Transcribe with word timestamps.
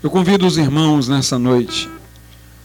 Eu 0.00 0.10
convido 0.10 0.46
os 0.46 0.56
irmãos 0.56 1.08
nessa 1.08 1.40
noite 1.40 1.90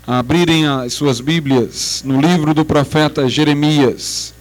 a 0.06 0.20
abrirem 0.20 0.68
as 0.68 0.94
suas 0.94 1.20
Bíblias 1.20 2.04
no 2.06 2.22
livro 2.22 2.54
do 2.54 2.64
profeta 2.64 3.28
Jeremias, 3.28 4.36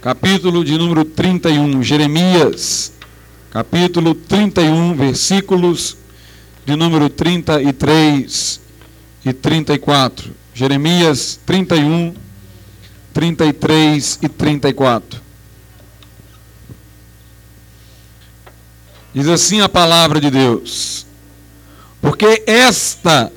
capítulo 0.00 0.64
de 0.64 0.78
número 0.78 1.04
31. 1.04 1.82
Jeremias, 1.82 2.92
capítulo 3.50 4.14
31, 4.14 4.94
versículos 4.94 5.96
de 6.64 6.76
número 6.76 7.10
33 7.10 8.60
e 9.24 9.32
34. 9.32 10.30
Jeremias 10.54 11.40
31, 11.44 12.14
33 13.12 14.20
e 14.22 14.28
34. 14.28 15.20
Diz 19.12 19.26
assim 19.26 19.60
a 19.60 19.68
palavra 19.68 20.20
de 20.20 20.30
Deus 20.30 21.05
porque 22.00 22.42
esta 22.46 23.32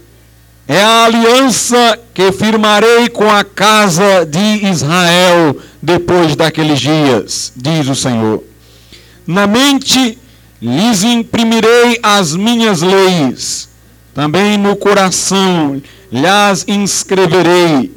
é 0.67 0.83
a 0.83 1.05
aliança 1.05 1.99
que 2.13 2.31
firmarei 2.31 3.09
com 3.09 3.27
a 3.29 3.43
casa 3.43 4.23
de 4.23 4.67
Israel 4.67 5.57
depois 5.81 6.35
daqueles 6.35 6.79
dias, 6.79 7.51
diz 7.55 7.87
o 7.87 7.95
Senhor. 7.95 8.43
Na 9.25 9.47
mente 9.47 10.17
lhes 10.61 11.03
imprimirei 11.03 11.99
as 12.03 12.35
minhas 12.35 12.81
leis, 12.81 13.69
também 14.13 14.57
no 14.57 14.75
coração 14.75 15.81
lhes 16.11 16.65
inscreverei. 16.67 17.91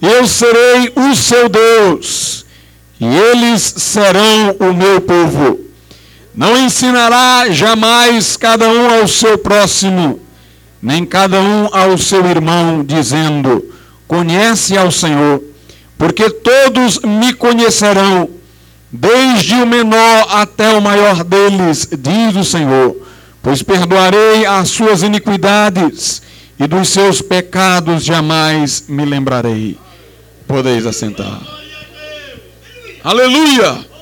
Eu 0.00 0.26
serei 0.26 0.92
o 0.94 1.16
seu 1.16 1.48
Deus, 1.48 2.44
e 3.00 3.06
eles 3.06 3.74
serão 3.76 4.56
o 4.60 4.72
meu 4.72 5.00
povo. 5.00 5.63
Não 6.36 6.56
ensinará 6.56 7.48
jamais 7.50 8.36
cada 8.36 8.68
um 8.68 9.00
ao 9.00 9.06
seu 9.06 9.38
próximo, 9.38 10.20
nem 10.82 11.06
cada 11.06 11.40
um 11.40 11.68
ao 11.72 11.96
seu 11.96 12.26
irmão, 12.26 12.82
dizendo: 12.84 13.72
Conhece 14.08 14.76
ao 14.76 14.90
Senhor, 14.90 15.42
porque 15.96 16.28
todos 16.28 16.98
me 16.98 17.32
conhecerão, 17.34 18.28
desde 18.90 19.54
o 19.54 19.66
menor 19.66 20.26
até 20.30 20.70
o 20.70 20.82
maior 20.82 21.22
deles, 21.22 21.88
diz 21.96 22.34
o 22.34 22.44
Senhor. 22.44 22.96
Pois 23.40 23.62
perdoarei 23.62 24.44
as 24.46 24.70
suas 24.70 25.02
iniquidades 25.02 26.22
e 26.58 26.66
dos 26.66 26.88
seus 26.88 27.20
pecados 27.20 28.04
jamais 28.04 28.84
me 28.88 29.04
lembrarei. 29.04 29.78
Podeis 30.48 30.86
assentar. 30.86 31.40
Aleluia! 33.04 33.93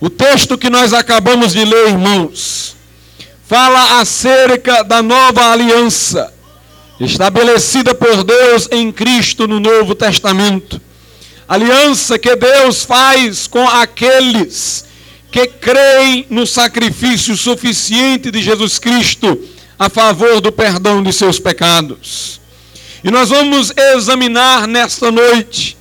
O 0.00 0.08
texto 0.08 0.56
que 0.56 0.70
nós 0.70 0.92
acabamos 0.92 1.52
de 1.52 1.64
ler, 1.64 1.88
irmãos, 1.88 2.76
fala 3.46 4.00
acerca 4.00 4.84
da 4.84 5.02
nova 5.02 5.50
aliança 5.50 6.32
estabelecida 7.00 7.94
por 7.94 8.22
Deus 8.22 8.68
em 8.70 8.92
Cristo 8.92 9.48
no 9.48 9.58
Novo 9.58 9.94
Testamento. 9.94 10.80
Aliança 11.48 12.18
que 12.18 12.36
Deus 12.36 12.84
faz 12.84 13.46
com 13.46 13.66
aqueles 13.66 14.84
que 15.30 15.46
creem 15.46 16.26
no 16.28 16.46
sacrifício 16.46 17.36
suficiente 17.36 18.30
de 18.30 18.42
Jesus 18.42 18.78
Cristo 18.78 19.38
a 19.78 19.88
favor 19.88 20.40
do 20.40 20.52
perdão 20.52 21.02
de 21.02 21.12
seus 21.12 21.38
pecados. 21.38 22.40
E 23.02 23.10
nós 23.10 23.30
vamos 23.30 23.72
examinar 23.76 24.66
nesta 24.66 25.10
noite 25.10 25.77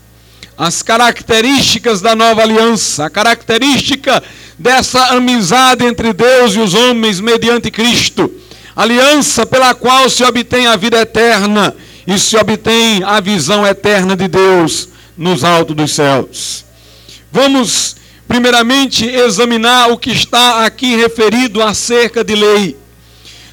as 0.58 0.82
características 0.82 2.02
da 2.02 2.16
nova 2.16 2.42
aliança, 2.42 3.06
a 3.06 3.10
característica 3.10 4.24
dessa 4.58 5.08
amizade 5.08 5.86
entre 5.86 6.14
Deus 6.14 6.56
e 6.56 6.60
os 6.60 6.74
homens 6.74 7.20
mediante 7.20 7.70
Cristo, 7.70 8.32
aliança 8.76 9.46
pela 9.46 9.76
qual 9.76 10.10
se 10.10 10.24
obtém 10.24 10.66
a 10.66 10.76
vida 10.76 11.00
eterna 11.00 11.76
e 12.08 12.18
se 12.18 12.36
obtém 12.36 13.04
a 13.04 13.20
visão 13.20 13.68
eterna 13.68 14.16
de 14.16 14.28
Deus 14.28 14.90
nos 15.16 15.44
altos 15.44 15.76
dos 15.76 15.92
céus. 15.92 16.66
Vamos, 17.32 17.96
primeiramente, 18.28 19.06
examinar 19.06 19.92
o 19.92 19.98
que 19.98 20.12
está 20.12 20.66
aqui 20.66 20.96
referido 20.96 21.62
acerca 21.62 22.24
de 22.24 22.34
lei. 22.34 22.78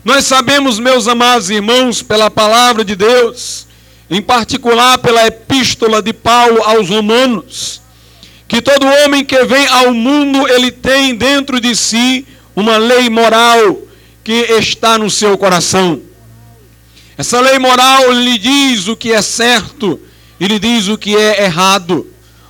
Nós 0.03 0.25
sabemos, 0.25 0.79
meus 0.79 1.07
amados 1.07 1.51
irmãos, 1.51 2.03
pela 2.03 2.31
palavra 2.31 2.85
de 2.85 2.95
Deus, 2.95 3.67
em 4.11 4.21
particular 4.21 4.99
pela 4.99 5.27
epístola 5.27 6.03
de 6.03 6.13
Paulo 6.13 6.63
aos 6.63 6.89
Romanos, 6.89 7.81
que 8.47 8.61
todo 8.61 8.87
homem 8.87 9.25
que 9.25 9.43
vem 9.45 9.67
ao 9.69 9.95
mundo, 9.95 10.47
ele 10.49 10.71
tem 10.71 11.15
dentro 11.15 11.61
de 11.61 11.75
si 11.75 12.27
uma 12.55 12.77
lei 12.77 13.09
moral 13.09 13.79
que 14.23 14.33
está 14.33 14.99
no 14.99 15.11
seu 15.11 15.37
coração. 15.37 16.01
Essa 17.17 17.41
lei 17.41 17.59
moral 17.59 18.13
lhe 18.13 18.39
diz 18.39 18.89
o 18.89 18.97
que 18.97 19.13
é 19.13 19.23
certo 19.23 20.01
e 20.39 20.47
lhe 20.47 20.59
diz 20.59 20.89
o 20.89 20.99
que 20.99 21.17
é 21.17 21.45
errado. 21.45 22.07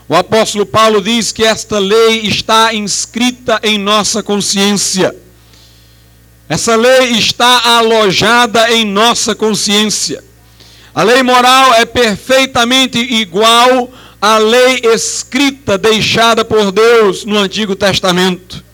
O 0.08 0.14
apóstolo 0.14 0.66
Paulo 0.66 1.00
diz 1.00 1.32
que 1.32 1.44
esta 1.44 1.78
lei 1.78 2.20
está 2.20 2.74
inscrita 2.74 3.60
em 3.62 3.78
nossa 3.78 4.22
consciência. 4.22 5.14
Essa 6.48 6.76
lei 6.76 7.12
está 7.12 7.76
alojada 7.78 8.70
em 8.70 8.84
nossa 8.84 9.34
consciência. 9.34 10.22
A 10.94 11.02
lei 11.02 11.24
moral 11.24 11.74
é 11.74 11.84
perfeitamente 11.84 12.98
igual 12.98 13.90
à 14.22 14.38
lei 14.38 14.80
escrita 14.84 15.76
deixada 15.76 16.44
por 16.44 16.70
Deus 16.70 17.24
no 17.24 17.36
Antigo 17.36 17.74
Testamento. 17.74 18.64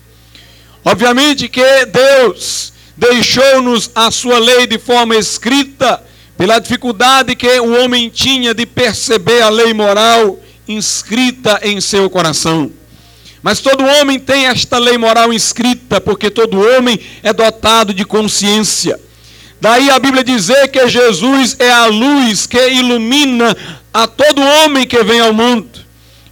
Obviamente 0.85 1.49
que 1.49 1.87
Deus 1.87 2.75
deixou-nos 2.95 3.91
a 3.95 4.11
sua 4.11 4.39
lei 4.39 4.67
de 4.67 4.79
forma 4.79 5.17
escrita 5.17 6.05
pela 6.37 6.59
dificuldade 6.59 7.35
que 7.35 7.59
o 7.59 7.83
homem 7.83 8.11
tinha 8.11 8.53
de 8.53 8.67
perceber 8.67 9.41
a 9.41 9.49
lei 9.49 9.73
moral 9.73 10.39
inscrita 10.69 11.59
em 11.63 11.81
seu 11.81 12.11
coração. 12.11 12.71
Mas 13.43 13.61
todo 13.61 13.83
homem 13.83 14.19
tem 14.19 14.45
esta 14.45 14.77
lei 14.77 14.99
moral 14.99 15.33
inscrita, 15.33 15.99
porque 16.03 16.31
todo 16.31 16.61
homem 16.61 17.01
é 17.23 17.33
dotado 17.33 17.95
de 17.95 18.05
consciência. 18.05 19.01
Daí 19.61 19.91
a 19.91 19.99
Bíblia 19.99 20.25
dizer 20.25 20.69
que 20.69 20.89
Jesus 20.89 21.55
é 21.59 21.71
a 21.71 21.87
luz 21.87 22.47
que 22.47 22.69
ilumina 22.71 23.55
a 23.93 24.07
todo 24.07 24.41
homem 24.41 24.87
que 24.87 25.03
vem 25.03 25.21
ao 25.21 25.35
mundo. 25.35 25.69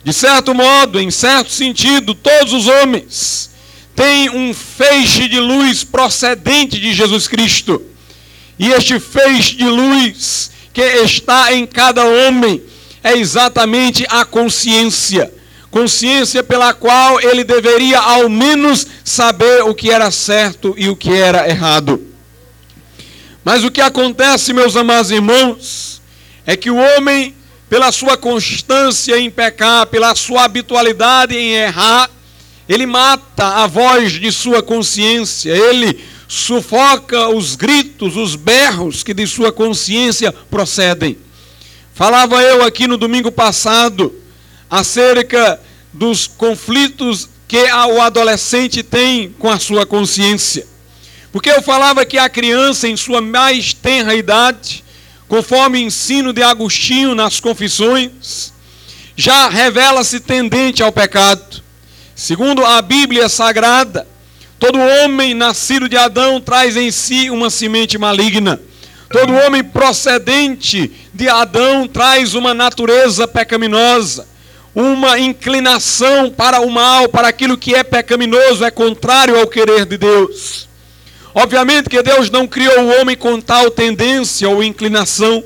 De 0.03 0.13
certo 0.15 0.55
modo, 0.55 0.99
em 0.99 1.11
certo 1.11 1.51
sentido, 1.51 2.15
todos 2.15 2.55
os 2.55 2.67
homens 2.67 3.51
têm 3.95 4.31
um 4.31 4.55
feixe 4.55 5.29
de 5.29 5.39
luz 5.39 5.85
procedente 5.85 6.81
de 6.81 6.95
Jesus 6.95 7.29
Cristo. 7.29 7.83
E 8.59 8.71
este 8.71 8.99
feixe 8.99 9.57
de 9.57 9.65
luz 9.65 10.51
que 10.73 10.81
está 10.81 11.53
em 11.53 11.67
cada 11.67 12.05
homem 12.05 12.63
é 13.05 13.19
exatamente 13.19 14.07
a 14.09 14.25
consciência. 14.25 15.31
Consciência 15.71 16.43
pela 16.43 16.73
qual 16.73 17.21
ele 17.21 17.45
deveria 17.45 17.99
ao 17.99 18.31
menos 18.31 18.87
saber 19.05 19.65
o 19.65 19.75
que 19.75 19.91
era 19.91 20.11
certo 20.11 20.75
e 20.79 20.89
o 20.89 20.97
que 20.97 21.13
era 21.13 21.47
errado. 21.47 22.01
Mas 23.49 23.65
o 23.65 23.71
que 23.71 23.81
acontece, 23.81 24.53
meus 24.53 24.77
amados 24.77 25.11
irmãos, 25.11 26.03
é 26.45 26.55
que 26.55 26.71
o 26.71 26.77
homem, 26.77 27.35
pela 27.67 27.91
sua 27.91 28.15
constância 28.15 29.19
em 29.19 29.31
pecar, 29.31 29.87
pela 29.87 30.15
sua 30.15 30.45
habitualidade 30.45 31.35
em 31.35 31.55
errar, 31.55 32.11
ele 32.69 32.85
mata 32.85 33.47
a 33.47 33.67
voz 33.67 34.21
de 34.21 34.31
sua 34.31 34.63
consciência, 34.63 35.51
ele 35.51 35.99
sufoca 36.29 37.31
os 37.31 37.57
gritos, 37.57 38.19
os 38.19 38.37
berros 38.37 39.03
que 39.03 39.15
de 39.15 39.27
sua 39.27 39.51
consciência 39.51 40.31
procedem. 40.31 41.17
Falava 41.95 42.43
eu 42.43 42.63
aqui 42.63 42.87
no 42.87 42.99
domingo 42.99 43.33
passado 43.33 44.15
acerca 44.69 45.59
dos 45.91 46.27
conflitos 46.27 47.31
que 47.49 47.65
o 47.65 48.03
adolescente 48.03 48.83
tem 48.83 49.35
com 49.39 49.49
a 49.49 49.59
sua 49.59 49.87
consciência. 49.87 50.67
Porque 51.33 51.51
eu 51.51 51.63
falava 51.63 52.07
que 52.07 52.19
a 52.19 52.29
criança, 52.29 52.89
em 52.89 52.97
sua 52.97 53.21
mais 53.21 53.75
tenra 53.75 54.15
idade, 54.15 54.85
conforme 55.29 55.81
ensino 55.81 56.33
de 56.33 56.43
Agostinho 56.43 57.15
nas 57.15 57.39
Confissões, 57.39 58.53
já 59.15 59.49
revela-se 59.49 60.21
tendente 60.21 60.83
ao 60.83 60.93
pecado. 60.93 61.63
Segundo 62.15 62.65
a 62.65 62.81
Bíblia 62.81 63.29
Sagrada, 63.29 64.07
todo 64.59 64.79
homem 64.79 65.35
nascido 65.35 65.89
de 65.89 65.97
Adão 65.97 66.41
traz 66.41 66.77
em 66.77 66.91
si 66.91 67.29
uma 67.31 67.51
semente 67.51 67.99
maligna. 67.99 68.61
Todo 69.11 69.35
homem 69.35 69.65
procedente 69.65 70.91
de 71.15 71.29
Adão 71.29 71.89
traz 71.89 72.35
uma 72.35 72.53
natureza 72.53 73.27
pecaminosa, 73.27 74.27
uma 74.75 75.19
inclinação 75.19 76.31
para 76.31 76.61
o 76.61 76.71
mal, 76.71 77.09
para 77.09 77.29
aquilo 77.29 77.57
que 77.57 77.75
é 77.75 77.83
pecaminoso, 77.83 78.65
é 78.65 78.71
contrário 78.71 79.39
ao 79.39 79.47
querer 79.47 79.87
de 79.87 79.97
Deus. 79.97 80.68
Obviamente 81.41 81.89
que 81.89 82.03
Deus 82.03 82.31
não 82.31 82.49
criou 82.49 82.81
o 82.81 83.01
homem 83.01 83.17
com 83.17 83.41
tal 83.41 83.71
tendência 83.71 84.49
ou 84.49 84.61
inclinação. 84.61 85.45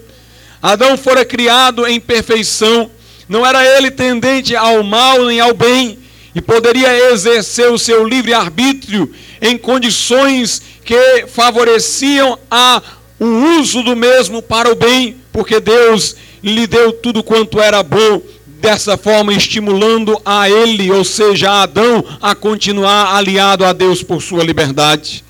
Adão 0.62 0.96
fora 0.96 1.22
criado 1.22 1.86
em 1.86 2.00
perfeição. 2.00 2.90
Não 3.28 3.44
era 3.44 3.62
ele 3.76 3.90
tendente 3.90 4.56
ao 4.56 4.82
mal 4.82 5.22
nem 5.26 5.38
ao 5.38 5.52
bem. 5.52 5.98
E 6.34 6.40
poderia 6.40 7.12
exercer 7.12 7.70
o 7.70 7.78
seu 7.78 8.08
livre-arbítrio 8.08 9.12
em 9.38 9.58
condições 9.58 10.62
que 10.82 11.26
favoreciam 11.28 12.38
a 12.50 12.80
o 13.20 13.58
uso 13.60 13.82
do 13.82 13.94
mesmo 13.94 14.40
para 14.40 14.72
o 14.72 14.74
bem, 14.74 15.18
porque 15.30 15.60
Deus 15.60 16.16
lhe 16.42 16.66
deu 16.66 16.94
tudo 16.94 17.22
quanto 17.22 17.60
era 17.60 17.82
bom, 17.82 18.22
dessa 18.46 18.96
forma 18.96 19.34
estimulando 19.34 20.18
a 20.24 20.48
ele, 20.48 20.90
ou 20.90 21.04
seja, 21.04 21.50
a 21.50 21.62
Adão, 21.64 22.02
a 22.20 22.34
continuar 22.34 23.14
aliado 23.14 23.62
a 23.62 23.74
Deus 23.74 24.02
por 24.02 24.22
sua 24.22 24.42
liberdade. 24.42 25.22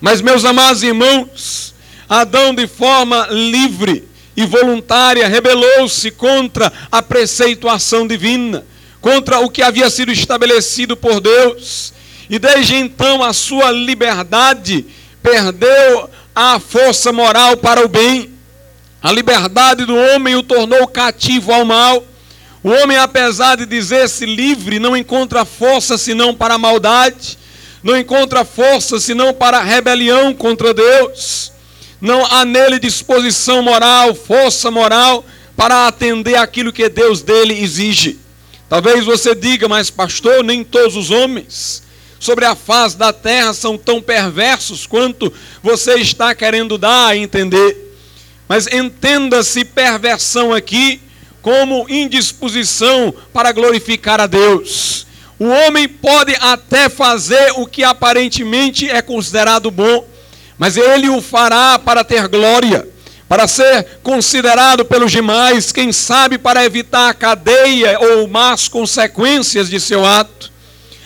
Mas, 0.00 0.20
meus 0.20 0.44
amados 0.44 0.82
irmãos, 0.82 1.74
Adão, 2.08 2.54
de 2.54 2.66
forma 2.66 3.26
livre 3.30 4.08
e 4.36 4.46
voluntária, 4.46 5.26
rebelou-se 5.28 6.10
contra 6.12 6.72
a 6.90 7.02
preceituação 7.02 8.06
divina, 8.06 8.64
contra 9.00 9.40
o 9.40 9.50
que 9.50 9.62
havia 9.62 9.90
sido 9.90 10.12
estabelecido 10.12 10.96
por 10.96 11.20
Deus, 11.20 11.92
e 12.30 12.38
desde 12.38 12.76
então 12.76 13.22
a 13.22 13.32
sua 13.32 13.70
liberdade 13.72 14.86
perdeu 15.22 16.08
a 16.34 16.60
força 16.60 17.12
moral 17.12 17.56
para 17.56 17.84
o 17.84 17.88
bem. 17.88 18.30
A 19.02 19.10
liberdade 19.10 19.84
do 19.84 19.96
homem 19.96 20.36
o 20.36 20.42
tornou 20.42 20.86
cativo 20.86 21.52
ao 21.52 21.64
mal. 21.64 22.04
O 22.62 22.70
homem, 22.70 22.96
apesar 22.96 23.56
de 23.56 23.66
dizer-se 23.66 24.26
livre, 24.26 24.78
não 24.78 24.96
encontra 24.96 25.44
força 25.44 25.98
senão 25.98 26.34
para 26.34 26.54
a 26.54 26.58
maldade, 26.58 27.38
não 27.82 27.96
encontra 27.96 28.44
força 28.44 28.98
senão 28.98 29.32
para 29.32 29.58
a 29.58 29.62
rebelião 29.62 30.34
contra 30.34 30.74
Deus. 30.74 31.52
Não 32.00 32.24
há 32.26 32.44
nele 32.44 32.78
disposição 32.78 33.62
moral, 33.62 34.14
força 34.14 34.70
moral 34.70 35.24
para 35.56 35.86
atender 35.86 36.36
aquilo 36.36 36.72
que 36.72 36.88
Deus 36.88 37.22
dele 37.22 37.60
exige. 37.60 38.18
Talvez 38.68 39.04
você 39.04 39.34
diga, 39.34 39.68
mas 39.68 39.90
pastor, 39.90 40.44
nem 40.44 40.62
todos 40.62 40.94
os 40.94 41.10
homens 41.10 41.82
sobre 42.20 42.44
a 42.44 42.54
face 42.54 42.96
da 42.96 43.12
terra 43.12 43.52
são 43.54 43.78
tão 43.78 44.02
perversos 44.02 44.86
quanto 44.86 45.32
você 45.62 45.94
está 45.94 46.34
querendo 46.34 46.76
dar 46.76 47.08
a 47.08 47.16
entender. 47.16 47.94
Mas 48.48 48.66
entenda-se 48.66 49.64
perversão 49.64 50.52
aqui 50.52 51.00
como 51.42 51.88
indisposição 51.88 53.14
para 53.32 53.52
glorificar 53.52 54.20
a 54.20 54.26
Deus. 54.26 55.07
O 55.38 55.46
homem 55.46 55.86
pode 55.86 56.34
até 56.40 56.88
fazer 56.88 57.52
o 57.56 57.66
que 57.66 57.84
aparentemente 57.84 58.90
é 58.90 59.00
considerado 59.00 59.70
bom, 59.70 60.04
mas 60.58 60.76
ele 60.76 61.08
o 61.08 61.22
fará 61.22 61.78
para 61.78 62.02
ter 62.02 62.26
glória, 62.26 62.88
para 63.28 63.46
ser 63.46 64.00
considerado 64.02 64.84
pelos 64.84 65.12
demais, 65.12 65.70
quem 65.70 65.92
sabe 65.92 66.38
para 66.38 66.64
evitar 66.64 67.10
a 67.10 67.14
cadeia 67.14 67.98
ou 68.00 68.26
más 68.26 68.66
consequências 68.66 69.70
de 69.70 69.78
seu 69.78 70.04
ato. 70.04 70.50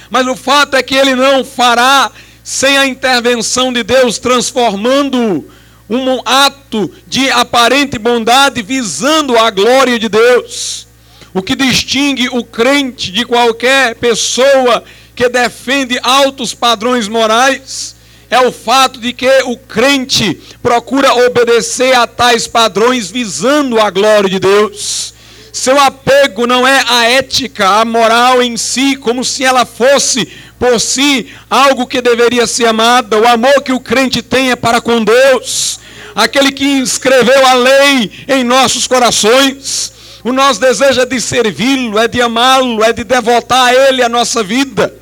Mas 0.09 0.27
o 0.27 0.35
fato 0.35 0.77
é 0.77 0.83
que 0.83 0.95
ele 0.95 1.15
não 1.15 1.45
fará 1.45 2.11
sem 2.43 2.79
a 2.79 2.87
intervenção 2.87 3.71
de 3.71 3.83
Deus, 3.83 4.19
transformando 4.19 5.47
um 5.91 6.21
ato 6.25 6.91
de 7.07 7.31
aparente 7.31 7.99
bondade 7.99 8.63
visando 8.63 9.37
a 9.37 9.51
glória 9.51 9.99
de 9.99 10.09
Deus. 10.09 10.87
O 11.35 11.41
que 11.41 11.57
distingue 11.57 12.29
o 12.29 12.45
crente 12.45 13.11
de 13.11 13.25
qualquer 13.25 13.95
pessoa 13.95 14.85
que 15.15 15.29
defende 15.29 15.99
altos 16.03 16.53
padrões 16.53 17.09
morais 17.09 17.97
é 18.29 18.41
o 18.41 18.53
fato 18.53 18.99
de 18.99 19.13
que 19.13 19.43
o 19.45 19.57
crente 19.57 20.41
procura 20.63 21.15
obedecer 21.27 21.95
a 21.95 22.07
tais 22.07 22.47
padrões 22.47 23.11
visando 23.11 23.81
a 23.81 23.91
glória 23.91 24.29
de 24.29 24.39
Deus. 24.39 25.13
Seu 25.53 25.79
apego 25.79 26.47
não 26.47 26.67
é 26.67 26.83
a 26.89 27.05
ética, 27.11 27.81
a 27.81 27.85
moral 27.85 28.43
em 28.43 28.57
si, 28.57 28.97
como 28.97 29.23
se 29.23 29.45
ela 29.45 29.67
fosse 29.67 30.27
por 30.59 30.81
si 30.81 31.29
algo 31.51 31.87
que 31.87 32.01
deveria 32.01 32.47
ser 32.47 32.67
amada. 32.67 33.19
O 33.19 33.29
amor 33.29 33.63
que 33.63 33.73
o 33.73 33.81
crente 33.81 34.23
tem 34.23 34.51
é 34.51 34.57
para 34.57 34.81
com 34.81 35.05
Deus, 35.05 35.79
aquele 36.15 36.53
que 36.53 36.65
escreveu 36.65 37.47
a 37.47 37.53
lei 37.53 38.11
em 38.29 38.45
nossos 38.45 38.87
corações. 38.87 39.92
O 40.25 40.33
nosso 40.33 40.61
desejo 40.61 41.01
é 41.01 41.07
de 41.07 41.21
servi-lo, 41.21 41.99
é 41.99 42.07
de 42.07 42.23
amá-lo, 42.23 42.85
é 42.85 42.93
de 42.93 43.03
devotar 43.03 43.67
a 43.67 43.75
Ele 43.75 44.03
a 44.03 44.09
nossa 44.09 44.43
vida. 44.43 44.95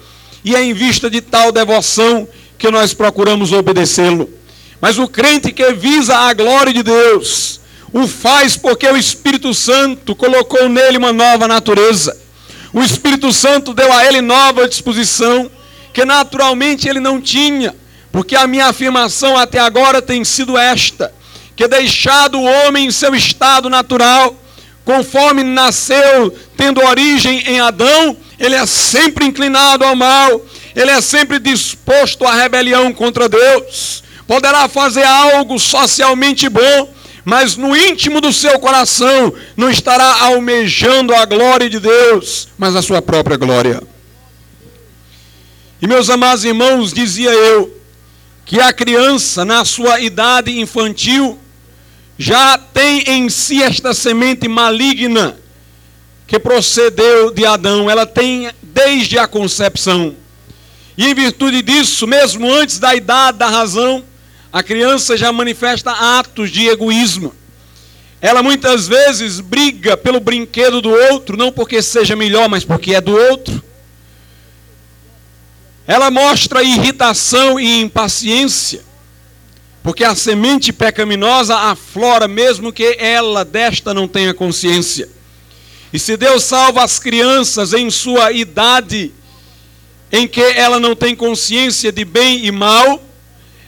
E 0.42 0.54
é 0.54 0.62
em 0.62 0.72
vista 0.72 1.10
de 1.10 1.20
tal 1.20 1.52
devoção 1.52 2.26
que 2.58 2.70
nós 2.70 2.94
procuramos 2.94 3.52
obedecê-lo. 3.52 4.30
Mas 4.80 4.98
o 4.98 5.06
crente 5.06 5.52
que 5.52 5.72
visa 5.72 6.16
a 6.16 6.32
glória 6.32 6.72
de 6.72 6.82
Deus, 6.82 7.60
o 7.92 8.06
faz 8.06 8.56
porque 8.56 8.86
o 8.86 8.96
Espírito 8.96 9.52
Santo 9.52 10.14
colocou 10.14 10.68
nele 10.68 10.96
uma 10.96 11.12
nova 11.12 11.46
natureza. 11.46 12.16
O 12.72 12.80
Espírito 12.80 13.32
Santo 13.32 13.74
deu 13.74 13.92
a 13.92 14.06
ele 14.06 14.22
nova 14.22 14.68
disposição, 14.68 15.50
que 15.92 16.04
naturalmente 16.04 16.88
ele 16.88 17.00
não 17.00 17.20
tinha, 17.20 17.74
porque 18.12 18.36
a 18.36 18.46
minha 18.46 18.66
afirmação 18.66 19.36
até 19.36 19.58
agora 19.58 20.00
tem 20.00 20.24
sido 20.24 20.56
esta: 20.56 21.12
que 21.54 21.66
deixado 21.68 22.38
o 22.38 22.44
homem 22.44 22.86
em 22.86 22.90
seu 22.90 23.14
estado 23.14 23.68
natural, 23.68 24.34
conforme 24.84 25.42
nasceu, 25.42 26.34
tendo 26.56 26.84
origem 26.84 27.42
em 27.46 27.60
Adão, 27.60 28.16
ele 28.38 28.54
é 28.54 28.66
sempre 28.66 29.26
inclinado 29.26 29.84
ao 29.84 29.94
mal, 29.94 30.44
ele 30.74 30.90
é 30.90 31.00
sempre 31.00 31.38
disposto 31.38 32.24
à 32.24 32.34
rebelião 32.34 32.92
contra 32.92 33.28
Deus. 33.28 34.02
Poderá 34.26 34.68
fazer 34.68 35.04
algo 35.04 35.58
socialmente 35.58 36.48
bom, 36.48 36.94
mas 37.24 37.56
no 37.56 37.76
íntimo 37.76 38.20
do 38.20 38.32
seu 38.32 38.58
coração 38.58 39.32
não 39.56 39.70
estará 39.70 40.22
almejando 40.22 41.14
a 41.14 41.24
glória 41.24 41.68
de 41.68 41.78
Deus, 41.78 42.48
mas 42.56 42.74
a 42.74 42.82
sua 42.82 43.02
própria 43.02 43.36
glória. 43.36 43.82
E 45.82 45.86
meus 45.86 46.10
amados 46.10 46.44
irmãos, 46.44 46.92
dizia 46.92 47.30
eu, 47.30 47.76
que 48.44 48.60
a 48.60 48.72
criança, 48.72 49.44
na 49.44 49.64
sua 49.64 50.00
idade 50.00 50.58
infantil, 50.58 51.38
já 52.22 52.58
tem 52.58 53.02
em 53.06 53.30
si 53.30 53.62
esta 53.62 53.94
semente 53.94 54.46
maligna 54.46 55.38
que 56.26 56.38
procedeu 56.38 57.30
de 57.30 57.46
Adão, 57.46 57.88
ela 57.88 58.04
tem 58.04 58.50
desde 58.62 59.18
a 59.18 59.26
concepção. 59.26 60.14
E 60.98 61.06
em 61.06 61.14
virtude 61.14 61.62
disso, 61.62 62.06
mesmo 62.06 62.52
antes 62.52 62.78
da 62.78 62.94
idade 62.94 63.38
da 63.38 63.48
razão, 63.48 64.04
a 64.52 64.62
criança 64.62 65.16
já 65.16 65.32
manifesta 65.32 65.92
atos 66.18 66.50
de 66.50 66.68
egoísmo. 66.68 67.34
Ela 68.20 68.42
muitas 68.42 68.86
vezes 68.86 69.40
briga 69.40 69.96
pelo 69.96 70.20
brinquedo 70.20 70.82
do 70.82 70.90
outro, 70.90 71.38
não 71.38 71.50
porque 71.50 71.80
seja 71.80 72.14
melhor, 72.14 72.50
mas 72.50 72.66
porque 72.66 72.94
é 72.94 73.00
do 73.00 73.16
outro. 73.16 73.64
Ela 75.86 76.10
mostra 76.10 76.62
irritação 76.62 77.58
e 77.58 77.80
impaciência, 77.80 78.89
porque 79.82 80.04
a 80.04 80.14
semente 80.14 80.72
pecaminosa 80.72 81.56
aflora 81.56 82.28
mesmo 82.28 82.72
que 82.72 82.96
ela 82.98 83.44
desta 83.44 83.94
não 83.94 84.06
tenha 84.06 84.34
consciência. 84.34 85.08
E 85.92 85.98
se 85.98 86.16
Deus 86.16 86.44
salva 86.44 86.84
as 86.84 86.98
crianças 86.98 87.72
em 87.72 87.90
sua 87.90 88.30
idade, 88.30 89.12
em 90.12 90.28
que 90.28 90.40
ela 90.40 90.78
não 90.78 90.94
tem 90.94 91.16
consciência 91.16 91.90
de 91.90 92.04
bem 92.04 92.44
e 92.44 92.52
mal, 92.52 93.02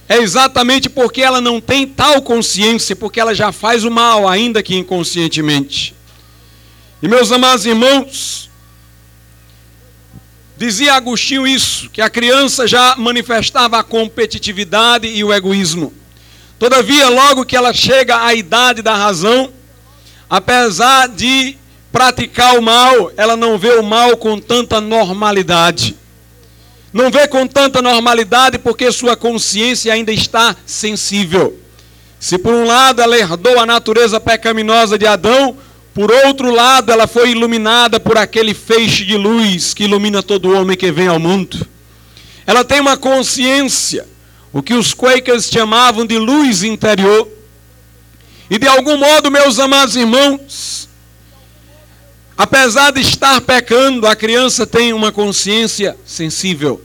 é 0.08 0.18
exatamente 0.18 0.90
porque 0.90 1.22
ela 1.22 1.40
não 1.40 1.60
tem 1.60 1.86
tal 1.86 2.20
consciência, 2.20 2.94
porque 2.94 3.18
ela 3.18 3.34
já 3.34 3.50
faz 3.50 3.82
o 3.84 3.90
mal, 3.90 4.28
ainda 4.28 4.62
que 4.62 4.76
inconscientemente. 4.76 5.94
E 7.02 7.08
meus 7.08 7.32
amados 7.32 7.64
irmãos, 7.64 8.50
dizia 10.56 10.94
Agostinho 10.94 11.46
isso, 11.46 11.88
que 11.90 12.02
a 12.02 12.10
criança 12.10 12.68
já 12.68 12.94
manifestava 12.96 13.78
a 13.78 13.82
competitividade 13.82 15.08
e 15.08 15.24
o 15.24 15.32
egoísmo. 15.32 16.01
Todavia, 16.62 17.08
logo 17.08 17.44
que 17.44 17.56
ela 17.56 17.74
chega 17.74 18.24
à 18.24 18.32
idade 18.34 18.82
da 18.82 18.94
razão, 18.94 19.50
apesar 20.30 21.08
de 21.08 21.56
praticar 21.90 22.56
o 22.56 22.62
mal, 22.62 23.10
ela 23.16 23.34
não 23.36 23.58
vê 23.58 23.72
o 23.72 23.82
mal 23.82 24.16
com 24.16 24.38
tanta 24.38 24.80
normalidade 24.80 25.96
não 26.92 27.10
vê 27.10 27.26
com 27.26 27.46
tanta 27.46 27.80
normalidade 27.80 28.58
porque 28.58 28.92
sua 28.92 29.16
consciência 29.16 29.92
ainda 29.92 30.12
está 30.12 30.54
sensível. 30.66 31.58
Se 32.20 32.36
por 32.36 32.52
um 32.52 32.66
lado 32.66 33.00
ela 33.00 33.16
herdou 33.16 33.58
a 33.58 33.64
natureza 33.64 34.20
pecaminosa 34.20 34.98
de 34.98 35.06
Adão, 35.06 35.56
por 35.94 36.12
outro 36.12 36.50
lado 36.50 36.92
ela 36.92 37.06
foi 37.06 37.30
iluminada 37.30 37.98
por 37.98 38.18
aquele 38.18 38.52
feixe 38.52 39.04
de 39.04 39.16
luz 39.16 39.72
que 39.72 39.84
ilumina 39.84 40.22
todo 40.22 40.54
homem 40.54 40.76
que 40.76 40.92
vem 40.92 41.08
ao 41.08 41.18
mundo. 41.18 41.66
Ela 42.46 42.62
tem 42.62 42.80
uma 42.80 42.96
consciência, 42.96 44.06
o 44.52 44.62
que 44.62 44.74
os 44.74 44.92
Quakers 44.92 45.48
chamavam 45.50 46.06
de 46.06 46.18
luz 46.18 46.62
interior. 46.62 47.28
E 48.50 48.58
de 48.58 48.66
algum 48.68 48.96
modo, 48.96 49.30
meus 49.30 49.58
amados 49.58 49.96
irmãos, 49.96 50.88
Apesar 52.36 52.90
de 52.90 53.00
estar 53.00 53.40
pecando, 53.42 54.06
a 54.06 54.16
criança 54.16 54.66
tem 54.66 54.92
uma 54.92 55.12
consciência 55.12 55.96
sensível. 56.04 56.82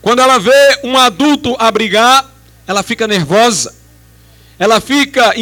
Quando 0.00 0.20
ela 0.20 0.38
vê 0.38 0.80
um 0.82 0.96
adulto 0.98 1.54
abrigar, 1.58 2.28
ela 2.66 2.82
fica 2.82 3.06
nervosa, 3.06 3.74
ela 4.58 4.80
fica 4.80 5.34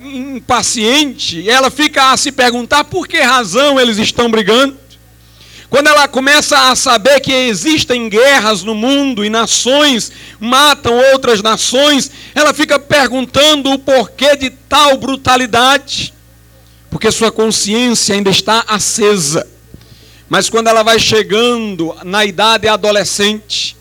impaciente, 0.00 1.48
ela 1.48 1.70
fica 1.70 2.10
a 2.10 2.16
se 2.16 2.32
perguntar 2.32 2.84
por 2.84 3.06
que 3.06 3.20
razão 3.20 3.78
eles 3.78 3.98
estão 3.98 4.30
brigando. 4.30 4.76
Quando 5.72 5.86
ela 5.86 6.06
começa 6.06 6.68
a 6.70 6.76
saber 6.76 7.20
que 7.20 7.32
existem 7.32 8.06
guerras 8.06 8.62
no 8.62 8.74
mundo 8.74 9.24
e 9.24 9.30
nações 9.30 10.12
matam 10.38 10.94
outras 11.12 11.40
nações, 11.40 12.10
ela 12.34 12.52
fica 12.52 12.78
perguntando 12.78 13.70
o 13.72 13.78
porquê 13.78 14.36
de 14.36 14.50
tal 14.50 14.98
brutalidade, 14.98 16.12
porque 16.90 17.10
sua 17.10 17.32
consciência 17.32 18.14
ainda 18.14 18.28
está 18.28 18.66
acesa. 18.68 19.48
Mas 20.28 20.50
quando 20.50 20.66
ela 20.66 20.82
vai 20.82 20.98
chegando 20.98 21.96
na 22.04 22.22
idade 22.22 22.68
adolescente 22.68 23.74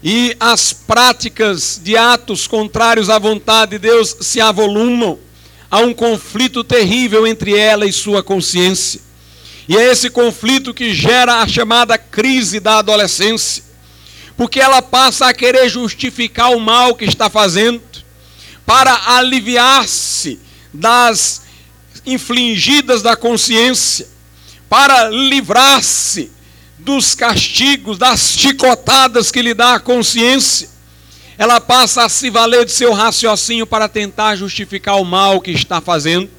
e 0.00 0.36
as 0.38 0.72
práticas 0.72 1.80
de 1.82 1.96
atos 1.96 2.46
contrários 2.46 3.10
à 3.10 3.18
vontade 3.18 3.72
de 3.72 3.78
Deus 3.80 4.16
se 4.20 4.40
avolumam, 4.40 5.18
há 5.68 5.80
um 5.80 5.92
conflito 5.92 6.62
terrível 6.62 7.26
entre 7.26 7.58
ela 7.58 7.84
e 7.84 7.92
sua 7.92 8.22
consciência. 8.22 9.00
E 9.68 9.76
é 9.76 9.90
esse 9.90 10.10
conflito 10.10 10.74
que 10.74 10.94
gera 10.94 11.40
a 11.40 11.46
chamada 11.46 11.96
crise 11.96 12.58
da 12.58 12.78
adolescência, 12.78 13.62
porque 14.36 14.60
ela 14.60 14.82
passa 14.82 15.26
a 15.26 15.34
querer 15.34 15.68
justificar 15.68 16.50
o 16.52 16.60
mal 16.60 16.94
que 16.94 17.04
está 17.04 17.30
fazendo, 17.30 17.82
para 18.66 19.16
aliviar-se 19.16 20.40
das 20.72 21.42
infligidas 22.04 23.02
da 23.02 23.16
consciência, 23.16 24.08
para 24.68 25.10
livrar-se 25.10 26.30
dos 26.78 27.14
castigos, 27.14 27.98
das 27.98 28.32
chicotadas 28.32 29.30
que 29.30 29.42
lhe 29.42 29.54
dá 29.54 29.74
a 29.74 29.80
consciência. 29.80 30.68
Ela 31.38 31.60
passa 31.60 32.04
a 32.04 32.08
se 32.08 32.30
valer 32.30 32.64
de 32.64 32.72
seu 32.72 32.92
raciocínio 32.92 33.66
para 33.66 33.88
tentar 33.88 34.36
justificar 34.36 35.00
o 35.00 35.04
mal 35.04 35.40
que 35.40 35.50
está 35.50 35.80
fazendo. 35.80 36.30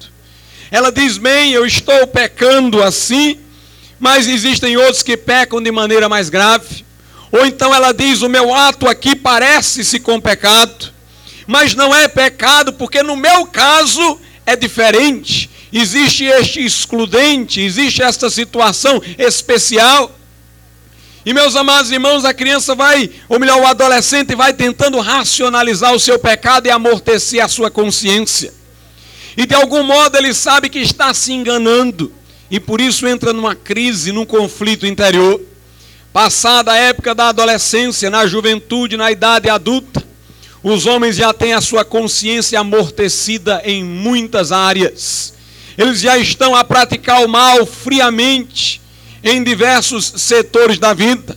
Ela 0.74 0.90
diz: 0.90 1.18
bem, 1.18 1.52
eu 1.52 1.64
estou 1.64 2.04
pecando 2.04 2.82
assim, 2.82 3.38
mas 4.00 4.26
existem 4.26 4.76
outros 4.76 5.04
que 5.04 5.16
pecam 5.16 5.62
de 5.62 5.70
maneira 5.70 6.08
mais 6.08 6.28
grave. 6.28 6.84
Ou 7.30 7.46
então 7.46 7.72
ela 7.72 7.92
diz: 7.92 8.22
o 8.22 8.28
meu 8.28 8.52
ato 8.52 8.88
aqui 8.88 9.14
parece-se 9.14 10.00
com 10.00 10.20
pecado, 10.20 10.92
mas 11.46 11.76
não 11.76 11.94
é 11.94 12.08
pecado, 12.08 12.72
porque 12.72 13.04
no 13.04 13.14
meu 13.14 13.46
caso 13.46 14.18
é 14.44 14.56
diferente. 14.56 15.48
Existe 15.72 16.24
este 16.24 16.66
excludente, 16.66 17.60
existe 17.60 18.02
esta 18.02 18.28
situação 18.28 19.00
especial. 19.16 20.10
E 21.24 21.32
meus 21.32 21.54
amados 21.54 21.92
irmãos, 21.92 22.24
a 22.24 22.34
criança 22.34 22.74
vai, 22.74 23.08
ou 23.28 23.38
melhor, 23.38 23.60
o 23.60 23.66
adolescente 23.68 24.34
vai 24.34 24.52
tentando 24.52 24.98
racionalizar 24.98 25.94
o 25.94 26.00
seu 26.00 26.18
pecado 26.18 26.66
e 26.66 26.70
amortecer 26.72 27.44
a 27.44 27.46
sua 27.46 27.70
consciência. 27.70 28.63
E 29.36 29.46
de 29.46 29.54
algum 29.54 29.82
modo 29.82 30.16
ele 30.16 30.32
sabe 30.32 30.68
que 30.68 30.78
está 30.78 31.12
se 31.12 31.32
enganando. 31.32 32.12
E 32.50 32.60
por 32.60 32.80
isso 32.80 33.06
entra 33.06 33.32
numa 33.32 33.54
crise, 33.54 34.12
num 34.12 34.24
conflito 34.24 34.86
interior. 34.86 35.40
Passada 36.12 36.72
a 36.72 36.76
época 36.76 37.14
da 37.14 37.30
adolescência, 37.30 38.08
na 38.08 38.26
juventude, 38.26 38.96
na 38.96 39.10
idade 39.10 39.48
adulta, 39.48 40.04
os 40.62 40.86
homens 40.86 41.16
já 41.16 41.32
têm 41.34 41.52
a 41.52 41.60
sua 41.60 41.84
consciência 41.84 42.58
amortecida 42.60 43.60
em 43.64 43.82
muitas 43.82 44.52
áreas. 44.52 45.34
Eles 45.76 46.00
já 46.00 46.16
estão 46.16 46.54
a 46.54 46.62
praticar 46.62 47.24
o 47.24 47.28
mal 47.28 47.66
friamente 47.66 48.80
em 49.22 49.42
diversos 49.42 50.12
setores 50.16 50.78
da 50.78 50.94
vida. 50.94 51.36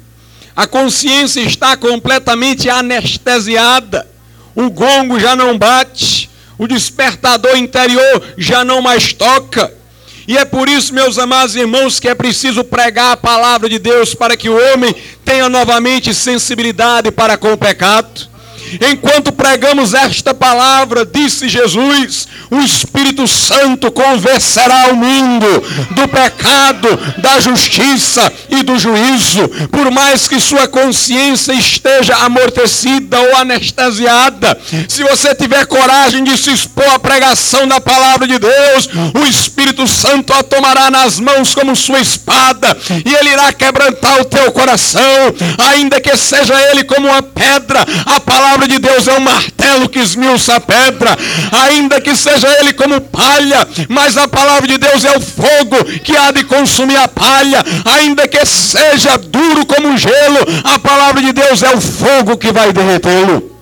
A 0.56 0.66
consciência 0.66 1.42
está 1.42 1.76
completamente 1.76 2.70
anestesiada. 2.70 4.08
O 4.56 4.70
gongo 4.70 5.20
já 5.20 5.36
não 5.36 5.58
bate, 5.58 6.27
o 6.58 6.68
despertador 6.68 7.58
interior 7.58 8.24
já 8.38 8.64
não 8.66 8.82
mais 8.82 9.14
toca. 9.14 9.74
E 10.28 10.38
é 10.38 10.44
por 10.44 10.68
isso, 10.68 10.94
meus 10.94 11.18
amados 11.18 11.56
irmãos, 11.56 12.00
que 12.00 12.10
é 12.10 12.14
preciso 12.14 12.64
pregar 12.64 13.14
a 13.14 13.18
palavra 13.18 13.70
de 13.70 13.80
Deus 13.80 14.14
para 14.14 14.36
que 14.36 14.50
o 14.50 14.74
homem 14.74 14.94
tenha 15.24 15.48
novamente 15.48 16.14
sensibilidade 16.14 17.12
para 17.12 17.38
com 17.38 17.54
o 17.54 17.58
pecado. 17.58 18.28
Enquanto 18.92 19.32
pregamos 19.32 19.94
esta 19.94 20.34
palavra, 20.34 21.06
disse 21.06 21.48
Jesus, 21.48 22.28
o 22.50 22.60
Espírito 22.60 23.28
Santo 23.28 23.92
convencerá 23.92 24.88
o 24.92 24.96
mundo 24.96 25.48
do 25.92 26.08
pecado, 26.08 26.88
da 27.18 27.40
justiça 27.40 28.32
e 28.50 28.64
do 28.64 28.78
juízo. 28.78 29.48
Por 29.72 29.92
mais 29.92 30.28
que 30.28 30.40
sua 30.40 30.68
consciência 30.68 31.54
esteja 31.54 32.16
amortecida 32.18 33.20
ou 33.20 33.38
anestesiada, 33.38 34.58
se 34.88 35.04
você 35.04 35.34
tiver 35.36 35.66
coragem 35.66 36.24
de 36.24 36.38
se 36.38 36.52
expor 36.52 36.88
à 36.90 37.00
pregação 37.00 37.68
da 37.68 37.80
palavra 37.80 38.28
de 38.28 38.38
Deus, 38.40 38.90
o 39.14 39.26
Espírito 39.26 39.88
Santo 39.88 40.34
a 40.34 40.44
tomará 40.44 40.90
nas 40.90 41.20
mãos 41.20 41.54
como 41.54 41.76
sua 41.76 42.00
espada 42.00 42.78
e 43.06 43.14
ele 43.14 43.30
irá 43.30 43.52
quebrantar 43.54 44.22
o 44.22 44.26
teu 44.26 44.52
coração, 44.52 45.02
ainda 45.58 46.00
que 46.00 46.16
seja 46.16 46.54
ele 46.72 46.84
como 46.84 47.08
uma 47.08 47.22
pedra. 47.22 47.86
A 48.06 48.20
palavra 48.20 48.57
palavra 48.58 48.68
de 48.68 48.80
Deus 48.80 49.08
é 49.08 49.14
um 49.18 49.20
martelo 49.20 49.88
que 49.88 50.00
esmiuça 50.00 50.56
a 50.56 50.60
pedra, 50.60 51.16
ainda 51.52 52.02
que 52.02 52.16
seja 52.16 52.48
ele 52.60 52.74
como 52.74 53.00
palha, 53.00 53.68
mas 53.88 54.18
a 54.18 54.28
palavra 54.28 54.68
de 54.68 54.80
Deus 54.80 55.06
é 55.06 55.16
o 55.16 55.22
fogo 55.22 55.84
que 56.04 56.18
há 56.18 56.32
de 56.32 56.44
consumir 56.44 56.98
a 56.98 57.08
palha, 57.08 57.64
ainda 57.86 58.28
que 58.28 58.44
seja 58.46 59.16
duro 59.18 59.64
como 59.66 59.96
gelo, 59.96 60.40
a 60.64 60.80
palavra 60.80 61.22
de 61.22 61.32
Deus 61.34 61.62
é 61.62 61.76
o 61.76 61.80
fogo 61.80 62.38
que 62.38 62.52
vai 62.52 62.74
derretê-lo. 62.74 63.56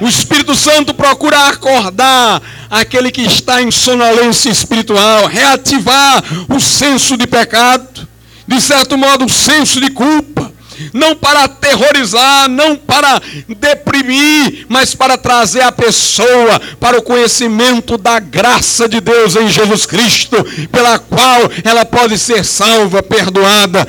O 0.00 0.06
Espírito 0.06 0.54
Santo 0.54 0.94
procura 0.94 1.48
acordar 1.48 2.40
aquele 2.70 3.10
que 3.10 3.22
está 3.22 3.60
em 3.60 3.70
sonolência 3.70 4.50
espiritual, 4.50 5.26
reativar 5.26 6.22
o 6.48 6.60
senso 6.60 7.16
de 7.16 7.26
pecado, 7.26 8.06
de 8.46 8.60
certo 8.60 8.96
modo, 8.96 9.24
o 9.24 9.28
senso 9.28 9.80
de 9.80 9.90
culpa 9.90 10.51
não 10.92 11.14
para 11.14 11.44
aterrorizar, 11.44 12.48
não 12.48 12.76
para 12.76 13.20
deprimir, 13.48 14.66
mas 14.68 14.94
para 14.94 15.18
trazer 15.18 15.62
a 15.62 15.72
pessoa 15.72 16.60
para 16.80 16.98
o 16.98 17.02
conhecimento 17.02 17.98
da 17.98 18.18
graça 18.18 18.88
de 18.88 19.00
Deus 19.00 19.36
em 19.36 19.48
Jesus 19.48 19.86
Cristo, 19.86 20.36
pela 20.70 20.98
qual 20.98 21.50
ela 21.64 21.84
pode 21.84 22.18
ser 22.18 22.44
salva, 22.44 23.02
perdoada 23.02 23.86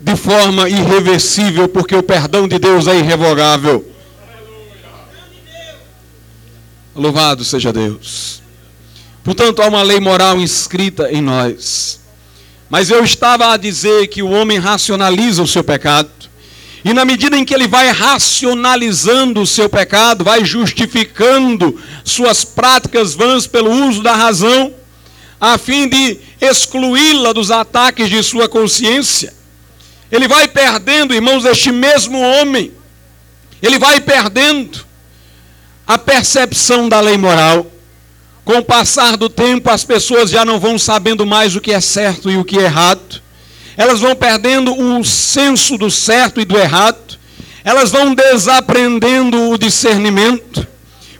de 0.00 0.16
forma 0.16 0.68
irreversível, 0.68 1.68
porque 1.68 1.94
o 1.94 2.02
perdão 2.02 2.48
de 2.48 2.58
Deus 2.58 2.86
é 2.86 2.98
irrevogável. 2.98 3.86
Louvado 6.94 7.44
seja 7.44 7.72
Deus. 7.72 8.42
Portanto, 9.22 9.62
há 9.62 9.68
uma 9.68 9.82
lei 9.82 10.00
moral 10.00 10.40
inscrita 10.40 11.10
em 11.12 11.20
nós. 11.20 11.99
Mas 12.70 12.88
eu 12.88 13.04
estava 13.04 13.52
a 13.52 13.56
dizer 13.56 14.06
que 14.06 14.22
o 14.22 14.30
homem 14.30 14.58
racionaliza 14.58 15.42
o 15.42 15.48
seu 15.48 15.64
pecado. 15.64 16.08
E 16.84 16.94
na 16.94 17.04
medida 17.04 17.36
em 17.36 17.44
que 17.44 17.52
ele 17.52 17.66
vai 17.66 17.90
racionalizando 17.90 19.42
o 19.42 19.46
seu 19.46 19.68
pecado, 19.68 20.24
vai 20.24 20.44
justificando 20.44 21.78
suas 22.04 22.44
práticas 22.44 23.12
vãs 23.12 23.46
pelo 23.46 23.70
uso 23.70 24.02
da 24.02 24.14
razão, 24.14 24.72
a 25.40 25.58
fim 25.58 25.88
de 25.88 26.18
excluí-la 26.40 27.32
dos 27.32 27.50
ataques 27.50 28.08
de 28.08 28.22
sua 28.22 28.48
consciência, 28.48 29.34
ele 30.10 30.26
vai 30.26 30.48
perdendo, 30.48 31.14
irmãos, 31.14 31.44
este 31.44 31.70
mesmo 31.72 32.20
homem, 32.20 32.72
ele 33.62 33.78
vai 33.78 34.00
perdendo 34.00 34.84
a 35.86 35.98
percepção 35.98 36.88
da 36.88 37.00
lei 37.00 37.16
moral. 37.16 37.70
Com 38.44 38.58
o 38.58 38.64
passar 38.64 39.16
do 39.16 39.28
tempo, 39.28 39.70
as 39.70 39.84
pessoas 39.84 40.30
já 40.30 40.44
não 40.44 40.58
vão 40.58 40.78
sabendo 40.78 41.26
mais 41.26 41.54
o 41.54 41.60
que 41.60 41.72
é 41.72 41.80
certo 41.80 42.30
e 42.30 42.36
o 42.36 42.44
que 42.44 42.58
é 42.58 42.62
errado. 42.62 43.22
Elas 43.76 44.00
vão 44.00 44.14
perdendo 44.14 44.74
o 44.74 45.04
senso 45.04 45.78
do 45.78 45.90
certo 45.90 46.40
e 46.40 46.44
do 46.44 46.58
errado, 46.58 47.18
elas 47.64 47.90
vão 47.90 48.14
desaprendendo 48.14 49.50
o 49.50 49.58
discernimento, 49.58 50.66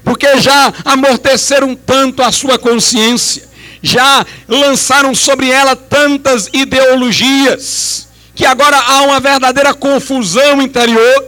porque 0.04 0.40
já 0.40 0.72
amorteceram 0.84 1.74
tanto 1.74 2.22
a 2.22 2.32
sua 2.32 2.58
consciência, 2.58 3.48
já 3.82 4.26
lançaram 4.48 5.14
sobre 5.14 5.50
ela 5.50 5.76
tantas 5.76 6.48
ideologias, 6.52 8.08
que 8.34 8.44
agora 8.44 8.76
há 8.76 9.02
uma 9.02 9.20
verdadeira 9.20 9.72
confusão 9.72 10.60
interior, 10.60 11.24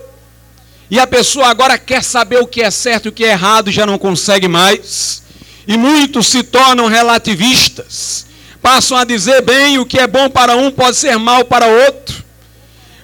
e 0.90 0.99
a 0.99 1.06
pessoa 1.06 1.46
agora 1.46 1.78
quer 1.78 2.02
saber 2.02 2.42
o 2.42 2.46
que 2.46 2.61
é 2.61 2.70
certo 2.70 3.06
e 3.06 3.08
o 3.08 3.12
que 3.12 3.25
é 3.25 3.30
errado 3.30 3.70
e 3.70 3.72
já 3.72 3.87
não 3.87 3.96
consegue 3.96 4.49
mais, 4.49 5.22
e 5.66 5.76
muitos 5.76 6.28
se 6.28 6.42
tornam 6.42 6.87
relativistas 6.87 8.26
passam 8.62 8.97
a 8.97 9.04
dizer 9.04 9.42
bem 9.42 9.78
o 9.78 9.85
que 9.85 9.99
é 9.99 10.07
bom 10.07 10.31
para 10.31 10.54
um 10.57 10.71
pode 10.71 10.97
ser 10.97 11.19
mal 11.19 11.45
para 11.45 11.66
outro. 11.66 12.23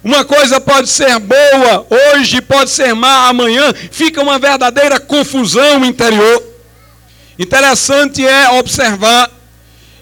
Uma 0.05 0.25
coisa 0.25 0.61
pode 0.61 0.89
ser 0.89 1.19
boa 1.19 1.87
hoje, 1.91 2.41
pode 2.41 2.71
ser 2.71 2.95
má 2.95 3.29
amanhã, 3.29 3.75
fica 3.91 4.23
uma 4.23 4.39
verdadeira 4.39 5.01
confusão 5.01 5.85
interior. 5.85 6.43
Interessante 7.37 8.25
é 8.25 8.49
observar 8.53 9.29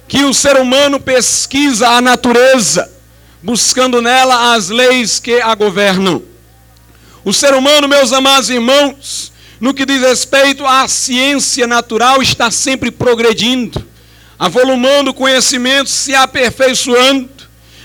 que 0.06 0.22
o 0.24 0.34
ser 0.34 0.58
humano 0.58 1.00
pesquisa 1.00 1.88
a 1.88 2.00
natureza, 2.02 2.92
buscando 3.42 4.02
nela 4.02 4.54
as 4.54 4.68
leis 4.68 5.18
que 5.18 5.40
a 5.40 5.54
governam. 5.54 6.22
O 7.24 7.32
ser 7.32 7.54
humano, 7.54 7.88
meus 7.88 8.12
amados 8.12 8.50
irmãos, 8.50 9.32
no 9.60 9.74
que 9.74 9.86
diz 9.86 10.00
respeito 10.00 10.66
à 10.66 10.86
ciência 10.88 11.66
natural, 11.66 12.22
está 12.22 12.50
sempre 12.50 12.90
progredindo 12.90 13.86
avolumando 14.38 15.10
o 15.10 15.14
conhecimento, 15.14 15.88
se 15.88 16.14
aperfeiçoando. 16.14 17.36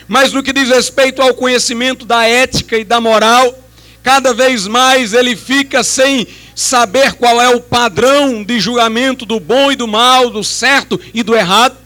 mas 0.08 0.34
no 0.34 0.44
que 0.44 0.52
diz 0.52 0.68
respeito 0.68 1.22
ao 1.22 1.34
conhecimento 1.34 2.06
da 2.06 2.28
ética 2.28 2.78
e 2.78 2.84
da 2.84 3.00
moral, 3.00 3.58
cada 4.04 4.34
vez 4.34 4.68
mais 4.68 5.14
ele 5.14 5.38
fica 5.38 5.86
sem 5.86 6.28
saber 6.54 7.14
qual 7.14 7.42
é 7.42 7.48
o 7.56 7.62
padrão 7.62 8.44
de 8.44 8.60
julgamento 8.60 9.26
do 9.26 9.40
bom 9.40 9.72
e 9.72 9.76
do 9.78 9.88
mal, 9.88 10.30
do 10.30 10.44
certo 10.44 11.00
e 11.14 11.24
do 11.24 11.34
errado. 11.34 11.78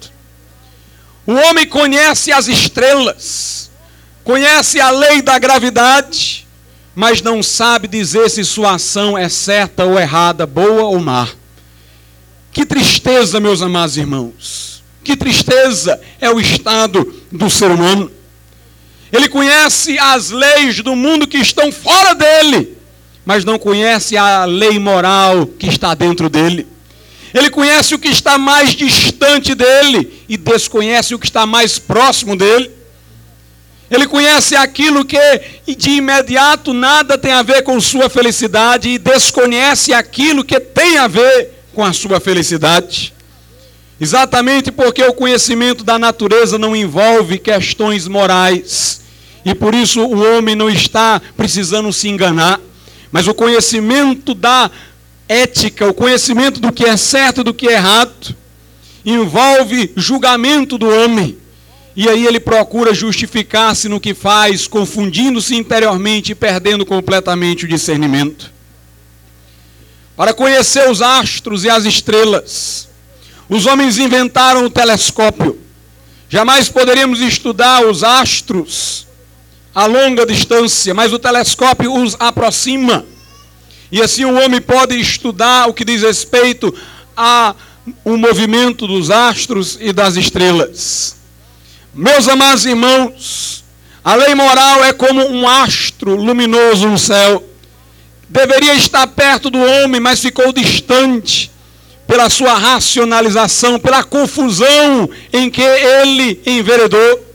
O 1.28 1.34
homem 1.34 1.68
conhece 1.68 2.32
as 2.32 2.48
estrelas, 2.48 3.70
conhece 4.24 4.80
a 4.82 4.90
lei 4.90 5.22
da 5.22 5.38
gravidade, 5.38 6.45
mas 6.96 7.22
não 7.22 7.44
sabe 7.44 7.88
dizer 7.88 8.30
se 8.30 8.44
sua 8.46 8.76
ação 8.76 9.18
é 9.18 9.28
certa 9.28 9.84
ou 9.84 10.00
errada, 10.00 10.46
boa 10.46 10.84
ou 10.84 11.00
má. 11.00 11.28
Que 12.52 12.66
tristeza, 12.66 13.40
meus 13.40 13.62
amados 13.62 13.98
irmãos. 13.98 14.82
Que 15.04 15.18
tristeza 15.18 16.00
é 16.22 16.32
o 16.32 16.40
estado 16.40 17.22
do 17.30 17.50
ser 17.50 17.70
humano. 17.70 18.10
Ele 19.12 19.28
conhece 19.28 20.00
as 20.00 20.30
leis 20.32 20.82
do 20.82 20.96
mundo 20.96 21.28
que 21.28 21.38
estão 21.38 21.72
fora 21.72 22.16
dele, 22.16 22.78
mas 23.26 23.44
não 23.44 23.60
conhece 23.60 24.16
a 24.18 24.46
lei 24.46 24.80
moral 24.80 25.46
que 25.46 25.68
está 25.68 25.94
dentro 25.94 26.30
dele. 26.30 26.66
Ele 27.34 27.50
conhece 27.50 27.94
o 27.94 28.00
que 28.00 28.08
está 28.08 28.38
mais 28.38 28.70
distante 28.70 29.54
dele 29.54 30.24
e 30.30 30.38
desconhece 30.38 31.14
o 31.14 31.20
que 31.20 31.26
está 31.26 31.46
mais 31.46 31.78
próximo 31.78 32.36
dele. 32.36 32.72
Ele 33.90 34.08
conhece 34.08 34.56
aquilo 34.56 35.06
que 35.06 35.18
de 35.78 35.92
imediato 35.92 36.74
nada 36.74 37.18
tem 37.18 37.32
a 37.32 37.44
ver 37.44 37.62
com 37.64 37.80
sua 37.80 38.10
felicidade 38.10 38.90
e 38.90 38.98
desconhece 38.98 39.94
aquilo 39.94 40.44
que 40.44 40.60
tem 40.60 40.98
a 40.98 41.08
ver 41.08 41.52
com 41.74 41.84
a 41.84 41.94
sua 41.94 42.20
felicidade. 42.20 43.14
Exatamente 44.00 44.72
porque 44.72 45.04
o 45.04 45.14
conhecimento 45.14 45.84
da 45.84 45.98
natureza 46.00 46.58
não 46.58 46.76
envolve 46.76 47.38
questões 47.38 48.08
morais. 48.08 49.02
E 49.46 49.54
por 49.54 49.76
isso 49.76 50.02
o 50.02 50.20
homem 50.20 50.56
não 50.56 50.70
está 50.70 51.22
precisando 51.38 51.94
se 51.94 52.10
enganar. 52.10 52.60
Mas 53.12 53.28
o 53.28 53.34
conhecimento 53.34 54.34
da 54.34 54.70
ética, 55.30 55.88
o 55.88 55.94
conhecimento 55.94 56.60
do 56.60 56.72
que 56.72 56.86
é 56.86 56.98
certo 56.98 57.42
e 57.42 57.44
do 57.44 57.54
que 57.54 57.68
é 57.68 57.74
errado, 57.74 58.36
envolve 59.06 59.94
julgamento 59.96 60.78
do 60.78 60.90
homem. 60.90 61.38
E 61.96 62.10
aí 62.10 62.26
ele 62.26 62.40
procura 62.40 62.94
justificar-se 62.94 63.88
no 63.88 64.00
que 64.00 64.14
faz, 64.14 64.68
confundindo-se 64.68 65.56
interiormente 65.56 66.34
e 66.34 66.36
perdendo 66.36 66.86
completamente 66.86 67.66
o 67.66 67.68
discernimento. 67.68 68.52
Para 70.16 70.34
conhecer 70.34 70.90
os 70.90 71.02
astros 71.02 71.64
e 71.64 71.70
as 71.70 71.86
estrelas, 71.86 72.90
os 73.48 73.66
homens 73.66 73.98
inventaram 73.98 74.66
o 74.66 74.70
telescópio. 74.70 75.60
Jamais 76.28 76.68
poderíamos 76.68 77.22
estudar 77.22 77.86
os 77.86 78.04
astros 78.04 79.06
a 79.76 79.86
longa 79.86 80.26
distância, 80.26 80.94
mas 80.94 81.12
o 81.12 81.20
telescópio 81.20 81.94
os 81.94 82.16
aproxima. 82.18 83.06
E 83.92 84.02
assim 84.02 84.24
o 84.24 84.34
homem 84.34 84.62
pode 84.62 84.98
estudar 84.98 85.68
o 85.68 85.74
que 85.74 85.84
diz 85.84 86.02
respeito 86.02 86.74
a 87.16 87.54
o 88.04 88.18
movimento 88.18 88.88
dos 88.88 89.12
astros 89.12 89.78
e 89.80 89.92
das 89.92 90.16
estrelas. 90.16 91.18
Meus 91.98 92.28
amados 92.28 92.66
irmãos, 92.66 93.64
a 94.04 94.16
lei 94.16 94.36
moral 94.36 94.84
é 94.84 94.92
como 94.92 95.26
um 95.30 95.48
astro 95.48 96.14
luminoso 96.14 96.90
no 96.90 97.00
céu. 97.00 97.42
Deveria 98.28 98.74
estar 98.74 99.08
perto 99.08 99.50
do 99.50 99.58
homem, 99.58 100.02
mas 100.02 100.20
ficou 100.20 100.52
distante 100.52 101.50
pela 102.06 102.30
sua 102.30 102.54
racionalização, 102.54 103.80
pela 103.80 104.04
confusão 104.04 105.10
em 105.32 105.50
que 105.50 105.62
ele 105.62 106.42
enveredou. 106.46 107.26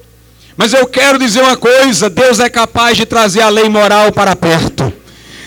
Mas 0.59 0.75
eu 0.75 0.87
quero 0.87 1.19
dizer 1.19 1.41
uma 1.41 1.57
coisa: 1.57 2.11
Deus 2.11 2.39
é 2.39 2.51
capaz 2.51 2.99
de 2.99 3.07
trazer 3.07 3.41
a 3.41 3.49
lei 3.49 3.67
moral 3.71 4.13
para 4.13 4.37
perto. 4.37 4.93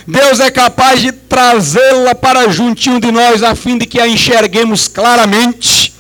Deus 0.08 0.40
é 0.40 0.50
capaz 0.50 1.00
de 1.00 1.12
trazê-la 1.12 2.16
para 2.16 2.50
juntinho 2.50 3.00
de 3.00 3.12
nós, 3.12 3.44
a 3.44 3.54
fim 3.54 3.78
de 3.78 3.86
que 3.86 4.00
a 4.00 4.08
enxerguemos 4.08 4.88
claramente. 4.88 5.93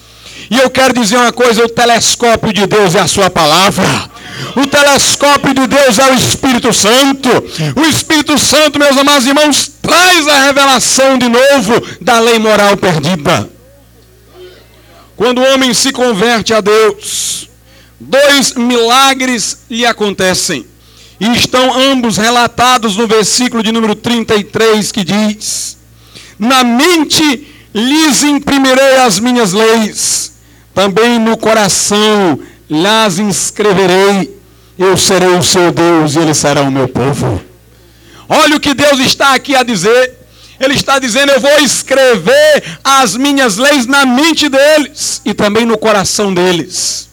E 0.50 0.58
eu 0.58 0.70
quero 0.70 0.94
dizer 0.94 1.18
uma 1.18 1.32
coisa: 1.32 1.64
o 1.64 1.70
telescópio 1.70 2.54
de 2.54 2.66
Deus 2.66 2.96
é 2.96 3.00
a 3.00 3.08
Sua 3.08 3.30
palavra. 3.30 4.12
O 4.56 4.68
telescópio 4.68 5.54
de 5.54 5.68
Deus 5.68 6.00
é 6.00 6.12
o 6.12 6.16
Espírito 6.16 6.74
Santo. 6.74 7.30
O 7.76 7.82
Espírito 7.86 8.38
Santo, 8.38 8.80
meus 8.80 8.98
amados 8.98 9.26
irmãos, 9.26 9.72
traz 9.82 10.28
a 10.28 10.46
revelação 10.46 11.18
de 11.18 11.28
novo 11.30 11.82
da 12.02 12.20
lei 12.20 12.40
moral 12.40 12.76
perdida. 12.78 13.50
Quando 15.16 15.40
o 15.40 15.54
homem 15.54 15.74
se 15.74 15.92
converte 15.92 16.54
a 16.54 16.62
Deus, 16.62 17.48
dois 18.00 18.54
milagres 18.54 19.60
lhe 19.70 19.86
acontecem. 19.86 20.66
E 21.20 21.38
estão 21.38 21.80
ambos 21.80 22.18
relatados 22.18 22.98
no 22.98 23.08
versículo 23.08 23.64
de 23.64 23.72
número 23.72 23.96
33 23.96 24.92
que 24.92 25.04
diz: 25.04 25.78
Na 26.38 26.64
mente 26.64 27.48
lhes 27.74 28.24
imprimirei 28.24 28.98
as 28.98 29.20
minhas 29.20 29.54
leis 29.54 30.33
também 30.74 31.20
no 31.20 31.38
coração 31.38 32.40
lhes 32.70 33.20
inscreverei, 33.20 34.36
eu 34.78 34.98
serei 34.98 35.30
o 35.30 35.44
seu 35.44 35.72
Deus 35.72 36.16
e 36.16 36.20
eles 36.20 36.38
serão 36.38 36.68
o 36.68 36.72
meu 36.72 36.88
povo. 36.88 37.42
Olha 38.28 38.56
o 38.56 38.60
que 38.60 38.74
Deus 38.74 39.00
está 39.00 39.34
aqui 39.34 39.56
a 39.56 39.64
dizer. 39.64 40.20
Ele 40.60 40.74
está 40.74 40.98
dizendo: 40.98 41.32
Eu 41.32 41.40
vou 41.40 41.60
escrever 41.60 42.64
as 42.84 43.16
minhas 43.16 43.58
leis 43.58 43.86
na 43.86 44.06
mente 44.06 44.50
deles 44.50 45.22
e 45.26 45.34
também 45.34 45.66
no 45.66 45.78
coração 45.78 46.34
deles. 46.34 47.10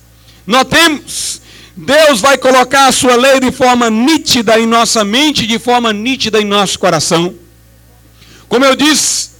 Notemos, 0.46 1.40
Deus 1.76 2.20
vai 2.20 2.38
colocar 2.38 2.86
a 2.86 2.92
sua 2.92 3.16
lei 3.16 3.40
de 3.40 3.52
forma 3.52 3.90
nítida 3.90 4.58
em 4.58 4.66
nossa 4.66 5.04
mente, 5.04 5.46
de 5.46 5.58
forma 5.58 5.92
nítida 5.92 6.40
em 6.40 6.44
nosso 6.44 6.78
coração. 6.78 7.34
Como 8.48 8.64
eu 8.64 8.74
disse, 8.74 9.30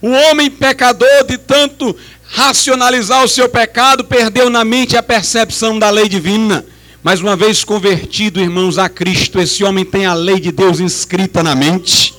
o 0.00 0.08
homem 0.08 0.50
pecador 0.50 1.24
de 1.26 1.38
tanto 1.38 1.96
racionalizar 2.28 3.24
o 3.24 3.28
seu 3.28 3.48
pecado, 3.48 4.04
perdeu 4.04 4.50
na 4.50 4.64
mente 4.64 4.96
a 4.96 5.02
percepção 5.02 5.78
da 5.78 5.90
lei 5.90 6.08
divina. 6.08 6.64
Mas 7.02 7.20
uma 7.20 7.36
vez 7.36 7.62
convertido, 7.62 8.40
irmãos, 8.40 8.78
a 8.78 8.88
Cristo, 8.88 9.38
esse 9.38 9.62
homem 9.62 9.84
tem 9.84 10.06
a 10.06 10.14
lei 10.14 10.40
de 10.40 10.50
Deus 10.50 10.80
inscrita 10.80 11.42
na 11.42 11.54
mente. 11.54 12.12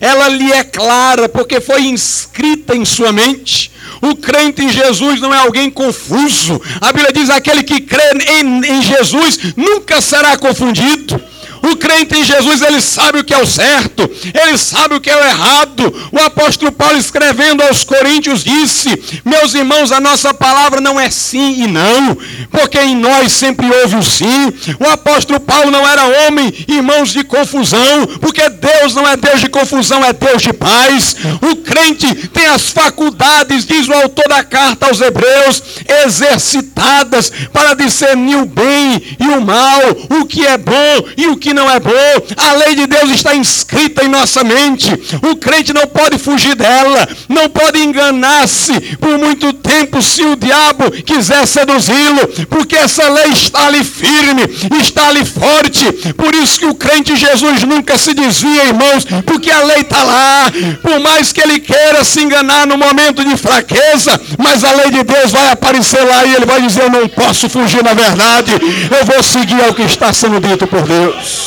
Ela 0.00 0.28
lhe 0.28 0.52
é 0.52 0.62
clara, 0.62 1.28
porque 1.28 1.60
foi 1.60 1.86
inscrita 1.86 2.76
em 2.76 2.84
sua 2.84 3.12
mente. 3.12 3.72
O 4.02 4.14
crente 4.14 4.62
em 4.62 4.70
Jesus 4.70 5.20
não 5.20 5.34
é 5.34 5.38
alguém 5.38 5.70
confuso. 5.70 6.60
A 6.80 6.92
Bíblia 6.92 7.12
diz: 7.12 7.30
aquele 7.30 7.62
que 7.62 7.80
crê 7.80 8.02
em, 8.28 8.64
em 8.64 8.82
Jesus 8.82 9.38
nunca 9.56 10.00
será 10.00 10.36
confundido. 10.36 11.20
O 11.62 11.76
crente 11.76 12.18
em 12.18 12.24
Jesus, 12.24 12.62
ele 12.62 12.80
sabe 12.80 13.20
o 13.20 13.24
que 13.24 13.34
é 13.34 13.38
o 13.38 13.46
certo, 13.46 14.02
ele 14.42 14.56
sabe 14.56 14.94
o 14.94 15.00
que 15.00 15.10
é 15.10 15.16
o 15.16 15.24
errado. 15.24 16.10
O 16.12 16.18
apóstolo 16.18 16.72
Paulo, 16.72 16.96
escrevendo 16.96 17.62
aos 17.62 17.84
Coríntios, 17.84 18.42
disse: 18.42 19.20
Meus 19.24 19.54
irmãos, 19.54 19.92
a 19.92 20.00
nossa 20.00 20.32
palavra 20.32 20.80
não 20.80 20.98
é 20.98 21.10
sim 21.10 21.64
e 21.64 21.66
não, 21.66 22.16
porque 22.50 22.78
em 22.78 22.96
nós 22.96 23.32
sempre 23.32 23.70
houve 23.70 23.96
o 23.96 24.02
sim. 24.02 24.52
O 24.78 24.88
apóstolo 24.88 25.40
Paulo 25.40 25.70
não 25.70 25.86
era 25.86 26.26
homem, 26.26 26.52
irmãos 26.68 27.12
de 27.12 27.24
confusão, 27.24 28.06
porque 28.20 28.48
Deus 28.48 28.94
não 28.94 29.06
é 29.06 29.16
Deus 29.16 29.40
de 29.40 29.48
confusão, 29.48 30.04
é 30.04 30.12
Deus 30.12 30.42
de 30.42 30.52
paz. 30.52 31.16
O 31.42 31.56
crente 31.56 32.28
tem 32.28 32.46
as 32.46 32.70
faculdades, 32.70 33.66
diz 33.66 33.88
o 33.88 33.92
autor 33.92 34.28
da 34.28 34.42
carta 34.42 34.86
aos 34.86 35.00
Hebreus, 35.00 35.62
exercitadas 36.04 37.30
para 37.52 37.74
discernir 37.74 38.36
o 38.36 38.46
bem 38.46 39.02
e 39.18 39.28
o 39.28 39.40
mal, 39.40 39.80
o 40.20 40.24
que 40.24 40.46
é 40.46 40.56
bom 40.56 41.08
e 41.16 41.26
o 41.26 41.36
que 41.36 41.49
que 41.50 41.54
não 41.54 41.68
é 41.68 41.80
bom. 41.80 41.90
A 42.36 42.52
lei 42.52 42.76
de 42.76 42.86
Deus 42.86 43.10
está 43.10 43.34
inscrita 43.34 44.04
em 44.04 44.08
nossa 44.08 44.44
mente. 44.44 44.90
O 45.22 45.36
crente 45.36 45.72
não 45.72 45.86
pode 45.86 46.16
fugir 46.18 46.54
dela, 46.54 47.08
não 47.28 47.48
pode 47.48 47.80
enganar-se 47.82 48.72
por 48.98 49.18
muito 49.18 49.52
tempo 49.52 50.00
se 50.00 50.22
o 50.22 50.36
diabo 50.36 50.90
quiser 51.04 51.46
seduzi-lo, 51.46 52.28
porque 52.48 52.76
essa 52.76 53.08
lei 53.08 53.32
está 53.32 53.66
ali 53.66 53.82
firme, 53.82 54.42
está 54.80 55.08
ali 55.08 55.24
forte. 55.24 55.90
Por 56.12 56.34
isso 56.34 56.60
que 56.60 56.66
o 56.66 56.74
crente 56.74 57.16
Jesus 57.16 57.64
nunca 57.64 57.98
se 57.98 58.14
desvia, 58.14 58.66
irmãos, 58.66 59.04
porque 59.26 59.50
a 59.50 59.64
lei 59.64 59.80
está 59.80 60.04
lá. 60.04 60.52
Por 60.80 61.00
mais 61.00 61.32
que 61.32 61.40
ele 61.40 61.58
queira 61.58 62.04
se 62.04 62.20
enganar 62.20 62.66
no 62.66 62.78
momento 62.78 63.24
de 63.24 63.36
fraqueza, 63.36 64.20
mas 64.38 64.62
a 64.62 64.70
lei 64.72 64.90
de 64.90 65.02
Deus 65.02 65.32
vai 65.32 65.50
aparecer 65.50 66.04
lá 66.04 66.24
e 66.24 66.34
ele 66.34 66.46
vai 66.46 66.62
dizer: 66.62 66.82
Eu 66.82 66.90
não 66.90 67.08
posso 67.08 67.48
fugir 67.48 67.82
na 67.82 67.94
verdade, 67.94 68.52
eu 68.52 69.04
vou 69.04 69.22
seguir 69.22 69.60
ao 69.64 69.74
que 69.74 69.82
está 69.82 70.12
sendo 70.12 70.38
dito 70.40 70.66
por 70.66 70.82
Deus. 70.82 71.39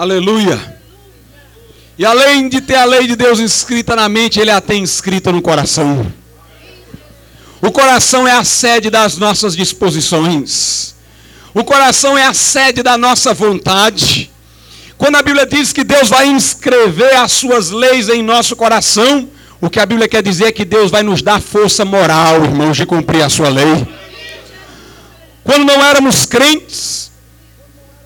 Aleluia. 0.00 0.58
E 1.98 2.06
além 2.06 2.48
de 2.48 2.62
ter 2.62 2.76
a 2.76 2.86
lei 2.86 3.06
de 3.06 3.14
Deus 3.14 3.38
escrita 3.38 3.94
na 3.94 4.08
mente, 4.08 4.40
ele 4.40 4.50
a 4.50 4.58
tem 4.58 4.82
escrita 4.82 5.30
no 5.30 5.42
coração. 5.42 6.10
O 7.60 7.70
coração 7.70 8.26
é 8.26 8.32
a 8.32 8.42
sede 8.42 8.88
das 8.88 9.18
nossas 9.18 9.54
disposições. 9.54 10.94
O 11.52 11.62
coração 11.62 12.16
é 12.16 12.24
a 12.24 12.32
sede 12.32 12.82
da 12.82 12.96
nossa 12.96 13.34
vontade. 13.34 14.30
Quando 14.96 15.16
a 15.16 15.22
Bíblia 15.22 15.44
diz 15.44 15.70
que 15.70 15.84
Deus 15.84 16.08
vai 16.08 16.28
inscrever 16.28 17.16
as 17.16 17.32
suas 17.32 17.68
leis 17.68 18.08
em 18.08 18.22
nosso 18.22 18.56
coração, 18.56 19.28
O 19.60 19.68
que 19.68 19.78
a 19.78 19.84
Bíblia 19.84 20.08
quer 20.08 20.22
dizer 20.22 20.46
é 20.46 20.52
que 20.52 20.64
Deus 20.64 20.90
vai 20.90 21.02
nos 21.02 21.20
dar 21.20 21.40
força 21.40 21.84
moral, 21.84 22.44
irmãos, 22.44 22.78
de 22.78 22.86
cumprir 22.86 23.22
a 23.22 23.28
sua 23.28 23.50
lei. 23.50 23.86
Quando 25.44 25.66
não 25.66 25.84
éramos 25.84 26.24
crentes, 26.24 27.09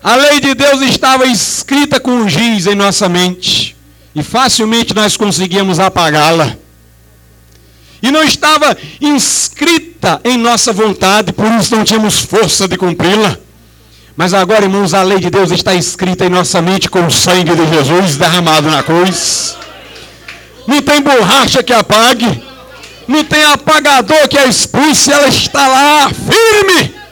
a 0.05 0.15
lei 0.17 0.39
de 0.39 0.53
Deus 0.53 0.81
estava 0.83 1.25
escrita 1.25 1.99
com 1.99 2.29
giz 2.29 2.67
em 2.67 2.75
nossa 2.75 3.09
mente 3.09 3.75
e 4.13 4.21
facilmente 4.21 4.93
nós 4.93 5.17
conseguíamos 5.17 5.79
apagá-la. 5.79 6.55
E 8.03 8.11
não 8.11 8.23
estava 8.23 8.77
inscrita 9.01 10.21
em 10.23 10.37
nossa 10.37 10.71
vontade, 10.71 11.33
por 11.33 11.51
isso 11.53 11.75
não 11.75 11.83
tínhamos 11.83 12.19
força 12.19 12.67
de 12.67 12.77
cumpri-la. 12.77 13.35
Mas 14.15 14.31
agora, 14.35 14.65
irmãos, 14.65 14.93
a 14.93 15.01
lei 15.01 15.19
de 15.19 15.31
Deus 15.31 15.49
está 15.49 15.73
escrita 15.73 16.23
em 16.23 16.29
nossa 16.29 16.61
mente 16.61 16.87
com 16.87 17.07
o 17.07 17.09
sangue 17.09 17.55
de 17.55 17.67
Jesus 17.67 18.15
derramado 18.15 18.69
na 18.69 18.83
cruz. 18.83 19.57
Não 20.67 20.83
tem 20.83 21.01
borracha 21.01 21.63
que 21.63 21.73
apague, 21.73 22.43
não 23.07 23.23
tem 23.23 23.43
apagador 23.45 24.27
que 24.27 24.37
a 24.37 24.45
expulse, 24.45 25.11
ela 25.11 25.29
está 25.29 25.67
lá 25.67 26.11
firme 26.11 27.04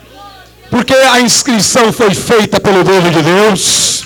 porque 0.73 0.95
a 0.95 1.21
inscrição 1.21 1.93
foi 1.93 2.15
feita 2.15 2.59
pelo 2.59 2.83
dedo 2.83 3.11
de 3.11 3.21
Deus. 3.21 4.05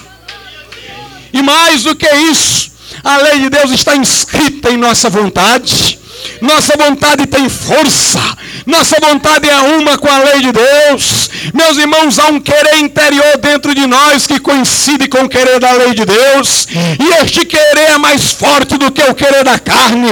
E 1.32 1.42
mais 1.42 1.84
do 1.84 1.96
que 1.96 2.06
isso, 2.14 2.70
a 3.02 3.16
lei 3.20 3.40
de 3.40 3.50
Deus 3.50 3.72
está 3.72 3.96
inscrita 3.96 4.70
em 4.70 4.76
nossa 4.76 5.10
vontade. 5.10 5.97
Nossa 6.42 6.78
vontade 6.78 7.26
tem 7.26 7.50
força. 7.50 8.20
Nossa 8.66 8.98
vontade 9.00 9.50
é 9.50 9.56
uma 9.56 9.98
com 9.98 10.08
a 10.08 10.20
lei 10.20 10.42
de 10.42 10.52
Deus. 10.52 11.30
Meus 11.54 11.78
irmãos, 11.78 12.20
há 12.20 12.28
um 12.28 12.40
querer 12.40 12.78
interior 12.78 13.38
dentro 13.40 13.74
de 13.74 13.88
nós 13.88 14.28
que 14.28 14.40
coincide 14.40 15.08
com 15.08 15.24
o 15.24 15.30
querer 15.30 15.60
da 15.60 15.72
lei 15.72 15.94
de 15.94 16.06
Deus. 16.06 16.68
E 17.00 17.24
este 17.24 17.46
querer 17.46 17.92
é 17.92 17.98
mais 17.98 18.32
forte 18.32 18.78
do 18.78 18.92
que 18.92 19.02
o 19.02 19.16
querer 19.16 19.44
da 19.44 19.58
carne. 19.58 20.10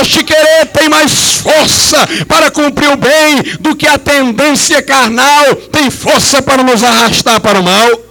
Este 0.00 0.24
querer 0.24 0.66
tem 0.72 0.88
mais 0.88 1.40
força 1.40 1.98
para 2.26 2.50
cumprir 2.50 2.90
o 2.90 2.96
bem 2.96 3.42
do 3.60 3.76
que 3.76 3.86
a 3.86 3.98
tendência 3.98 4.82
carnal 4.82 5.54
tem 5.70 5.90
força 5.90 6.42
para 6.42 6.62
nos 6.62 6.82
arrastar 6.82 7.40
para 7.40 7.60
o 7.60 7.62
mal. 7.62 8.08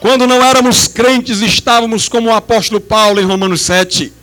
Quando 0.00 0.26
não 0.26 0.42
éramos 0.42 0.88
crentes, 0.88 1.42
estávamos 1.42 2.08
como 2.08 2.30
o 2.30 2.34
apóstolo 2.34 2.80
Paulo 2.80 3.20
em 3.20 3.24
Romanos 3.24 3.60
7. 3.60 4.19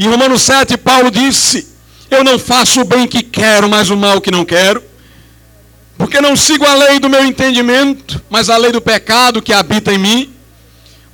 Em 0.00 0.08
Romanos 0.08 0.40
7, 0.40 0.78
Paulo 0.78 1.10
disse: 1.10 1.68
Eu 2.10 2.24
não 2.24 2.38
faço 2.38 2.80
o 2.80 2.84
bem 2.84 3.06
que 3.06 3.22
quero, 3.22 3.68
mas 3.68 3.90
o 3.90 3.96
mal 3.98 4.18
que 4.18 4.30
não 4.30 4.46
quero. 4.46 4.82
Porque 5.98 6.22
não 6.22 6.34
sigo 6.34 6.64
a 6.64 6.72
lei 6.72 6.98
do 6.98 7.10
meu 7.10 7.22
entendimento, 7.22 8.18
mas 8.30 8.48
a 8.48 8.56
lei 8.56 8.72
do 8.72 8.80
pecado 8.80 9.42
que 9.42 9.52
habita 9.52 9.92
em 9.92 9.98
mim. 9.98 10.32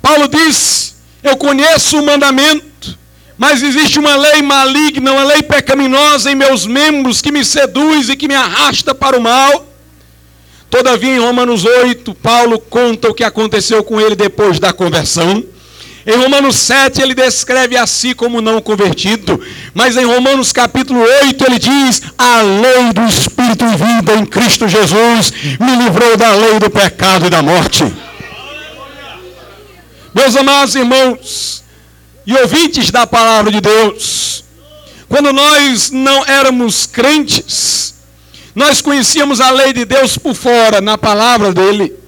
Paulo 0.01 0.29
disse: 0.29 0.93
Eu 1.21 1.35
conheço 1.35 1.99
o 1.99 2.05
mandamento, 2.05 2.97
mas 3.37 3.61
existe 3.61 3.99
uma 3.99 4.15
lei 4.15 4.41
maligna, 4.41 5.11
uma 5.11 5.25
lei 5.25 5.43
pecaminosa 5.43 6.31
em 6.31 6.35
meus 6.35 6.65
membros 6.65 7.21
que 7.21 7.29
me 7.29 7.43
seduz 7.43 8.07
e 8.07 8.15
que 8.15 8.29
me 8.29 8.35
arrasta 8.35 8.95
para 8.95 9.17
o 9.17 9.21
mal. 9.21 9.67
Todavia, 10.69 11.13
em 11.13 11.19
Romanos 11.19 11.65
8, 11.65 12.15
Paulo 12.15 12.57
conta 12.57 13.09
o 13.09 13.13
que 13.13 13.25
aconteceu 13.25 13.83
com 13.83 13.99
ele 13.99 14.15
depois 14.15 14.61
da 14.61 14.71
conversão. 14.71 15.43
Em 16.07 16.15
Romanos 16.15 16.55
7 16.55 17.01
ele 17.01 17.13
descreve 17.13 17.75
a 17.75 17.85
si 17.85 18.13
como 18.13 18.39
não 18.39 18.61
convertido, 18.61 19.41
mas 19.73 19.97
em 19.97 20.05
Romanos 20.05 20.53
capítulo 20.53 21.01
8 21.01 21.45
ele 21.45 21.59
diz: 21.59 22.01
A 22.17 22.41
lei 22.41 22.93
do 22.93 23.05
Espírito 23.05 23.65
e 23.65 23.75
vida 23.75 24.13
em 24.13 24.25
Cristo 24.25 24.69
Jesus 24.69 25.33
me 25.59 25.75
livrou 25.75 26.15
da 26.15 26.33
lei 26.33 26.59
do 26.59 26.69
pecado 26.69 27.25
e 27.25 27.29
da 27.29 27.41
morte. 27.41 27.83
Meus 30.15 30.33
amados 30.37 30.75
irmãos 30.75 31.61
e 32.25 32.33
ouvintes 32.35 32.89
da 32.89 33.05
palavra 33.05 33.51
de 33.51 33.59
Deus, 33.59 34.45
quando 35.09 35.33
nós 35.33 35.91
não 35.91 36.25
éramos 36.25 36.85
crentes, 36.85 37.95
nós 38.55 38.79
conhecíamos 38.79 39.41
a 39.41 39.49
lei 39.49 39.73
de 39.73 39.83
Deus 39.83 40.17
por 40.17 40.33
fora, 40.33 40.79
na 40.79 40.97
palavra 40.97 41.51
dele. 41.51 42.06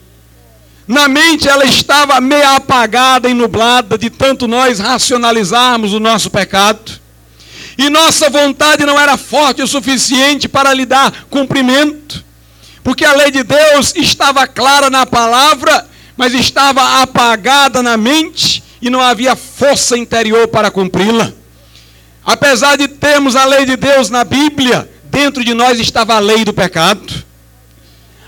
Na 0.90 1.08
mente 1.08 1.48
ela 1.48 1.66
estava 1.66 2.20
meio 2.20 2.50
apagada 2.50 3.30
e 3.30 3.34
nublada 3.36 3.96
de 3.96 4.10
tanto 4.10 4.48
nós 4.48 4.80
racionalizarmos 4.80 5.94
o 5.94 6.00
nosso 6.00 6.32
pecado. 6.32 7.00
E 7.78 7.92
nossa 7.92 8.28
vontade 8.28 8.84
não 8.88 9.00
era 9.00 9.16
forte 9.16 9.62
o 9.62 9.68
suficiente 9.68 10.50
para 10.50 10.74
lhe 10.74 10.88
dar 10.88 11.28
cumprimento. 11.30 12.26
Porque 12.84 13.06
a 13.06 13.14
lei 13.14 13.30
de 13.30 13.44
Deus 13.44 13.94
estava 13.96 14.48
clara 14.48 14.90
na 14.90 15.06
palavra, 15.06 15.88
mas 16.18 16.34
estava 16.34 17.04
apagada 17.04 17.84
na 17.84 17.96
mente 17.96 18.64
e 18.82 18.90
não 18.90 19.00
havia 19.00 19.36
força 19.36 19.96
interior 19.96 20.48
para 20.48 20.72
cumpri-la. 20.72 21.32
Apesar 22.26 22.78
de 22.78 22.88
termos 22.88 23.36
a 23.36 23.46
lei 23.46 23.64
de 23.64 23.76
Deus 23.76 24.10
na 24.10 24.24
Bíblia, 24.24 24.90
dentro 25.04 25.46
de 25.46 25.54
nós 25.54 25.80
estava 25.80 26.16
a 26.16 26.20
lei 26.20 26.44
do 26.44 26.52
pecado. 26.52 27.19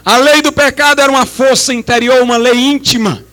A 0.04 0.18
lei 0.18 0.42
do 0.42 0.52
pecado 0.52 1.02
era 1.02 1.12
uma 1.12 1.26
força 1.26 1.74
interior, 1.74 2.22
uma 2.22 2.38
lei 2.38 2.56
íntima, 2.56 3.24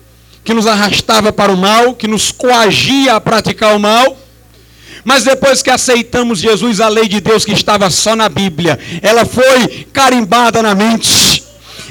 que 0.43 0.53
nos 0.53 0.67
arrastava 0.67 1.33
para 1.33 1.51
o 1.51 1.57
mal, 1.57 1.95
que 1.95 2.07
nos 2.07 2.31
coagia 2.31 3.15
a 3.15 3.21
praticar 3.21 3.75
o 3.75 3.79
mal. 3.79 4.17
Mas 5.03 5.23
depois 5.23 5.63
que 5.63 5.69
aceitamos 5.69 6.39
Jesus, 6.39 6.79
a 6.79 6.87
lei 6.87 7.07
de 7.07 7.19
Deus 7.19 7.45
que 7.45 7.53
estava 7.53 7.89
só 7.89 8.15
na 8.15 8.29
Bíblia, 8.29 8.77
ela 9.01 9.25
foi 9.25 9.87
carimbada 9.91 10.61
na 10.61 10.75
mente. 10.75 11.43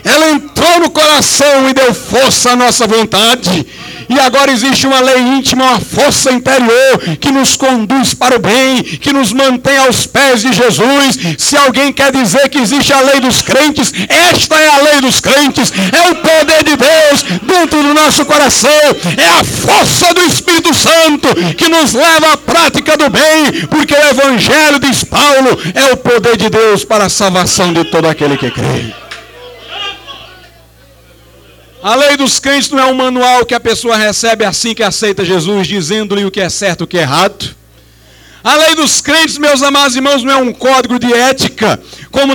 Ela 0.05 0.31
entrou 0.31 0.81
no 0.81 0.91
coração 0.91 1.69
e 1.69 1.73
deu 1.73 1.93
força 1.95 2.53
à 2.53 2.57
nossa 2.57 2.87
vontade. 2.87 3.67
E 4.09 4.19
agora 4.19 4.51
existe 4.51 4.87
uma 4.87 5.01
lei 5.01 5.19
íntima, 5.19 5.65
uma 5.65 5.81
força 5.81 6.33
interior 6.33 6.99
que 7.21 7.31
nos 7.31 7.57
conduz 7.57 8.15
para 8.15 8.37
o 8.37 8.39
bem, 8.39 8.83
que 8.83 9.13
nos 9.13 9.33
mantém 9.33 9.77
aos 9.77 10.07
pés 10.07 10.41
de 10.41 10.53
Jesus. 10.53 11.19
Se 11.37 11.57
alguém 11.57 11.93
quer 11.93 12.11
dizer 12.11 12.49
que 12.49 12.59
existe 12.59 12.91
a 12.93 13.01
lei 13.01 13.21
dos 13.21 13.43
crentes, 13.43 13.93
esta 14.09 14.57
é 14.57 14.69
a 14.69 14.83
lei 14.83 15.01
dos 15.03 15.21
crentes. 15.21 15.71
É 15.93 16.11
o 16.11 16.15
poder 16.17 16.65
de 16.65 16.77
Deus 16.77 17.41
dentro 17.43 17.83
do 17.83 17.93
nosso 17.93 18.25
coração. 18.25 18.71
É 19.17 19.41
a 19.41 19.45
força 19.45 20.15
do 20.15 20.23
Espírito 20.23 20.73
Santo 20.73 21.29
que 21.57 21.69
nos 21.69 21.93
leva 21.93 22.33
à 22.33 22.37
prática 22.37 22.97
do 22.97 23.11
bem, 23.11 23.67
porque 23.69 23.95
o 23.95 24.09
Evangelho, 24.09 24.81
diz 24.81 25.05
Paulo, 25.05 25.59
é 25.75 25.93
o 25.93 25.97
poder 25.99 26.37
de 26.37 26.49
Deus 26.49 26.83
para 26.83 27.07
a 27.07 27.11
salvação 27.11 27.75
de 27.75 27.85
todo 27.85 28.07
aquele 28.09 28.39
que 28.39 28.51
crê. 28.51 29.08
A 31.89 31.95
lei 31.95 32.19
dos 32.19 32.39
crentes 32.39 32.69
não 32.69 32.79
é 32.79 32.85
um 32.85 32.93
manual 32.93 33.47
que 33.47 33.55
a 33.55 33.61
pessoa 33.61 33.97
recebe 33.97 34.45
assim 34.45 34.75
que 34.75 34.83
aceita 34.83 35.25
Jesus, 35.25 35.67
dizendo-lhe 35.67 36.23
o 36.23 36.31
que 36.31 36.39
é 36.39 36.51
certo 36.51 36.83
e 36.83 36.85
o 36.85 36.87
que 36.87 36.99
é 36.99 37.01
errado. 37.01 37.57
A 38.45 38.55
lei 38.57 38.75
dos 38.75 39.01
crentes, 39.01 39.39
meus 39.39 39.63
amados 39.63 39.97
irmãos, 39.97 40.23
não 40.23 40.33
é 40.35 40.37
um 40.37 40.53
código 40.53 40.99
de 40.99 41.11
ética, 41.11 41.81
como 42.11 42.35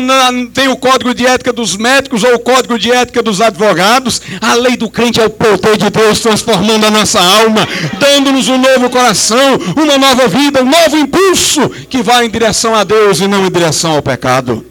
tem 0.55 0.69
o 0.69 0.75
código 0.75 1.13
de 1.13 1.27
ética 1.27 1.53
dos 1.53 1.77
médicos 1.77 2.23
ou 2.23 2.33
o 2.33 2.39
código 2.39 2.79
de 2.79 2.91
ética 2.91 3.21
dos 3.21 3.41
advogados. 3.41 4.23
A 4.41 4.55
lei 4.55 4.75
do 4.75 4.89
crente 4.89 5.21
é 5.21 5.25
o 5.27 5.29
poder 5.29 5.77
de 5.77 5.87
Deus 5.91 6.19
transformando 6.19 6.87
a 6.87 6.89
nossa 6.89 7.21
alma, 7.21 7.67
dando-nos 7.99 8.49
um 8.49 8.57
novo 8.57 8.89
coração, 8.89 9.59
uma 9.77 9.99
nova 9.99 10.27
vida, 10.29 10.63
um 10.63 10.69
novo 10.69 10.97
impulso 10.97 11.69
que 11.91 12.01
vai 12.01 12.25
em 12.25 12.29
direção 12.31 12.73
a 12.73 12.83
Deus 12.83 13.19
e 13.19 13.27
não 13.27 13.45
em 13.45 13.51
direção 13.51 13.91
ao 13.91 14.01
pecado. 14.01 14.65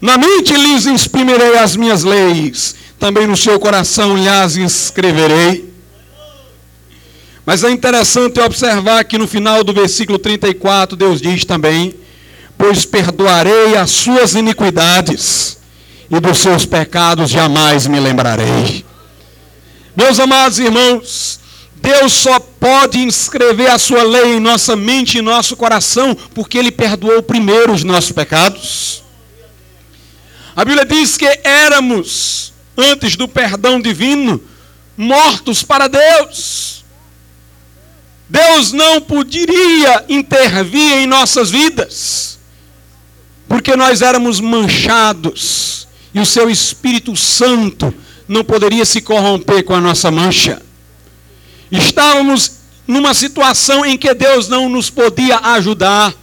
Na 0.00 0.16
mente 0.16 0.54
lhes 0.54 0.86
exprimirei 0.86 1.58
as 1.58 1.76
minhas 1.76 2.02
leis, 2.02 2.79
também 3.00 3.26
no 3.26 3.36
seu 3.36 3.58
coração 3.58 4.14
lhes 4.14 4.56
escreverei. 4.56 5.72
Mas 7.46 7.64
é 7.64 7.70
interessante 7.70 8.38
observar 8.38 9.02
que 9.04 9.16
no 9.16 9.26
final 9.26 9.64
do 9.64 9.72
versículo 9.72 10.18
34, 10.18 10.96
Deus 10.96 11.20
diz 11.20 11.46
também: 11.46 11.94
Pois 12.58 12.84
perdoarei 12.84 13.74
as 13.74 13.90
suas 13.90 14.34
iniquidades, 14.34 15.56
e 16.10 16.20
dos 16.20 16.38
seus 16.38 16.66
pecados 16.66 17.30
jamais 17.30 17.86
me 17.86 17.98
lembrarei. 17.98 18.84
Meus 19.96 20.20
amados 20.20 20.58
irmãos, 20.58 21.40
Deus 21.76 22.12
só 22.12 22.38
pode 22.38 22.98
inscrever 22.98 23.70
a 23.70 23.78
sua 23.78 24.02
lei 24.02 24.34
em 24.36 24.40
nossa 24.40 24.76
mente 24.76 25.16
e 25.16 25.22
nosso 25.22 25.56
coração, 25.56 26.14
porque 26.34 26.58
Ele 26.58 26.70
perdoou 26.70 27.22
primeiro 27.22 27.72
os 27.72 27.82
nossos 27.82 28.12
pecados. 28.12 29.02
A 30.54 30.64
Bíblia 30.66 30.84
diz 30.84 31.16
que 31.16 31.26
éramos 31.42 32.49
antes 32.80 33.16
do 33.16 33.28
perdão 33.28 33.80
divino, 33.80 34.40
mortos 34.96 35.62
para 35.62 35.88
Deus. 35.88 36.84
Deus 38.28 38.72
não 38.72 39.00
poderia 39.00 40.04
intervir 40.08 40.98
em 40.98 41.06
nossas 41.06 41.50
vidas, 41.50 42.38
porque 43.48 43.74
nós 43.74 44.02
éramos 44.02 44.38
manchados 44.40 45.88
e 46.14 46.20
o 46.20 46.26
seu 46.26 46.48
Espírito 46.48 47.16
Santo 47.16 47.92
não 48.28 48.44
poderia 48.44 48.84
se 48.84 49.00
corromper 49.00 49.64
com 49.64 49.74
a 49.74 49.80
nossa 49.80 50.10
mancha. 50.10 50.62
Estávamos 51.70 52.60
numa 52.86 53.14
situação 53.14 53.84
em 53.84 53.96
que 53.96 54.12
Deus 54.14 54.48
não 54.48 54.68
nos 54.68 54.90
podia 54.90 55.38
ajudar. 55.38 56.14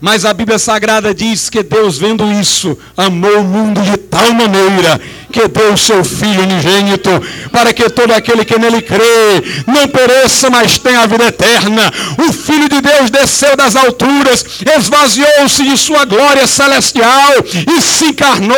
Mas 0.00 0.24
a 0.24 0.32
Bíblia 0.32 0.58
Sagrada 0.58 1.14
diz 1.14 1.50
que 1.50 1.62
Deus, 1.62 1.98
vendo 1.98 2.30
isso, 2.32 2.76
amou 2.96 3.40
o 3.40 3.44
mundo 3.44 3.82
de 3.82 3.98
tal 3.98 4.32
maneira 4.32 4.98
que 5.30 5.48
deu 5.48 5.72
o 5.72 5.78
seu 5.78 6.04
Filho 6.04 6.42
unigênito, 6.42 7.10
para 7.50 7.72
que 7.72 7.88
todo 7.88 8.12
aquele 8.12 8.44
que 8.44 8.58
nele 8.58 8.82
crê 8.82 9.42
não 9.66 9.88
pereça, 9.88 10.50
mas 10.50 10.78
tenha 10.78 11.00
a 11.00 11.06
vida 11.06 11.24
eterna. 11.24 11.92
O 12.18 12.32
Filho 12.32 12.68
de 12.68 12.80
Deus 12.80 13.10
desceu 13.10 13.56
das 13.56 13.76
alturas, 13.76 14.44
esvaziou-se 14.76 15.62
de 15.62 15.76
sua 15.78 16.04
glória 16.04 16.46
celestial 16.46 17.32
e 17.76 17.80
se 17.80 18.06
encarnou 18.06 18.56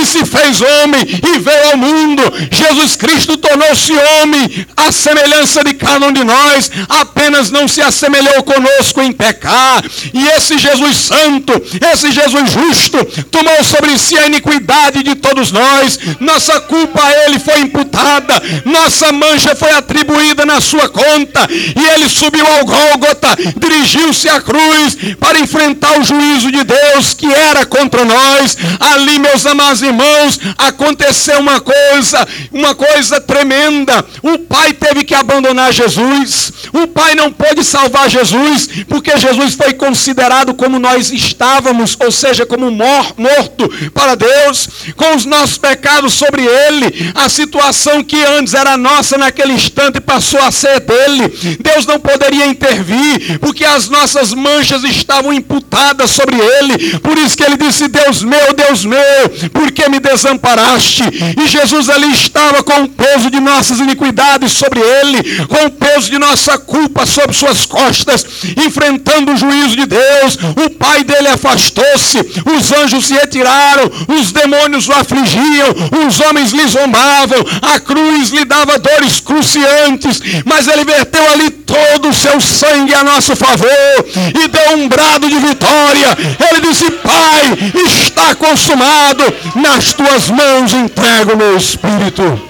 e 0.00 0.06
se 0.06 0.24
fez 0.24 0.60
homem 0.60 1.02
e 1.02 1.38
veio 1.38 1.70
ao 1.72 1.76
mundo. 1.76 2.22
Jesus 2.50 2.96
Cristo 2.96 3.36
tornou-se 3.36 3.92
homem, 3.92 4.66
à 4.76 4.92
semelhança 4.92 5.64
de 5.64 5.74
cada 5.74 6.06
um 6.06 6.12
de 6.12 6.24
nós, 6.24 6.70
apenas 6.88 7.50
não 7.50 7.66
se 7.66 7.82
assemelhou 7.82 8.42
conosco 8.42 9.00
em 9.02 9.12
pecar. 9.12 9.84
E 10.14 10.26
esse 10.28 10.58
Jesus 10.58 10.96
Santo, 10.96 11.52
esse 11.92 12.12
Jesus 12.12 12.50
justo, 12.50 13.04
tomou 13.30 13.64
sobre 13.64 13.98
si 13.98 14.16
a 14.16 14.26
iniquidade 14.26 15.02
de 15.02 15.14
todos 15.16 15.50
nós 15.50 15.98
nossa 16.20 16.60
culpa 16.60 17.02
a 17.02 17.24
ele 17.24 17.38
foi 17.38 17.60
imputada, 17.60 18.42
nossa 18.64 19.12
mancha 19.12 19.54
foi 19.54 19.70
atribuída 19.70 20.44
na 20.44 20.60
sua 20.60 20.88
conta, 20.88 21.46
e 21.50 21.88
ele 21.94 22.08
subiu 22.08 22.46
ao 22.46 22.64
Gólgota, 22.64 23.28
dirigiu-se 23.56 24.28
à 24.28 24.40
cruz 24.40 24.96
para 25.18 25.38
enfrentar 25.38 25.98
o 25.98 26.04
juízo 26.04 26.50
de 26.50 26.64
Deus 26.64 27.14
que 27.14 27.32
era 27.32 27.64
contra 27.66 28.04
nós. 28.04 28.56
Ali, 28.80 29.18
meus 29.18 29.46
amados 29.46 29.82
irmãos, 29.82 30.38
aconteceu 30.58 31.38
uma 31.40 31.60
coisa, 31.60 32.26
uma 32.52 32.74
coisa 32.74 33.20
tremenda. 33.20 34.04
O 34.22 34.38
pai 34.38 34.72
teve 34.72 35.04
que 35.04 35.14
abandonar 35.14 35.72
Jesus. 35.72 36.52
O 36.72 36.86
pai 36.86 37.14
não 37.14 37.32
pôde 37.32 37.64
salvar 37.64 38.08
Jesus, 38.08 38.68
porque 38.88 39.16
Jesus 39.16 39.54
foi 39.54 39.72
considerado 39.74 40.54
como 40.54 40.78
nós 40.78 41.10
estávamos, 41.10 41.96
ou 42.00 42.10
seja, 42.10 42.44
como 42.44 42.70
morto 42.70 43.68
para 43.94 44.14
Deus, 44.14 44.68
com 44.96 45.14
os 45.14 45.24
nossos 45.24 45.58
pecados 45.58 46.01
sobre 46.10 46.42
ele. 46.44 47.12
A 47.14 47.28
situação 47.28 48.02
que 48.02 48.22
antes 48.24 48.54
era 48.54 48.76
nossa 48.76 49.16
naquele 49.16 49.52
instante 49.52 50.00
passou 50.00 50.40
a 50.40 50.50
ser 50.50 50.80
dele. 50.80 51.58
Deus 51.60 51.86
não 51.86 51.98
poderia 51.98 52.46
intervir, 52.46 53.38
porque 53.40 53.64
as 53.64 53.88
nossas 53.88 54.32
manchas 54.32 54.84
estavam 54.84 55.32
imputadas 55.32 56.10
sobre 56.10 56.36
ele. 56.36 56.98
Por 56.98 57.16
isso 57.18 57.36
que 57.36 57.44
ele 57.44 57.56
disse: 57.56 57.88
Deus 57.88 58.22
meu, 58.22 58.52
Deus 58.54 58.84
meu, 58.84 59.28
por 59.52 59.70
que 59.72 59.88
me 59.88 60.00
desamparaste? 60.00 61.04
E 61.40 61.46
Jesus 61.46 61.88
ali 61.88 62.12
estava 62.12 62.62
com 62.62 62.82
o 62.82 62.88
peso 62.88 63.30
de 63.30 63.40
nossas 63.40 63.78
iniquidades 63.78 64.52
sobre 64.52 64.80
ele, 64.80 65.46
com 65.46 65.66
o 65.66 65.70
peso 65.70 66.10
de 66.10 66.18
nossa 66.18 66.58
culpa 66.58 67.06
sobre 67.06 67.34
suas 67.34 67.66
costas, 67.66 68.24
enfrentando 68.66 69.32
o 69.32 69.36
juízo 69.36 69.76
de 69.76 69.86
Deus. 69.86 70.38
O 70.64 70.70
pai 70.70 71.04
dele 71.04 71.28
afastou-se, 71.28 72.18
os 72.18 72.72
anjos 72.72 73.06
se 73.06 73.14
retiraram, 73.14 73.90
os 74.08 74.32
demônios 74.32 74.88
o 74.88 74.92
afligiam, 74.92 75.68
os 75.92 76.20
homens 76.20 76.52
lhe 76.52 76.66
zombavam, 76.66 77.38
a 77.60 77.78
cruz 77.78 78.30
lhe 78.30 78.44
dava 78.44 78.78
dores 78.78 79.20
cruciantes, 79.20 80.20
mas 80.44 80.66
ele 80.66 80.84
verteu 80.84 81.30
ali 81.32 81.50
todo 81.50 82.08
o 82.08 82.14
seu 82.14 82.40
sangue 82.40 82.94
a 82.94 83.04
nosso 83.04 83.36
favor 83.36 83.68
e 84.06 84.48
deu 84.48 84.76
um 84.78 84.88
brado 84.88 85.28
de 85.28 85.36
vitória. 85.36 86.16
Ele 86.50 86.60
disse: 86.66 86.90
Pai, 86.90 87.58
está 87.84 88.34
consumado, 88.34 89.22
nas 89.54 89.92
tuas 89.92 90.30
mãos 90.30 90.72
entrego 90.72 91.34
o 91.34 91.36
meu 91.36 91.56
espírito. 91.56 92.40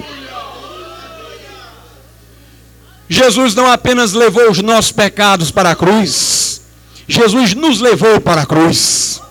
Jesus 3.09 3.53
não 3.53 3.69
apenas 3.69 4.13
levou 4.13 4.49
os 4.49 4.61
nossos 4.61 4.91
pecados 4.91 5.51
para 5.51 5.71
a 5.71 5.75
cruz, 5.75 6.61
Jesus 7.07 7.53
nos 7.53 7.79
levou 7.79 8.19
para 8.21 8.41
a 8.41 8.45
cruz. 8.45 9.21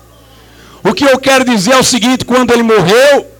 O 0.83 0.93
que 0.93 1.05
eu 1.05 1.17
quero 1.17 1.45
dizer 1.45 1.73
é 1.73 1.79
o 1.79 1.83
seguinte: 1.83 2.25
quando 2.25 2.51
ele 2.51 2.63
morreu, 2.63 3.32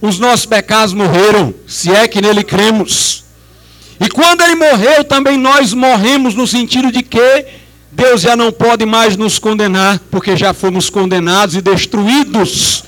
os 0.00 0.18
nossos 0.18 0.46
pecados 0.46 0.94
morreram, 0.94 1.54
se 1.66 1.90
é 1.90 2.08
que 2.08 2.20
nele 2.20 2.42
cremos. 2.42 3.24
E 4.00 4.08
quando 4.08 4.40
ele 4.42 4.54
morreu, 4.54 5.04
também 5.04 5.36
nós 5.36 5.74
morremos 5.74 6.34
no 6.34 6.46
sentido 6.46 6.90
de 6.90 7.02
que 7.02 7.46
Deus 7.92 8.22
já 8.22 8.34
não 8.34 8.50
pode 8.50 8.86
mais 8.86 9.16
nos 9.16 9.38
condenar, 9.38 10.00
porque 10.10 10.36
já 10.36 10.54
fomos 10.54 10.88
condenados 10.88 11.54
e 11.54 11.60
destruídos 11.60 12.84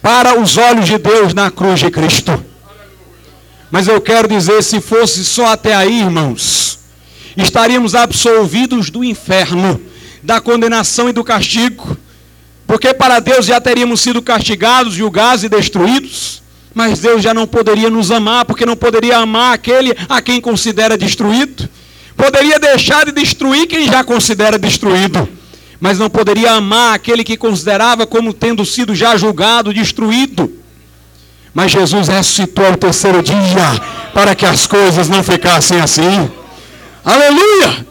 para 0.00 0.38
os 0.38 0.56
olhos 0.56 0.86
de 0.86 0.98
Deus 0.98 1.34
na 1.34 1.50
cruz 1.50 1.80
de 1.80 1.90
Cristo. 1.90 2.44
Mas 3.70 3.88
eu 3.88 4.00
quero 4.00 4.28
dizer, 4.28 4.62
se 4.62 4.80
fosse 4.80 5.24
só 5.24 5.46
até 5.46 5.74
aí, 5.74 6.00
irmãos, 6.00 6.78
estaríamos 7.36 7.94
absolvidos 7.94 8.88
do 8.88 9.02
inferno, 9.02 9.80
da 10.22 10.40
condenação 10.40 11.08
e 11.08 11.12
do 11.12 11.24
castigo. 11.24 11.96
Porque 12.66 12.92
para 12.92 13.20
Deus 13.20 13.46
já 13.46 13.60
teríamos 13.60 14.00
sido 14.00 14.20
castigados, 14.20 14.94
julgados 14.94 15.44
e 15.44 15.48
destruídos. 15.48 16.42
Mas 16.74 16.98
Deus 16.98 17.22
já 17.22 17.32
não 17.32 17.46
poderia 17.46 17.88
nos 17.88 18.10
amar, 18.10 18.44
porque 18.44 18.66
não 18.66 18.76
poderia 18.76 19.18
amar 19.18 19.54
aquele 19.54 19.96
a 20.08 20.20
quem 20.20 20.40
considera 20.40 20.98
destruído. 20.98 21.68
Poderia 22.16 22.58
deixar 22.58 23.04
de 23.06 23.12
destruir 23.12 23.66
quem 23.66 23.86
já 23.86 24.02
considera 24.02 24.58
destruído. 24.58 25.28
Mas 25.80 25.98
não 25.98 26.10
poderia 26.10 26.52
amar 26.52 26.94
aquele 26.94 27.22
que 27.22 27.36
considerava 27.36 28.06
como 28.06 28.32
tendo 28.32 28.64
sido 28.64 28.94
já 28.94 29.16
julgado, 29.16 29.72
destruído. 29.72 30.52
Mas 31.54 31.72
Jesus 31.72 32.08
ressuscitou 32.08 32.66
ao 32.66 32.76
terceiro 32.76 33.22
dia 33.22 33.80
para 34.12 34.34
que 34.34 34.44
as 34.44 34.66
coisas 34.66 35.08
não 35.08 35.22
ficassem 35.22 35.80
assim. 35.80 36.30
Aleluia! 37.04 37.86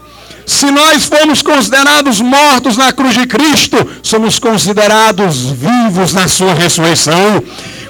Se 0.46 0.70
nós 0.70 1.06
fomos 1.06 1.42
considerados 1.42 2.22
mortos 2.22 2.78
na 2.78 2.92
cruz 2.92 3.14
de 3.16 3.26
Cristo, 3.26 3.78
somos 4.04 4.38
considerados 4.38 5.38
vivos 5.52 6.14
na 6.14 6.28
sua 6.28 6.54
ressurreição. 6.54 7.44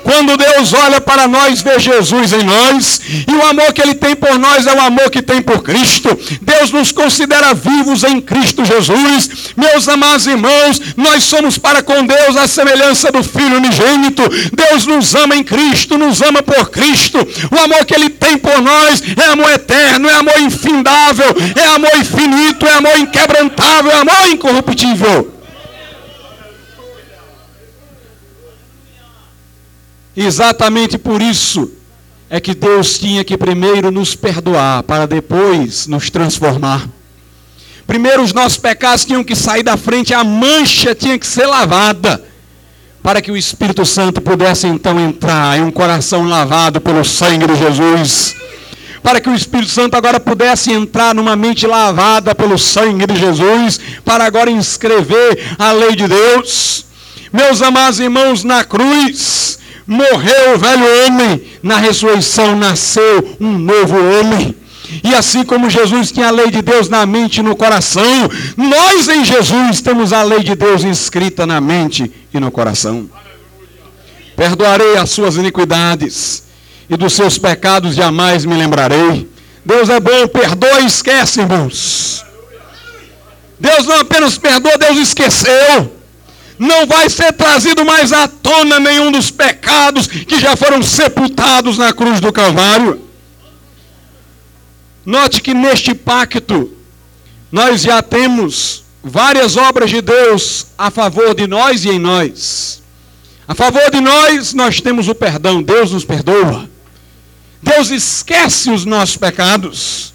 Quando 0.05 0.37
Deus 0.37 0.71
olha 0.71 1.01
para 1.01 1.27
nós, 1.27 1.63
vê 1.63 1.79
Jesus 1.79 2.31
em 2.31 2.43
nós, 2.43 3.01
e 3.27 3.33
o 3.33 3.43
amor 3.43 3.73
que 3.73 3.81
Ele 3.81 3.95
tem 3.95 4.15
por 4.15 4.37
nós 4.37 4.67
é 4.67 4.71
o 4.71 4.79
amor 4.79 5.09
que 5.09 5.19
tem 5.19 5.41
por 5.41 5.63
Cristo. 5.63 6.15
Deus 6.43 6.71
nos 6.71 6.91
considera 6.91 7.55
vivos 7.55 8.03
em 8.03 8.21
Cristo 8.21 8.63
Jesus. 8.63 9.51
Meus 9.57 9.89
amados 9.89 10.27
irmãos, 10.27 10.79
nós 10.95 11.23
somos 11.23 11.57
para 11.57 11.81
com 11.81 12.05
Deus 12.05 12.37
a 12.37 12.47
semelhança 12.47 13.11
do 13.11 13.23
Filho 13.23 13.57
unigênito. 13.57 14.21
Deus 14.53 14.85
nos 14.85 15.15
ama 15.15 15.35
em 15.35 15.43
Cristo, 15.43 15.97
nos 15.97 16.21
ama 16.21 16.43
por 16.43 16.69
Cristo. 16.69 17.17
O 17.51 17.63
amor 17.63 17.83
que 17.83 17.95
Ele 17.95 18.11
tem 18.11 18.37
por 18.37 18.61
nós 18.61 19.01
é 19.17 19.31
amor 19.31 19.49
eterno, 19.49 20.07
é 20.07 20.13
amor 20.13 20.39
infindável, 20.39 21.35
é 21.55 21.65
amor 21.73 21.97
infinito, 21.97 22.63
é 22.67 22.73
amor 22.75 22.95
inquebrantável, 22.99 23.91
é 23.91 23.95
amor 23.95 24.29
incorruptível. 24.29 25.34
Exatamente 30.15 30.97
por 30.97 31.21
isso 31.21 31.71
é 32.29 32.39
que 32.39 32.55
Deus 32.55 32.97
tinha 32.97 33.23
que 33.23 33.37
primeiro 33.37 33.91
nos 33.91 34.15
perdoar, 34.15 34.83
para 34.83 35.05
depois 35.05 35.87
nos 35.87 36.09
transformar. 36.09 36.87
Primeiro 37.85 38.23
os 38.23 38.33
nossos 38.33 38.57
pecados 38.57 39.05
tinham 39.05 39.23
que 39.23 39.35
sair 39.35 39.61
da 39.61 39.77
frente, 39.77 40.13
a 40.13 40.23
mancha 40.23 40.95
tinha 40.95 41.19
que 41.19 41.27
ser 41.27 41.45
lavada, 41.45 42.23
para 43.03 43.21
que 43.21 43.31
o 43.31 43.37
Espírito 43.37 43.85
Santo 43.85 44.21
pudesse 44.21 44.65
então 44.65 44.99
entrar 44.99 45.59
em 45.59 45.61
um 45.61 45.71
coração 45.71 46.27
lavado 46.27 46.81
pelo 46.81 47.05
sangue 47.05 47.45
de 47.45 47.55
Jesus. 47.55 48.35
Para 49.03 49.21
que 49.21 49.29
o 49.29 49.35
Espírito 49.35 49.69
Santo 49.69 49.93
agora 49.93 50.19
pudesse 50.19 50.71
entrar 50.71 51.13
numa 51.13 51.35
mente 51.35 51.67
lavada 51.67 52.33
pelo 52.33 52.57
sangue 52.57 53.05
de 53.05 53.15
Jesus, 53.15 53.79
para 54.03 54.25
agora 54.25 54.49
inscrever 54.49 55.55
a 55.59 55.71
lei 55.71 55.95
de 55.95 56.07
Deus. 56.07 56.85
Meus 57.31 57.61
amados 57.61 57.99
irmãos, 57.99 58.43
na 58.43 58.63
cruz, 58.63 59.59
morreu 59.87 60.55
o 60.55 60.57
velho 60.57 61.05
homem, 61.05 61.43
na 61.61 61.77
ressurreição 61.77 62.55
nasceu 62.55 63.37
um 63.39 63.57
novo 63.57 63.95
homem. 63.95 64.55
E 65.03 65.13
assim 65.13 65.43
como 65.43 65.69
Jesus 65.69 66.11
tinha 66.11 66.27
a 66.27 66.31
lei 66.31 66.51
de 66.51 66.61
Deus 66.61 66.89
na 66.89 67.05
mente 67.05 67.39
e 67.39 67.43
no 67.43 67.55
coração, 67.55 68.29
nós 68.55 69.07
em 69.07 69.23
Jesus 69.23 69.81
temos 69.81 70.13
a 70.13 70.23
lei 70.23 70.43
de 70.43 70.55
Deus 70.55 70.83
inscrita 70.83 71.45
na 71.45 71.59
mente 71.59 72.11
e 72.33 72.39
no 72.39 72.51
coração. 72.51 73.09
Perdoarei 74.35 74.97
as 74.97 75.09
suas 75.09 75.37
iniquidades 75.37 76.43
e 76.89 76.95
dos 76.95 77.13
seus 77.13 77.37
pecados 77.37 77.95
jamais 77.95 78.45
me 78.45 78.55
lembrarei. 78.55 79.29
Deus 79.63 79.89
é 79.89 79.99
bom, 79.99 80.27
perdoa 80.27 80.81
e 80.81 80.85
esquece, 80.85 81.41
irmãos. 81.41 82.23
Deus 83.59 83.87
não 83.87 84.01
apenas 84.01 84.37
perdoa, 84.37 84.77
Deus 84.77 84.97
esqueceu 84.97 85.94
não 86.57 86.85
vai 86.85 87.09
ser 87.09 87.33
trazido 87.33 87.85
mais 87.85 88.13
à 88.13 88.27
tona 88.27 88.79
nenhum 88.79 89.11
dos 89.11 89.29
pecados 89.29 90.07
que 90.07 90.39
já 90.39 90.55
foram 90.55 90.81
sepultados 90.81 91.77
na 91.77 91.93
cruz 91.93 92.19
do 92.19 92.31
Calvário. 92.31 93.01
Note 95.05 95.41
que 95.41 95.53
neste 95.53 95.93
pacto 95.93 96.71
nós 97.51 97.81
já 97.81 98.01
temos 98.01 98.83
várias 99.03 99.55
obras 99.55 99.91
de 99.91 100.01
Deus 100.01 100.67
a 100.77 100.89
favor 100.89 101.35
de 101.35 101.45
nós 101.45 101.85
e 101.85 101.89
em 101.89 101.99
nós. 101.99 102.81
A 103.47 103.53
favor 103.53 103.91
de 103.91 104.01
nós, 104.01 104.53
nós 104.53 104.81
temos 104.81 105.07
o 105.07 105.13
perdão, 105.13 105.61
Deus 105.61 105.91
nos 105.91 106.03
perdoa. 106.03 106.67
Deus 107.61 107.91
esquece 107.91 108.71
os 108.71 108.85
nossos 108.85 109.17
pecados. 109.17 110.14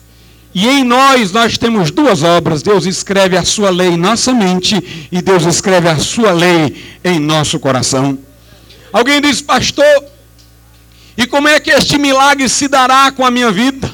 E 0.54 0.66
em 0.66 0.84
nós 0.84 1.32
nós 1.32 1.56
temos 1.56 1.90
duas 1.90 2.22
obras. 2.22 2.62
Deus 2.62 2.86
escreve 2.86 3.36
a 3.36 3.44
sua 3.44 3.70
lei 3.70 3.88
em 3.88 3.96
nossa 3.96 4.32
mente 4.32 5.08
e 5.10 5.22
Deus 5.22 5.44
escreve 5.44 5.88
a 5.88 5.98
sua 5.98 6.32
lei 6.32 6.98
em 7.04 7.18
nosso 7.18 7.58
coração. 7.58 8.18
Alguém 8.92 9.20
diz, 9.20 9.40
pastor, 9.40 10.04
e 11.16 11.26
como 11.26 11.48
é 11.48 11.60
que 11.60 11.70
este 11.70 11.98
milagre 11.98 12.48
se 12.48 12.66
dará 12.66 13.12
com 13.12 13.24
a 13.24 13.30
minha 13.30 13.52
vida? 13.52 13.90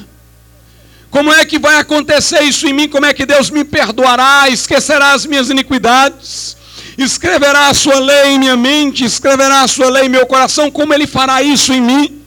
Como 1.11 1.31
é 1.31 1.45
que 1.45 1.59
vai 1.59 1.77
acontecer 1.77 2.41
isso 2.41 2.67
em 2.67 2.73
mim? 2.73 2.89
Como 2.89 3.05
é 3.05 3.13
que 3.13 3.25
Deus 3.25 3.49
me 3.49 3.63
perdoará, 3.63 4.49
esquecerá 4.49 5.13
as 5.13 5.25
minhas 5.25 5.49
iniquidades? 5.49 6.57
Escreverá 6.97 7.69
a 7.69 7.73
sua 7.73 7.99
lei 7.99 8.31
em 8.31 8.39
minha 8.39 8.57
mente, 8.57 9.05
escreverá 9.05 9.61
a 9.61 9.67
sua 9.67 9.89
lei 9.89 10.05
em 10.05 10.09
meu 10.09 10.25
coração. 10.25 10.71
Como 10.71 10.93
ele 10.93 11.05
fará 11.05 11.43
isso 11.43 11.71
em 11.71 11.81
mim? 11.81 12.21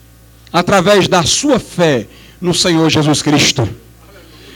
Através 0.51 1.07
da 1.07 1.23
sua 1.23 1.59
fé 1.59 2.07
no 2.39 2.53
Senhor 2.53 2.89
Jesus 2.89 3.21
Cristo. 3.21 3.80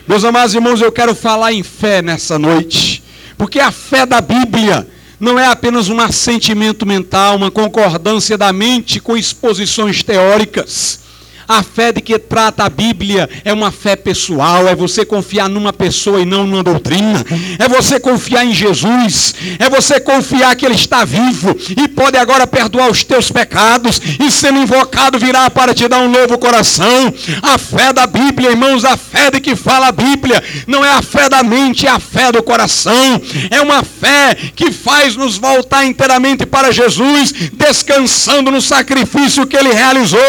Meus 0.07 0.23
amados 0.23 0.53
irmãos, 0.53 0.81
eu 0.81 0.91
quero 0.91 1.15
falar 1.15 1.51
em 1.51 1.63
fé 1.63 1.99
nessa 1.99 2.37
noite, 2.37 3.03
porque 3.39 3.59
a 3.59 3.71
fé 3.71 4.05
da 4.05 4.21
Bíblia 4.21 4.87
não 5.19 5.39
é 5.39 5.47
apenas 5.47 5.89
um 5.89 5.99
assentimento 5.99 6.85
mental, 6.85 7.37
uma 7.37 7.49
concordância 7.49 8.37
da 8.37 8.53
mente 8.53 8.99
com 8.99 9.17
exposições 9.17 10.03
teóricas. 10.03 10.99
A 11.47 11.61
fé 11.61 11.91
de 11.91 12.01
que 12.01 12.17
trata 12.17 12.63
a 12.63 12.69
Bíblia 12.69 13.29
é 13.43 13.53
uma 13.53 13.71
fé 13.71 13.95
pessoal, 13.95 14.67
é 14.67 14.75
você 14.75 15.05
confiar 15.05 15.47
numa 15.47 15.71
pessoa 15.71 16.19
e 16.19 16.25
não 16.25 16.47
numa 16.47 16.63
doutrina, 16.63 17.23
é 17.59 17.67
você 17.67 17.99
confiar 17.99 18.45
em 18.45 18.53
Jesus, 18.53 19.35
é 19.59 19.69
você 19.69 19.99
confiar 19.99 20.55
que 20.55 20.65
Ele 20.65 20.73
está 20.73 21.05
vivo 21.05 21.55
e 21.69 21.87
pode 21.87 22.17
agora 22.17 22.47
perdoar 22.47 22.89
os 22.89 23.03
teus 23.03 23.31
pecados 23.31 24.01
e 24.19 24.31
sendo 24.31 24.59
invocado 24.59 25.19
virá 25.19 25.49
para 25.49 25.73
te 25.73 25.87
dar 25.87 25.99
um 25.99 26.09
novo 26.09 26.37
coração. 26.37 27.13
A 27.41 27.57
fé 27.57 27.93
da 27.93 28.07
Bíblia, 28.07 28.51
irmãos, 28.51 28.83
a 28.83 28.97
fé 28.97 29.29
de 29.29 29.39
que 29.39 29.55
fala 29.55 29.87
a 29.87 29.91
Bíblia, 29.91 30.43
não 30.65 30.83
é 30.83 30.91
a 30.91 31.01
fé 31.01 31.29
da 31.29 31.43
mente, 31.43 31.85
é 31.85 31.89
a 31.91 31.99
fé 31.99 32.31
do 32.31 32.41
coração, 32.41 33.21
é 33.51 33.61
uma 33.61 33.83
fé 33.83 34.35
que 34.55 34.71
faz 34.71 35.15
nos 35.15 35.37
voltar 35.37 35.85
inteiramente 35.85 36.45
para 36.45 36.71
Jesus, 36.71 37.31
descansando 37.53 38.49
no 38.49 38.61
sacrifício 38.61 39.45
que 39.45 39.55
Ele 39.55 39.71
realizou 39.71 40.19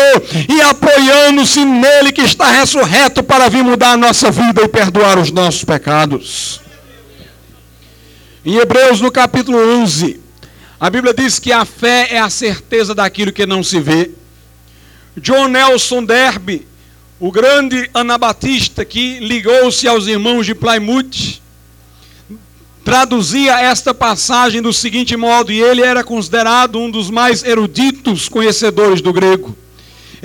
e 0.49 0.61
apoiando 0.61 1.06
apoiando-se 1.07 1.65
nele 1.65 2.11
que 2.11 2.23
está 2.23 2.51
ressurreto 2.51 3.23
para 3.23 3.49
vir 3.49 3.63
mudar 3.63 3.93
a 3.93 3.97
nossa 3.97 4.31
vida 4.31 4.63
e 4.63 4.69
perdoar 4.69 5.19
os 5.19 5.31
nossos 5.31 5.65
pecados. 5.65 6.61
Em 8.45 8.57
Hebreus, 8.57 9.01
no 9.01 9.11
capítulo 9.11 9.59
11, 9.83 10.21
a 10.81 10.91
Bíblia 10.91 11.15
diz 11.15 11.39
que 11.39 11.53
a 11.53 11.65
fé 11.65 12.09
é 12.11 12.19
a 12.19 12.29
certeza 12.29 12.95
daquilo 12.95 13.33
que 13.33 13.47
não 13.47 13.63
se 13.63 13.81
vê. 13.81 14.11
John 15.17 15.49
Nelson 15.49 16.05
Derby, 16.05 16.67
o 17.21 17.31
grande 17.31 17.89
anabatista 17.95 18.85
que 18.85 19.21
ligou-se 19.21 19.87
aos 19.87 20.07
irmãos 20.07 20.45
de 20.45 20.55
Plymouth, 20.55 21.41
traduzia 22.85 23.61
esta 23.61 23.95
passagem 23.95 24.61
do 24.61 24.73
seguinte 24.73 25.17
modo, 25.17 25.53
e 25.53 25.61
ele 25.61 25.83
era 25.83 26.03
considerado 26.05 26.79
um 26.79 26.91
dos 26.91 27.11
mais 27.11 27.45
eruditos 27.45 28.29
conhecedores 28.29 29.01
do 29.01 29.13
grego. 29.13 29.57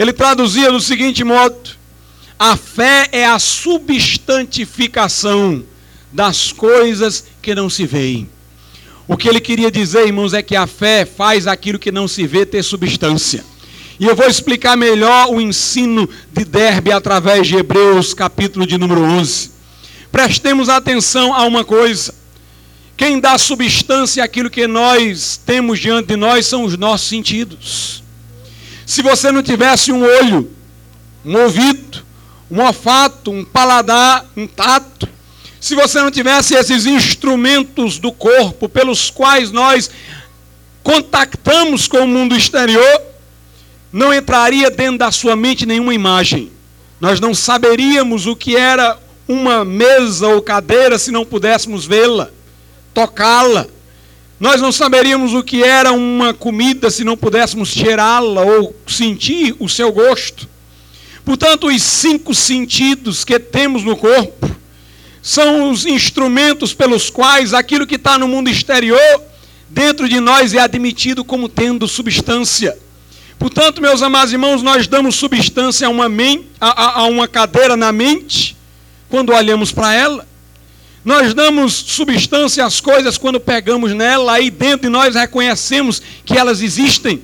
Ele 0.01 0.11
traduzia 0.11 0.69
do 0.71 0.81
seguinte 0.81 1.23
modo: 1.23 1.55
a 2.39 2.57
fé 2.57 3.07
é 3.11 3.23
a 3.23 3.37
substantificação 3.37 5.63
das 6.11 6.51
coisas 6.51 7.23
que 7.39 7.53
não 7.53 7.69
se 7.69 7.85
veem. 7.85 8.27
O 9.07 9.15
que 9.15 9.29
ele 9.29 9.39
queria 9.39 9.69
dizer, 9.69 10.07
irmãos, 10.07 10.33
é 10.33 10.41
que 10.41 10.55
a 10.55 10.65
fé 10.65 11.05
faz 11.05 11.45
aquilo 11.45 11.77
que 11.77 11.91
não 11.91 12.07
se 12.07 12.25
vê 12.25 12.47
ter 12.47 12.63
substância. 12.63 13.45
E 13.99 14.07
eu 14.07 14.15
vou 14.15 14.25
explicar 14.25 14.75
melhor 14.75 15.29
o 15.29 15.39
ensino 15.39 16.09
de 16.33 16.45
Derbe 16.45 16.91
através 16.91 17.45
de 17.45 17.57
Hebreus, 17.57 18.15
capítulo 18.15 18.65
de 18.65 18.79
número 18.79 19.01
11. 19.01 19.51
Prestemos 20.11 20.67
atenção 20.67 21.31
a 21.31 21.43
uma 21.43 21.63
coisa. 21.63 22.15
Quem 22.97 23.19
dá 23.19 23.37
substância 23.37 24.23
àquilo 24.23 24.49
que 24.49 24.65
nós 24.65 25.39
temos 25.45 25.79
diante 25.79 26.07
de 26.07 26.15
nós 26.15 26.47
são 26.47 26.63
os 26.63 26.75
nossos 26.75 27.07
sentidos. 27.07 28.00
Se 28.91 29.01
você 29.01 29.31
não 29.31 29.41
tivesse 29.41 29.89
um 29.89 30.03
olho, 30.03 30.51
um 31.23 31.41
ouvido, 31.43 32.03
um 32.51 32.59
olfato, 32.59 33.31
um 33.31 33.45
paladar, 33.45 34.25
um 34.35 34.45
tato, 34.45 35.07
se 35.61 35.75
você 35.75 36.01
não 36.01 36.11
tivesse 36.11 36.55
esses 36.55 36.85
instrumentos 36.85 37.97
do 37.97 38.11
corpo 38.11 38.67
pelos 38.67 39.09
quais 39.09 39.49
nós 39.49 39.89
contactamos 40.83 41.87
com 41.87 41.99
o 41.99 42.07
mundo 42.07 42.35
exterior, 42.35 43.01
não 43.93 44.13
entraria 44.13 44.69
dentro 44.69 44.97
da 44.97 45.09
sua 45.09 45.37
mente 45.37 45.65
nenhuma 45.65 45.93
imagem. 45.93 46.51
Nós 46.99 47.17
não 47.17 47.33
saberíamos 47.33 48.27
o 48.27 48.35
que 48.35 48.57
era 48.57 48.99
uma 49.25 49.63
mesa 49.63 50.27
ou 50.27 50.41
cadeira 50.41 50.99
se 50.99 51.11
não 51.11 51.23
pudéssemos 51.23 51.85
vê-la, 51.85 52.29
tocá-la. 52.93 53.67
Nós 54.41 54.59
não 54.59 54.71
saberíamos 54.71 55.35
o 55.35 55.43
que 55.43 55.61
era 55.63 55.93
uma 55.93 56.33
comida 56.33 56.89
se 56.89 57.03
não 57.03 57.15
pudéssemos 57.15 57.69
cheirá-la 57.69 58.41
ou 58.41 58.75
sentir 58.87 59.55
o 59.59 59.69
seu 59.69 59.91
gosto. 59.91 60.49
Portanto, 61.23 61.67
os 61.67 61.83
cinco 61.83 62.33
sentidos 62.33 63.23
que 63.23 63.37
temos 63.37 63.83
no 63.83 63.95
corpo 63.95 64.49
são 65.21 65.69
os 65.69 65.85
instrumentos 65.85 66.73
pelos 66.73 67.07
quais 67.07 67.53
aquilo 67.53 67.85
que 67.85 67.97
está 67.97 68.17
no 68.17 68.27
mundo 68.27 68.49
exterior, 68.49 69.21
dentro 69.69 70.09
de 70.09 70.19
nós, 70.19 70.55
é 70.55 70.59
admitido 70.59 71.23
como 71.23 71.47
tendo 71.47 71.87
substância. 71.87 72.75
Portanto, 73.37 73.79
meus 73.79 74.01
amados 74.01 74.33
irmãos, 74.33 74.63
nós 74.63 74.87
damos 74.87 75.13
substância 75.17 75.85
a 75.85 75.91
uma, 75.91 76.09
mente, 76.09 76.47
a, 76.59 77.01
a 77.01 77.05
uma 77.05 77.27
cadeira 77.27 77.77
na 77.77 77.91
mente, 77.91 78.57
quando 79.07 79.33
olhamos 79.33 79.71
para 79.71 79.93
ela. 79.93 80.30
Nós 81.03 81.33
damos 81.33 81.73
substância 81.73 82.65
às 82.65 82.79
coisas 82.79 83.17
quando 83.17 83.39
pegamos 83.39 83.93
nela, 83.93 84.33
aí 84.33 84.51
dentro 84.51 84.81
de 84.81 84.89
nós 84.89 85.15
reconhecemos 85.15 86.01
que 86.23 86.37
elas 86.37 86.61
existem. 86.61 87.21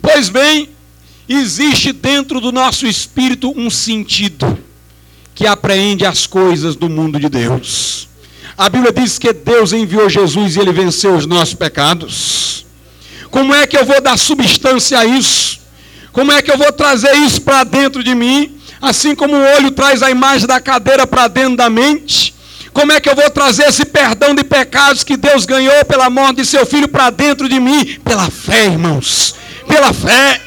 Pois 0.00 0.28
bem, 0.28 0.68
existe 1.26 1.92
dentro 1.92 2.40
do 2.40 2.52
nosso 2.52 2.86
espírito 2.86 3.52
um 3.56 3.70
sentido 3.70 4.58
que 5.34 5.46
apreende 5.46 6.04
as 6.04 6.26
coisas 6.26 6.76
do 6.76 6.88
mundo 6.88 7.18
de 7.18 7.28
Deus. 7.28 8.08
A 8.56 8.68
Bíblia 8.68 8.92
diz 8.92 9.18
que 9.18 9.32
Deus 9.32 9.72
enviou 9.72 10.08
Jesus 10.08 10.54
e 10.54 10.60
ele 10.60 10.72
venceu 10.72 11.16
os 11.16 11.26
nossos 11.26 11.54
pecados. 11.54 12.64
Como 13.30 13.52
é 13.52 13.66
que 13.66 13.76
eu 13.76 13.84
vou 13.84 14.00
dar 14.00 14.16
substância 14.16 14.98
a 14.98 15.04
isso? 15.04 15.58
Como 16.12 16.30
é 16.30 16.40
que 16.40 16.52
eu 16.52 16.56
vou 16.56 16.70
trazer 16.70 17.12
isso 17.16 17.42
para 17.42 17.64
dentro 17.64 18.04
de 18.04 18.14
mim? 18.14 18.53
Assim 18.84 19.14
como 19.14 19.34
o 19.34 19.56
olho 19.56 19.70
traz 19.70 20.02
a 20.02 20.10
imagem 20.10 20.46
da 20.46 20.60
cadeira 20.60 21.06
para 21.06 21.26
dentro 21.26 21.56
da 21.56 21.70
mente, 21.70 22.34
como 22.70 22.92
é 22.92 23.00
que 23.00 23.08
eu 23.08 23.16
vou 23.16 23.30
trazer 23.30 23.66
esse 23.66 23.86
perdão 23.86 24.34
de 24.34 24.44
pecados 24.44 25.02
que 25.02 25.16
Deus 25.16 25.46
ganhou 25.46 25.86
pela 25.86 26.10
morte 26.10 26.42
de 26.42 26.44
seu 26.46 26.66
filho 26.66 26.86
para 26.86 27.08
dentro 27.08 27.48
de 27.48 27.58
mim? 27.58 27.98
Pela 28.04 28.30
fé, 28.30 28.66
irmãos. 28.66 29.36
Pela 29.66 29.90
fé. 29.94 30.38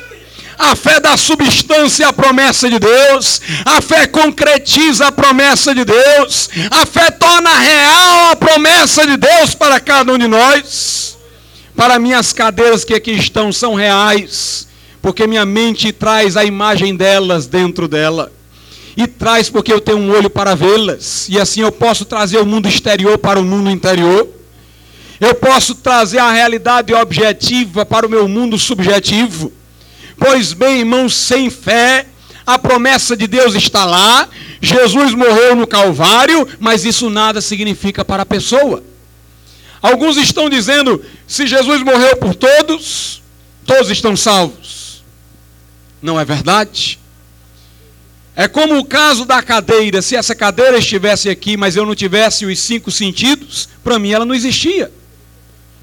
A 0.56 0.76
fé 0.76 1.00
dá 1.00 1.17
substância 1.17 2.08
à 2.08 2.13
promessa 2.13 2.69
de 2.69 2.78
Deus. 2.78 3.41
A 3.65 3.82
fé 3.82 4.06
concretiza 4.06 5.08
a 5.08 5.12
promessa 5.12 5.73
de 5.73 5.84
Deus. 5.84 6.50
A 6.69 6.86
fé 6.86 7.10
torna 7.10 7.52
real 7.58 8.32
a 8.32 8.36
promessa 8.36 9.04
de 9.08 9.17
Deus 9.17 9.56
para 9.56 9.80
cada 9.80 10.13
um 10.13 10.17
de 10.17 10.28
nós. 10.28 11.17
Para 11.76 11.97
mim, 11.97 12.13
as 12.13 12.34
cadeiras 12.34 12.84
que 12.84 12.93
aqui 12.93 13.13
estão 13.13 13.52
são 13.52 13.73
reais, 13.73 14.67
porque 15.08 15.26
minha 15.26 15.46
mente 15.46 15.93
traz 15.93 16.36
a 16.36 16.43
imagem 16.43 16.93
delas 16.93 17.48
dentro 17.48 17.88
dela 17.88 18.30
e 18.98 19.08
traz 19.08 19.50
porque 19.50 19.72
eu 19.72 19.80
tenho 19.80 20.00
um 20.00 20.12
olho 20.12 20.30
para 20.30 20.54
vê-las, 20.54 21.30
e 21.30 21.39
assim 21.39 21.62
eu 21.62 21.72
posso 21.72 22.04
trazer 22.04 22.39
o 22.39 22.46
mundo 22.46 22.67
exterior 22.67 23.17
para 23.17 23.39
o 23.39 23.43
mundo 23.43 23.70
interior. 23.70 24.28
Eu 25.17 25.34
posso 25.34 25.76
trazer 25.76 26.17
a 26.17 26.30
realidade 26.30 26.93
objetiva 26.93 27.86
para 27.86 28.06
o 28.06 28.10
meu 28.10 28.28
mundo 28.28 28.58
subjetivo. 28.58 29.50
Pois 30.17 30.52
bem, 30.52 30.80
irmãos, 30.80 31.15
sem 31.15 31.50
fé, 31.50 32.08
a 32.46 32.60
promessa 32.60 33.15
de 33.15 33.28
Deus 33.28 33.56
está 33.56 33.86
lá, 33.86 34.28
Jesus 34.62 35.13
morreu 35.13 35.56
no 35.56 35.65
Calvário, 35.65 36.46
mas 36.60 36.84
isso 36.84 37.10
nada 37.10 37.39
significa 37.39 38.04
para 38.04 38.24
a 38.24 38.26
pessoa. 38.26 38.84
Alguns 39.82 40.17
estão 40.17 40.50
dizendo: 40.50 41.02
se 41.26 41.48
Jesus 41.48 41.82
morreu 41.82 42.17
por 42.17 42.36
todos, 42.36 43.22
todos 43.65 43.89
estão 43.89 44.13
salvos. 44.17 44.77
Não 46.02 46.20
é 46.20 46.26
verdade? 46.26 47.00
É 48.36 48.48
como 48.48 48.78
o 48.78 48.86
caso 48.86 49.26
da 49.26 49.42
cadeira. 49.42 50.00
Se 50.02 50.16
essa 50.16 50.36
cadeira 50.36 50.78
estivesse 50.78 51.28
aqui, 51.28 51.58
mas 51.58 51.76
eu 51.76 51.86
não 51.86 51.96
tivesse 51.96 52.46
os 52.46 52.60
cinco 52.60 52.92
sentidos, 52.92 53.67
para 53.84 53.98
mim 53.98 54.12
ela 54.12 54.26
não 54.26 54.36
existia. 54.36 54.92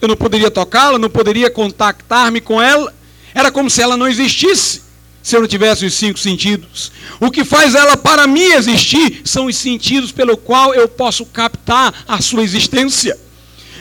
Eu 0.01 0.07
não 0.07 0.17
poderia 0.17 0.51
tocá-la, 0.51 0.99
não 0.99 1.11
poderia 1.11 1.51
contactar-me 1.51 2.41
com 2.41 2.63
ela. 2.63 2.95
Era 3.35 3.51
como 3.51 3.69
se 3.69 3.83
ela 3.83 3.97
não 3.97 4.07
existisse, 4.07 4.83
se 5.21 5.35
eu 5.35 5.41
não 5.41 5.49
tivesse 5.49 5.85
os 5.85 5.95
cinco 5.95 6.17
sentidos. 6.17 6.93
O 7.19 7.29
que 7.29 7.45
faz 7.45 7.75
ela 7.75 7.97
para 7.97 8.25
mim 8.27 8.53
existir 8.53 9.23
são 9.25 9.47
os 9.47 9.57
sentidos 9.57 10.13
pelo 10.13 10.37
qual 10.37 10.73
eu 10.73 10.87
posso 10.87 11.27
captar 11.27 11.93
a 12.07 12.21
sua 12.21 12.45
existência. 12.45 13.19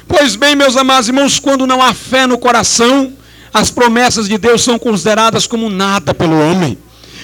Pois 0.08 0.36
bem, 0.36 0.56
meus 0.56 0.76
amados 0.76 1.08
irmãos, 1.08 1.38
quando 1.38 1.68
não 1.68 1.80
há 1.80 1.94
fé 1.94 2.26
no 2.26 2.40
coração, 2.40 3.14
as 3.54 3.70
promessas 3.70 4.28
de 4.28 4.38
Deus 4.38 4.64
são 4.64 4.80
consideradas 4.80 5.46
como 5.46 5.70
nada 5.70 6.14
pelo 6.14 6.40
homem. 6.40 6.78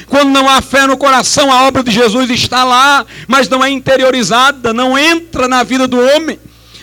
Quando 0.08 0.30
não 0.30 0.48
há 0.48 0.62
fé 0.62 0.88
no 0.88 0.98
coração, 0.98 1.52
a 1.52 1.68
obra 1.68 1.84
de 1.84 1.92
Jesus 1.92 2.30
está 2.30 2.64
lá, 2.64 3.06
mas 3.28 3.50
não 3.50 3.64
é 3.64 3.70
interiorizada, 3.70 4.74
não 4.74 4.98
entra 4.98 5.48
na 5.48 5.64
vida 5.64 5.88
do 5.88 6.00
homem. 6.00 6.40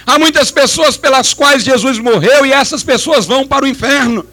Há 0.07 0.19
muitas 0.19 0.51
pessoas 0.51 0.97
pelas 0.97 1.35
quais 1.35 1.65
Jesus 1.65 1.99
morreu 1.99 2.47
e 2.47 2.53
essas 2.53 2.83
pessoas 2.83 3.27
vão 3.27 3.47
para 3.47 3.65
o 3.65 3.69
inferno. 3.69 4.25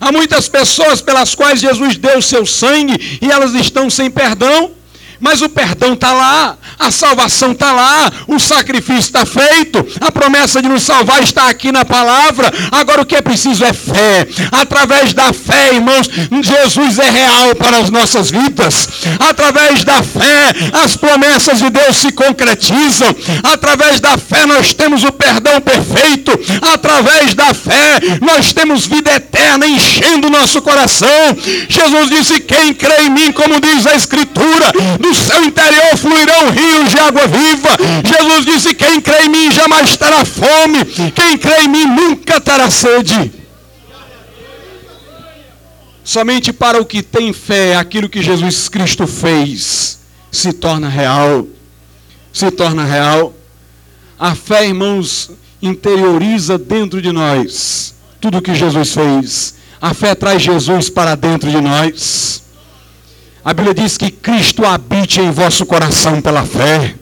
Há 0.00 0.12
muitas 0.12 0.48
pessoas 0.48 1.00
pelas 1.00 1.34
quais 1.34 1.60
Jesus 1.60 1.96
deu 1.96 2.18
o 2.18 2.22
seu 2.22 2.44
sangue 2.44 3.18
e 3.20 3.30
elas 3.30 3.54
estão 3.54 3.88
sem 3.88 4.10
perdão. 4.10 4.72
Mas 5.18 5.40
o 5.40 5.48
perdão 5.48 5.92
está 5.92 6.12
lá, 6.12 6.58
a 6.82 6.90
salvação 6.90 7.52
está 7.52 7.72
lá, 7.72 8.10
o 8.26 8.38
sacrifício 8.38 9.00
está 9.00 9.24
feito, 9.24 9.86
a 10.00 10.10
promessa 10.10 10.60
de 10.60 10.68
nos 10.68 10.82
salvar 10.82 11.22
está 11.22 11.48
aqui 11.48 11.70
na 11.70 11.84
palavra. 11.84 12.52
Agora 12.72 13.02
o 13.02 13.06
que 13.06 13.14
é 13.14 13.22
preciso 13.22 13.64
é 13.64 13.72
fé. 13.72 14.26
Através 14.50 15.14
da 15.14 15.32
fé, 15.32 15.74
irmãos, 15.74 16.08
Jesus 16.42 16.98
é 16.98 17.08
real 17.08 17.54
para 17.54 17.78
as 17.78 17.90
nossas 17.90 18.30
vidas. 18.30 18.88
Através 19.18 19.84
da 19.84 20.02
fé, 20.02 20.52
as 20.84 20.96
promessas 20.96 21.58
de 21.58 21.70
Deus 21.70 21.96
se 21.96 22.10
concretizam. 22.12 23.14
Através 23.44 24.00
da 24.00 24.18
fé, 24.18 24.44
nós 24.46 24.74
temos 24.74 25.04
o 25.04 25.12
perdão 25.12 25.60
perfeito. 25.60 26.32
Através 26.72 27.34
da 27.34 27.54
fé, 27.54 28.00
nós 28.20 28.52
temos 28.52 28.86
vida 28.86 29.12
eterna 29.12 29.66
enchendo 29.66 30.26
o 30.26 30.30
nosso 30.30 30.60
coração. 30.62 31.08
Jesus 31.68 32.10
disse: 32.10 32.40
Quem 32.40 32.74
crê 32.74 33.02
em 33.02 33.10
mim, 33.10 33.32
como 33.32 33.60
diz 33.60 33.86
a 33.86 33.94
Escritura, 33.94 34.72
do 34.98 35.14
seu 35.14 35.44
interior 35.44 35.96
fluirão 35.96 36.50
rios 36.50 36.71
de 36.88 36.98
água 36.98 37.26
viva. 37.26 37.70
Jesus 38.04 38.44
disse: 38.44 38.74
Quem 38.74 39.00
crê 39.00 39.24
em 39.24 39.28
mim 39.28 39.50
jamais 39.50 39.96
terá 39.96 40.24
fome, 40.24 40.84
quem 41.14 41.38
crê 41.38 41.62
em 41.62 41.68
mim 41.68 41.86
nunca 41.86 42.40
terá 42.40 42.70
sede. 42.70 43.32
Somente 46.04 46.52
para 46.52 46.80
o 46.80 46.84
que 46.84 47.02
tem 47.02 47.32
fé, 47.32 47.76
aquilo 47.76 48.08
que 48.08 48.20
Jesus 48.20 48.68
Cristo 48.68 49.06
fez 49.06 50.00
se 50.30 50.52
torna 50.52 50.88
real. 50.88 51.46
Se 52.32 52.50
torna 52.50 52.84
real. 52.84 53.34
A 54.18 54.34
fé, 54.34 54.66
irmãos, 54.66 55.30
interioriza 55.60 56.58
dentro 56.58 57.00
de 57.00 57.12
nós 57.12 57.94
tudo 58.22 58.38
o 58.38 58.42
que 58.42 58.54
Jesus 58.54 58.94
fez. 58.94 59.54
A 59.80 59.92
fé 59.92 60.14
traz 60.14 60.40
Jesus 60.40 60.88
para 60.88 61.16
dentro 61.16 61.50
de 61.50 61.60
nós. 61.60 62.40
A 63.44 63.52
Bíblia 63.52 63.74
diz 63.74 63.98
que 63.98 64.10
Cristo 64.10 64.64
habite 64.64 65.20
em 65.20 65.32
vosso 65.32 65.66
coração 65.66 66.20
pela 66.20 66.44
fé. 66.44 66.94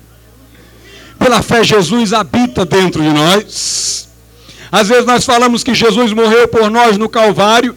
Pela 1.19 1.43
fé, 1.43 1.63
Jesus 1.63 2.15
habita 2.15 2.65
dentro 2.65 3.03
de 3.03 3.11
nós. 3.11 4.09
Às 4.73 4.89
vezes 4.89 5.05
nós 5.05 5.25
falamos 5.25 5.63
que 5.63 5.75
Jesus 5.75 6.13
morreu 6.15 6.49
por 6.49 6.71
nós 6.71 6.97
no 6.97 7.09
Calvário, 7.09 7.77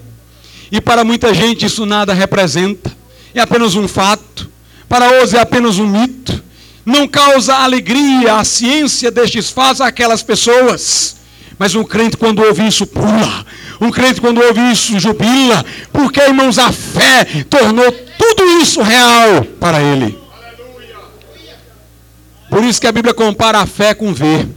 e 0.72 0.80
para 0.80 1.03
muita 1.03 1.34
gente 1.34 1.66
isso 1.66 1.86
nada 1.86 2.14
representa, 2.14 2.91
é 3.34 3.41
apenas 3.41 3.76
um 3.76 3.88
fato, 3.88 4.49
para 4.88 5.11
outros 5.11 5.34
é 5.34 5.39
apenas 5.39 5.78
um 5.78 5.88
mito, 5.88 6.41
não 6.86 7.07
causa 7.07 7.55
alegria, 7.55 8.36
a 8.36 8.43
ciência 8.45 9.11
destes 9.11 9.49
fatos 9.49 9.82
àquelas 9.82 10.24
pessoas. 10.24 11.18
Mas 11.57 11.76
um 11.76 11.84
crente, 11.84 12.18
quando 12.18 12.43
ouve 12.43 12.68
isso, 12.68 12.86
pula. 12.86 13.45
Um 13.80 13.91
crente, 13.91 14.20
quando 14.20 14.41
ouve 14.41 14.59
isso, 14.72 14.99
jubila. 14.99 15.64
Porque, 15.91 16.20
irmãos, 16.20 16.57
a 16.57 16.72
fé 16.72 17.45
tornou 17.49 17.91
tudo 18.36 18.62
isso 18.62 18.82
real 18.82 19.44
para 19.60 19.82
ele. 19.82 20.18
Por 22.50 22.64
isso 22.64 22.80
que 22.80 22.88
a 22.88 22.92
Bíblia 22.92 23.14
compara 23.14 23.60
a 23.60 23.66
fé 23.66 23.94
com 23.94 24.14
ver. 24.14 24.48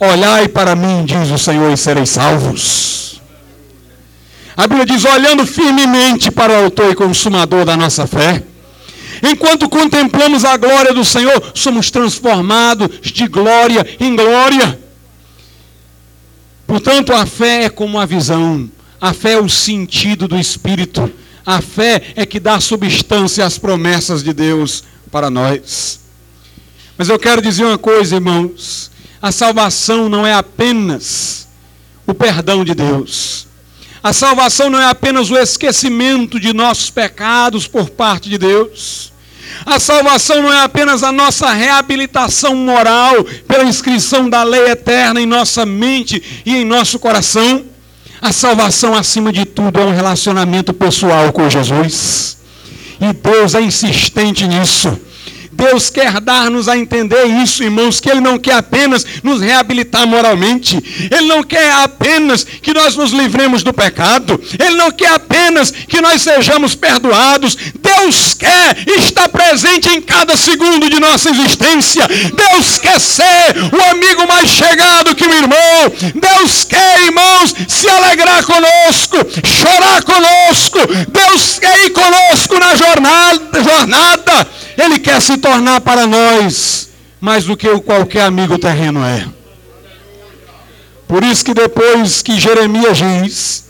Olhai 0.00 0.48
para 0.48 0.74
mim, 0.74 1.04
diz 1.04 1.30
o 1.30 1.38
Senhor, 1.38 1.72
e 1.72 1.76
sereis 1.76 2.10
salvos. 2.10 3.20
A 4.56 4.66
Bíblia 4.66 4.86
diz: 4.86 5.04
olhando 5.04 5.46
firmemente 5.46 6.30
para 6.30 6.52
o 6.52 6.64
Autor 6.64 6.90
e 6.90 6.94
Consumador 6.94 7.64
da 7.64 7.76
nossa 7.76 8.06
fé. 8.06 8.42
Enquanto 9.22 9.68
contemplamos 9.68 10.44
a 10.44 10.56
glória 10.56 10.92
do 10.92 11.04
Senhor, 11.04 11.52
somos 11.54 11.90
transformados 11.90 12.88
de 13.00 13.26
glória 13.26 13.86
em 14.00 14.14
glória. 14.14 14.78
Portanto, 16.66 17.12
a 17.12 17.24
fé 17.24 17.64
é 17.64 17.68
como 17.70 17.98
a 17.98 18.06
visão, 18.06 18.68
a 19.00 19.12
fé 19.12 19.32
é 19.32 19.40
o 19.40 19.48
sentido 19.48 20.26
do 20.26 20.38
Espírito, 20.38 21.10
a 21.46 21.60
fé 21.60 22.02
é 22.16 22.24
que 22.24 22.40
dá 22.40 22.58
substância 22.60 23.44
às 23.44 23.58
promessas 23.58 24.22
de 24.22 24.32
Deus 24.32 24.84
para 25.10 25.28
nós. 25.30 26.00
Mas 26.96 27.08
eu 27.08 27.18
quero 27.18 27.42
dizer 27.42 27.64
uma 27.64 27.78
coisa, 27.78 28.14
irmãos: 28.14 28.90
a 29.20 29.30
salvação 29.30 30.08
não 30.08 30.26
é 30.26 30.32
apenas 30.32 31.48
o 32.06 32.14
perdão 32.14 32.64
de 32.64 32.74
Deus. 32.74 33.46
A 34.02 34.12
salvação 34.12 34.68
não 34.68 34.78
é 34.78 34.86
apenas 34.86 35.30
o 35.30 35.36
esquecimento 35.36 36.38
de 36.38 36.52
nossos 36.52 36.90
pecados 36.90 37.66
por 37.66 37.88
parte 37.88 38.28
de 38.28 38.36
Deus. 38.36 39.12
A 39.64 39.78
salvação 39.78 40.42
não 40.42 40.52
é 40.52 40.60
apenas 40.60 41.02
a 41.02 41.10
nossa 41.10 41.50
reabilitação 41.52 42.54
moral 42.54 43.24
pela 43.46 43.64
inscrição 43.64 44.28
da 44.28 44.42
lei 44.42 44.68
eterna 44.68 45.20
em 45.20 45.26
nossa 45.26 45.64
mente 45.64 46.22
e 46.44 46.56
em 46.56 46.64
nosso 46.64 46.98
coração. 46.98 47.64
A 48.24 48.32
salvação, 48.32 48.94
acima 48.94 49.30
de 49.30 49.44
tudo, 49.44 49.78
é 49.78 49.84
um 49.84 49.94
relacionamento 49.94 50.72
pessoal 50.72 51.30
com 51.30 51.46
Jesus. 51.50 52.38
E 52.98 53.12
Deus 53.12 53.54
é 53.54 53.60
insistente 53.60 54.48
nisso. 54.48 54.98
Deus 55.54 55.88
quer 55.88 56.20
dar-nos 56.20 56.68
a 56.68 56.76
entender 56.76 57.24
isso, 57.26 57.62
irmãos, 57.62 58.00
que 58.00 58.10
Ele 58.10 58.20
não 58.20 58.38
quer 58.38 58.54
apenas 58.54 59.06
nos 59.22 59.40
reabilitar 59.40 60.06
moralmente, 60.06 60.76
Ele 61.10 61.26
não 61.26 61.42
quer 61.42 61.72
apenas 61.72 62.44
que 62.44 62.74
nós 62.74 62.96
nos 62.96 63.12
livremos 63.12 63.62
do 63.62 63.72
pecado, 63.72 64.40
Ele 64.58 64.76
não 64.76 64.90
quer 64.90 65.12
apenas 65.12 65.70
que 65.70 66.00
nós 66.00 66.22
sejamos 66.22 66.74
perdoados. 66.74 67.56
Deus 67.80 68.34
quer 68.34 68.76
estar 68.98 69.28
presente 69.28 69.88
em 69.88 70.00
cada 70.00 70.36
segundo 70.36 70.90
de 70.90 70.98
nossa 71.00 71.30
existência. 71.30 72.06
Deus 72.08 72.78
quer 72.78 72.98
ser 73.00 73.54
o 73.72 73.90
amigo 73.90 74.26
mais 74.26 74.48
chegado 74.50 75.14
que 75.14 75.24
o 75.24 75.32
irmão. 75.32 75.92
Deus 76.14 76.64
quer, 76.64 77.02
irmãos, 77.02 77.54
se 77.68 77.88
alegrar 77.88 78.44
conosco, 78.44 79.16
chorar 79.44 80.02
conosco. 80.02 80.78
Deus 81.08 81.58
quer 81.58 81.86
ir 81.86 81.90
conosco 81.90 82.58
na 82.58 82.74
jornada. 82.74 83.62
jornada. 83.62 84.48
Ele 84.76 84.98
quer 84.98 85.20
se 85.20 85.36
tornar 85.36 85.80
para 85.80 86.06
nós 86.06 86.90
mais 87.20 87.44
do 87.44 87.56
que 87.56 87.68
qualquer 87.80 88.22
amigo 88.22 88.58
terreno 88.58 89.02
é. 89.04 89.26
Por 91.06 91.22
isso 91.22 91.44
que 91.44 91.54
depois 91.54 92.22
que 92.22 92.40
Jeremias 92.40 92.98
diz 92.98 93.64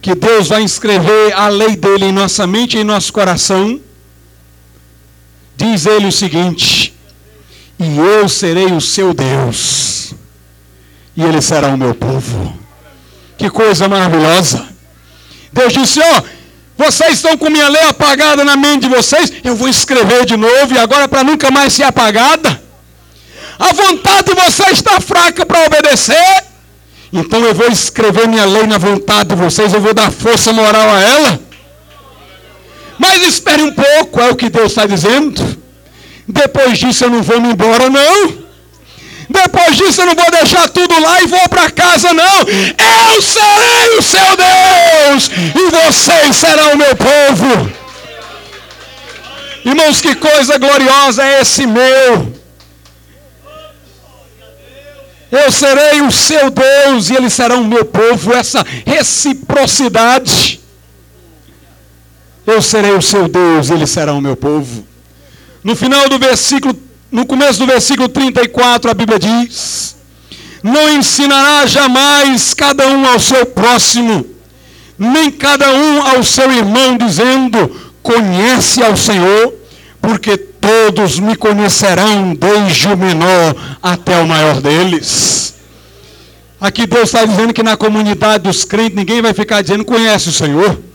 que 0.00 0.14
Deus 0.14 0.48
vai 0.48 0.62
inscrever 0.62 1.32
a 1.34 1.48
lei 1.48 1.76
dele 1.76 2.06
em 2.06 2.12
nossa 2.12 2.46
mente 2.46 2.76
e 2.76 2.80
em 2.80 2.84
nosso 2.84 3.12
coração, 3.12 3.80
diz 5.56 5.84
ele 5.84 6.06
o 6.06 6.12
seguinte: 6.12 6.94
E 7.78 7.98
eu 7.98 8.28
serei 8.28 8.66
o 8.66 8.80
seu 8.80 9.12
Deus, 9.12 10.14
e 11.16 11.22
ele 11.22 11.42
será 11.42 11.68
o 11.68 11.78
meu 11.78 11.94
povo. 11.94 12.56
Que 13.36 13.50
coisa 13.50 13.88
maravilhosa! 13.88 14.66
Deus 15.52 15.72
disse: 15.72 16.00
Ó, 16.00 16.18
oh, 16.18 16.35
vocês 16.76 17.14
estão 17.14 17.36
com 17.38 17.48
minha 17.48 17.68
lei 17.68 17.82
apagada 17.82 18.44
na 18.44 18.56
mente 18.56 18.82
de 18.82 18.88
vocês, 18.88 19.32
eu 19.42 19.56
vou 19.56 19.68
escrever 19.68 20.26
de 20.26 20.36
novo 20.36 20.74
e 20.74 20.78
agora 20.78 21.08
para 21.08 21.24
nunca 21.24 21.50
mais 21.50 21.72
ser 21.72 21.84
apagada. 21.84 22.62
A 23.58 23.72
vontade 23.72 24.34
de 24.34 24.34
vocês 24.34 24.72
está 24.72 25.00
fraca 25.00 25.46
para 25.46 25.64
obedecer. 25.64 26.44
Então 27.12 27.40
eu 27.40 27.54
vou 27.54 27.68
escrever 27.68 28.28
minha 28.28 28.44
lei 28.44 28.66
na 28.66 28.76
vontade 28.76 29.30
de 29.30 29.34
vocês, 29.36 29.72
eu 29.72 29.80
vou 29.80 29.94
dar 29.94 30.10
força 30.10 30.52
moral 30.52 30.90
a 30.90 31.00
ela. 31.00 31.40
Mas 32.98 33.22
espere 33.22 33.62
um 33.62 33.72
pouco, 33.72 34.20
é 34.20 34.30
o 34.30 34.36
que 34.36 34.50
Deus 34.50 34.72
está 34.72 34.84
dizendo. 34.86 35.56
Depois 36.28 36.78
disso 36.78 37.04
eu 37.04 37.10
não 37.10 37.22
vou 37.22 37.40
me 37.40 37.52
embora, 37.52 37.88
não. 37.88 38.45
Depois 39.28 39.76
disso 39.76 40.00
eu 40.00 40.06
não 40.06 40.14
vou 40.14 40.30
deixar 40.30 40.68
tudo 40.68 40.98
lá 41.00 41.22
e 41.22 41.26
vou 41.26 41.48
para 41.48 41.70
casa, 41.70 42.12
não. 42.12 42.38
Eu 42.40 43.22
serei 43.22 43.98
o 43.98 44.02
seu 44.02 44.36
Deus 44.36 45.30
e 45.54 45.70
vocês 45.70 46.36
serão 46.36 46.72
o 46.72 46.76
meu 46.76 46.96
povo. 46.96 47.72
Irmãos, 49.64 50.00
que 50.00 50.14
coisa 50.14 50.58
gloriosa 50.58 51.24
é 51.24 51.40
esse 51.40 51.66
meu. 51.66 52.32
Eu 55.30 55.50
serei 55.50 56.00
o 56.02 56.12
seu 56.12 56.50
Deus 56.50 57.10
e 57.10 57.16
eles 57.16 57.32
serão 57.32 57.62
o 57.62 57.66
meu 57.66 57.84
povo. 57.84 58.32
Essa 58.32 58.64
reciprocidade. 58.86 60.60
Eu 62.46 62.62
serei 62.62 62.92
o 62.92 63.02
seu 63.02 63.26
Deus 63.26 63.68
e 63.68 63.72
eles 63.72 63.90
serão 63.90 64.18
o 64.18 64.22
meu 64.22 64.36
povo. 64.36 64.86
No 65.64 65.74
final 65.74 66.08
do 66.08 66.16
versículo 66.16 66.72
no 67.10 67.24
começo 67.26 67.58
do 67.58 67.66
versículo 67.66 68.08
34, 68.08 68.90
a 68.90 68.94
Bíblia 68.94 69.18
diz: 69.18 69.96
Não 70.62 70.90
ensinará 70.90 71.66
jamais 71.66 72.52
cada 72.54 72.86
um 72.88 73.06
ao 73.06 73.18
seu 73.18 73.46
próximo, 73.46 74.26
nem 74.98 75.30
cada 75.30 75.72
um 75.72 76.02
ao 76.02 76.22
seu 76.22 76.50
irmão, 76.50 76.96
dizendo: 76.96 77.70
Conhece 78.02 78.82
ao 78.82 78.96
Senhor, 78.96 79.54
porque 80.00 80.36
todos 80.36 81.18
me 81.18 81.36
conhecerão, 81.36 82.34
desde 82.34 82.88
o 82.88 82.96
menor 82.96 83.54
até 83.82 84.20
o 84.20 84.26
maior 84.26 84.60
deles. 84.60 85.54
Aqui 86.60 86.86
Deus 86.86 87.04
está 87.04 87.24
dizendo 87.24 87.52
que 87.52 87.62
na 87.62 87.76
comunidade 87.76 88.44
dos 88.44 88.64
crentes 88.64 88.96
ninguém 88.96 89.20
vai 89.20 89.34
ficar 89.34 89.62
dizendo 89.62 89.84
conhece 89.84 90.28
o 90.28 90.32
Senhor. 90.32 90.85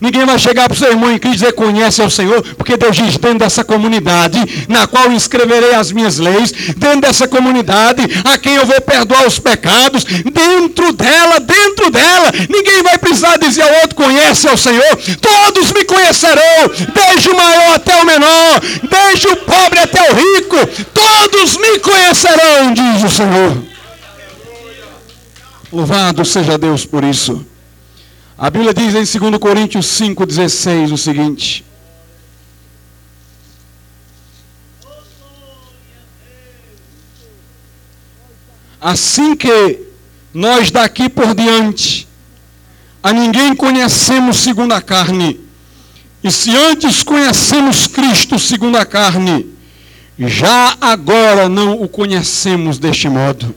Ninguém 0.00 0.24
vai 0.24 0.38
chegar 0.38 0.64
para 0.64 0.74
o 0.74 0.78
seu 0.78 0.90
irmão 0.90 1.10
em 1.10 1.18
Cristo 1.18 1.36
e 1.36 1.38
dizer 1.38 1.52
conhece 1.52 2.00
ao 2.00 2.10
Senhor, 2.10 2.42
porque 2.56 2.76
Deus 2.76 2.96
diz 2.96 3.16
dentro 3.16 3.38
dessa 3.38 3.64
comunidade, 3.64 4.66
na 4.68 4.86
qual 4.86 5.10
escreverei 5.12 5.74
as 5.74 5.90
minhas 5.90 6.18
leis, 6.18 6.52
dentro 6.76 7.00
dessa 7.00 7.26
comunidade, 7.26 8.02
a 8.24 8.38
quem 8.38 8.54
eu 8.54 8.66
vou 8.66 8.80
perdoar 8.80 9.26
os 9.26 9.38
pecados, 9.38 10.04
dentro 10.04 10.92
dela, 10.92 11.40
dentro 11.40 11.90
dela, 11.90 12.32
ninguém 12.48 12.82
vai 12.82 12.98
precisar 12.98 13.36
dizer 13.38 13.62
ao 13.62 13.80
outro 13.82 13.96
conhece 13.96 14.48
ao 14.48 14.56
Senhor, 14.56 14.96
todos 15.20 15.72
me 15.72 15.84
conhecerão, 15.84 16.70
desde 16.94 17.30
o 17.30 17.36
maior 17.36 17.74
até 17.74 17.96
o 18.00 18.06
menor, 18.06 18.60
desde 18.88 19.28
o 19.28 19.36
pobre 19.36 19.80
até 19.80 20.00
o 20.10 20.14
rico, 20.14 20.56
todos 20.94 21.56
me 21.56 21.78
conhecerão, 21.80 22.72
diz 22.72 23.04
o 23.04 23.10
Senhor. 23.10 23.56
Louvado 25.72 26.24
seja 26.24 26.56
Deus 26.56 26.86
por 26.86 27.04
isso. 27.04 27.44
A 28.38 28.50
Bíblia 28.50 28.72
diz 28.72 28.94
em 28.94 29.18
2 29.18 29.36
Coríntios 29.40 29.86
5,16 30.00 30.92
o 30.92 30.96
seguinte: 30.96 31.64
Assim 38.80 39.34
que 39.34 39.80
nós 40.32 40.70
daqui 40.70 41.08
por 41.08 41.34
diante 41.34 42.06
a 43.02 43.12
ninguém 43.12 43.56
conhecemos 43.56 44.36
segundo 44.36 44.72
a 44.72 44.80
carne, 44.80 45.40
e 46.22 46.30
se 46.30 46.56
antes 46.56 47.02
conhecemos 47.02 47.88
Cristo 47.88 48.38
segundo 48.38 48.78
a 48.78 48.86
carne, 48.86 49.52
já 50.16 50.76
agora 50.80 51.48
não 51.48 51.82
o 51.82 51.88
conhecemos 51.88 52.78
deste 52.78 53.08
modo. 53.08 53.52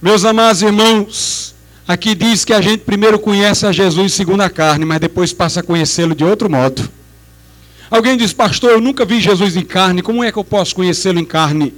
Meus 0.00 0.24
amados 0.24 0.62
irmãos, 0.62 1.45
Aqui 1.88 2.16
diz 2.16 2.44
que 2.44 2.52
a 2.52 2.60
gente 2.60 2.80
primeiro 2.80 3.16
conhece 3.16 3.64
a 3.64 3.70
Jesus 3.70 4.12
segundo 4.12 4.40
a 4.40 4.50
carne, 4.50 4.84
mas 4.84 4.98
depois 4.98 5.32
passa 5.32 5.60
a 5.60 5.62
conhecê-lo 5.62 6.16
de 6.16 6.24
outro 6.24 6.50
modo. 6.50 6.88
Alguém 7.88 8.16
diz, 8.16 8.32
pastor, 8.32 8.72
eu 8.72 8.80
nunca 8.80 9.04
vi 9.04 9.20
Jesus 9.20 9.56
em 9.56 9.64
carne, 9.64 10.02
como 10.02 10.24
é 10.24 10.32
que 10.32 10.38
eu 10.38 10.42
posso 10.42 10.74
conhecê-lo 10.74 11.20
em 11.20 11.24
carne? 11.24 11.72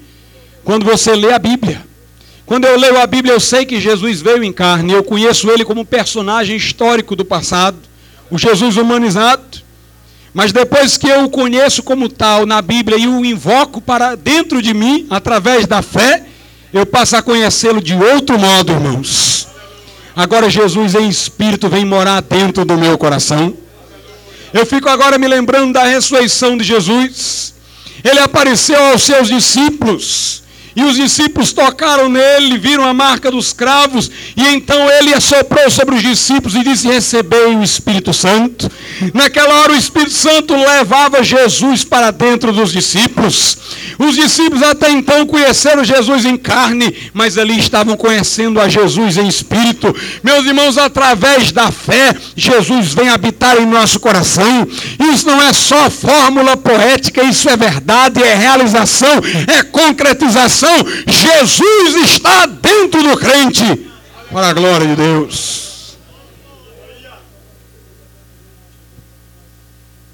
Quando 0.65 0.87
você 0.87 1.15
lê 1.15 1.33
a 1.33 1.39
Bíblia. 1.39 1.87
Quando 2.47 2.65
eu 2.65 2.79
leio 2.79 2.99
a 2.99 3.07
Bíblia, 3.07 3.35
eu 3.35 3.41
sei 3.41 3.67
que 3.67 3.79
Jesus 3.79 4.23
veio 4.23 4.43
em 4.43 4.53
carne, 4.53 4.95
eu 4.95 5.05
conheço 5.05 5.51
ele 5.51 5.67
como 5.67 5.85
personagem 5.85 6.57
histórico 6.57 7.15
do 7.15 7.23
passado, 7.23 7.77
o 8.31 8.39
Jesus 8.39 8.79
humanizado. 8.79 9.43
Mas 10.33 10.51
depois 10.53 10.97
que 10.97 11.07
eu 11.07 11.25
o 11.25 11.29
conheço 11.29 11.83
como 11.83 12.09
tal 12.09 12.47
na 12.47 12.63
Bíblia 12.63 12.97
e 12.97 13.07
o 13.07 13.23
invoco 13.23 13.83
para 13.83 14.15
dentro 14.15 14.63
de 14.63 14.73
mim, 14.73 15.07
através 15.11 15.67
da 15.67 15.83
fé, 15.83 16.25
eu 16.73 16.87
passo 16.87 17.17
a 17.17 17.23
conhecê-lo 17.23 17.83
de 17.83 17.95
outro 17.95 18.39
modo, 18.39 18.73
irmãos. 18.73 19.47
Agora 20.19 20.51
Jesus 20.51 20.97
em 20.97 21.09
espírito 21.09 21.69
vem 21.69 21.85
morar 21.85 22.21
dentro 22.21 22.65
do 22.65 22.77
meu 22.77 22.99
coração. 22.99 23.55
Eu 24.53 24.67
fico 24.67 24.89
agora 24.89 25.17
me 25.17 25.29
lembrando 25.29 25.75
da 25.75 25.85
ressurreição 25.85 26.57
de 26.59 26.65
Jesus. 26.65 27.55
Ele 28.03 28.19
apareceu 28.19 28.83
aos 28.87 29.03
seus 29.03 29.29
discípulos. 29.29 30.43
E 30.79 30.85
os 30.85 30.95
discípulos 30.95 31.53
tocaram 31.53 32.09
nele, 32.09 32.57
viram 32.57 32.85
a 32.85 32.95
marca 32.95 33.33
dos 33.33 33.53
cravos, 33.53 34.09
e 34.37 34.47
então 34.47 34.89
ele 34.89 35.13
assoprou 35.13 35.69
sobre 35.69 35.97
os 35.97 36.03
discípulos 36.03 36.55
e 36.55 36.63
disse: 36.63 36.87
Recebei 36.87 37.47
o 37.57 37.65
Espírito 37.65 38.15
Santo. 38.15 38.71
Naquela 39.13 39.55
hora, 39.55 39.73
o 39.73 39.77
Espírito 39.77 40.13
Santo 40.13 40.55
levava 40.55 41.21
Jesus 41.25 41.83
para 41.83 42.13
dentro 42.13 42.53
dos 42.53 42.71
discípulos. 42.71 43.59
Os 43.99 44.15
discípulos 44.15 44.63
até 44.63 44.89
então 44.89 45.27
conheceram 45.27 45.83
Jesus 45.83 46.25
em 46.25 46.37
carne, 46.37 46.95
mas 47.13 47.37
ali 47.37 47.59
estavam 47.59 47.97
conhecendo 47.97 48.61
a 48.61 48.69
Jesus 48.69 49.17
em 49.17 49.27
espírito. 49.27 49.93
Meus 50.23 50.47
irmãos, 50.47 50.79
através 50.79 51.51
da 51.51 51.73
fé, 51.73 52.15
Jesus 52.37 52.95
vem 52.95 53.09
habitar 53.09 53.61
em 53.61 53.67
nosso 53.67 53.99
coração. 53.99 54.69
Isso 55.13 55.27
não 55.27 55.43
é 55.43 55.53
só 55.53 55.91
fórmula 55.91 56.57
poética, 56.57 57.25
isso 57.25 57.51
é 57.51 57.57
verdade, 57.57 58.23
é 58.23 58.37
realização, 58.37 59.21
é 59.49 59.65
concretização 59.65 60.68
Jesus 61.07 61.95
está 62.05 62.47
dentro 62.47 63.03
do 63.03 63.17
crente, 63.17 63.91
para 64.31 64.49
a 64.49 64.53
glória 64.53 64.87
de 64.87 64.97
Deus. 64.97 65.97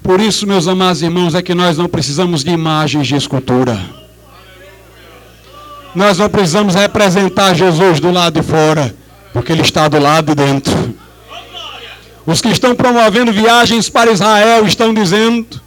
Por 0.01 0.19
isso, 0.19 0.45
meus 0.45 0.67
amados 0.67 1.01
irmãos, 1.01 1.33
é 1.33 1.41
que 1.41 1.55
nós 1.55 1.77
não 1.77 1.87
precisamos 1.87 2.43
de 2.43 2.51
imagens 2.51 3.07
de 3.07 3.15
escultura. 3.15 3.79
Nós 5.95 6.19
não 6.19 6.29
precisamos 6.29 6.75
representar 6.75 7.55
Jesus 7.55 7.99
do 7.99 8.11
lado 8.11 8.39
de 8.39 8.47
fora, 8.47 8.95
porque 9.33 9.51
Ele 9.51 9.61
está 9.61 9.87
do 9.87 9.97
lado 9.97 10.27
de 10.27 10.35
dentro. 10.35 10.95
Os 12.25 12.41
que 12.41 12.49
estão 12.49 12.75
promovendo 12.75 13.31
viagens 13.31 13.89
para 13.89 14.11
Israel 14.11 14.65
estão 14.65 14.93
dizendo: 14.93 15.59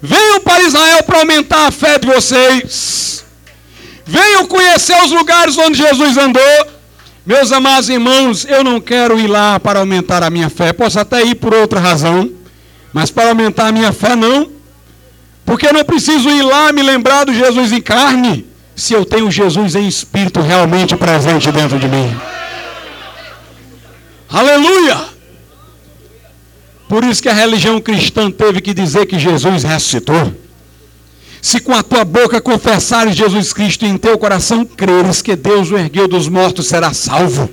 venham 0.00 0.40
para 0.40 0.62
Israel 0.62 1.02
para 1.02 1.18
aumentar 1.18 1.66
a 1.66 1.70
fé 1.70 1.98
de 1.98 2.06
vocês. 2.06 3.24
Venham 4.08 4.46
conhecer 4.46 4.96
os 5.04 5.10
lugares 5.10 5.58
onde 5.58 5.76
Jesus 5.76 6.16
andou. 6.16 6.66
Meus 7.26 7.52
amados 7.52 7.90
irmãos, 7.90 8.46
eu 8.46 8.64
não 8.64 8.80
quero 8.80 9.20
ir 9.20 9.26
lá 9.26 9.60
para 9.60 9.80
aumentar 9.80 10.22
a 10.22 10.30
minha 10.30 10.48
fé. 10.48 10.72
Posso 10.72 10.98
até 10.98 11.22
ir 11.22 11.34
por 11.34 11.52
outra 11.52 11.78
razão, 11.78 12.30
mas 12.90 13.10
para 13.10 13.28
aumentar 13.28 13.66
a 13.66 13.72
minha 13.72 13.92
fé 13.92 14.16
não. 14.16 14.50
Porque 15.44 15.66
eu 15.66 15.74
não 15.74 15.84
preciso 15.84 16.30
ir 16.30 16.40
lá 16.40 16.72
me 16.72 16.82
lembrar 16.82 17.24
do 17.24 17.34
Jesus 17.34 17.70
em 17.70 17.82
carne, 17.82 18.46
se 18.74 18.94
eu 18.94 19.04
tenho 19.04 19.30
Jesus 19.30 19.74
em 19.74 19.86
espírito 19.86 20.40
realmente 20.40 20.96
presente 20.96 21.52
dentro 21.52 21.78
de 21.78 21.86
mim. 21.86 22.18
Aleluia! 24.30 25.04
Por 26.88 27.04
isso 27.04 27.22
que 27.22 27.28
a 27.28 27.34
religião 27.34 27.78
cristã 27.78 28.30
teve 28.30 28.62
que 28.62 28.72
dizer 28.72 29.04
que 29.04 29.18
Jesus 29.18 29.64
ressuscitou. 29.64 30.47
Se 31.40 31.60
com 31.60 31.72
a 31.72 31.82
tua 31.82 32.04
boca 32.04 32.40
confessares 32.40 33.16
Jesus 33.16 33.52
Cristo 33.52 33.84
e 33.84 33.88
em 33.88 33.96
teu 33.96 34.18
coração 34.18 34.64
creres 34.64 35.22
que 35.22 35.36
Deus 35.36 35.70
o 35.70 35.78
ergueu 35.78 36.08
dos 36.08 36.28
mortos, 36.28 36.66
será 36.66 36.92
salvo. 36.92 37.48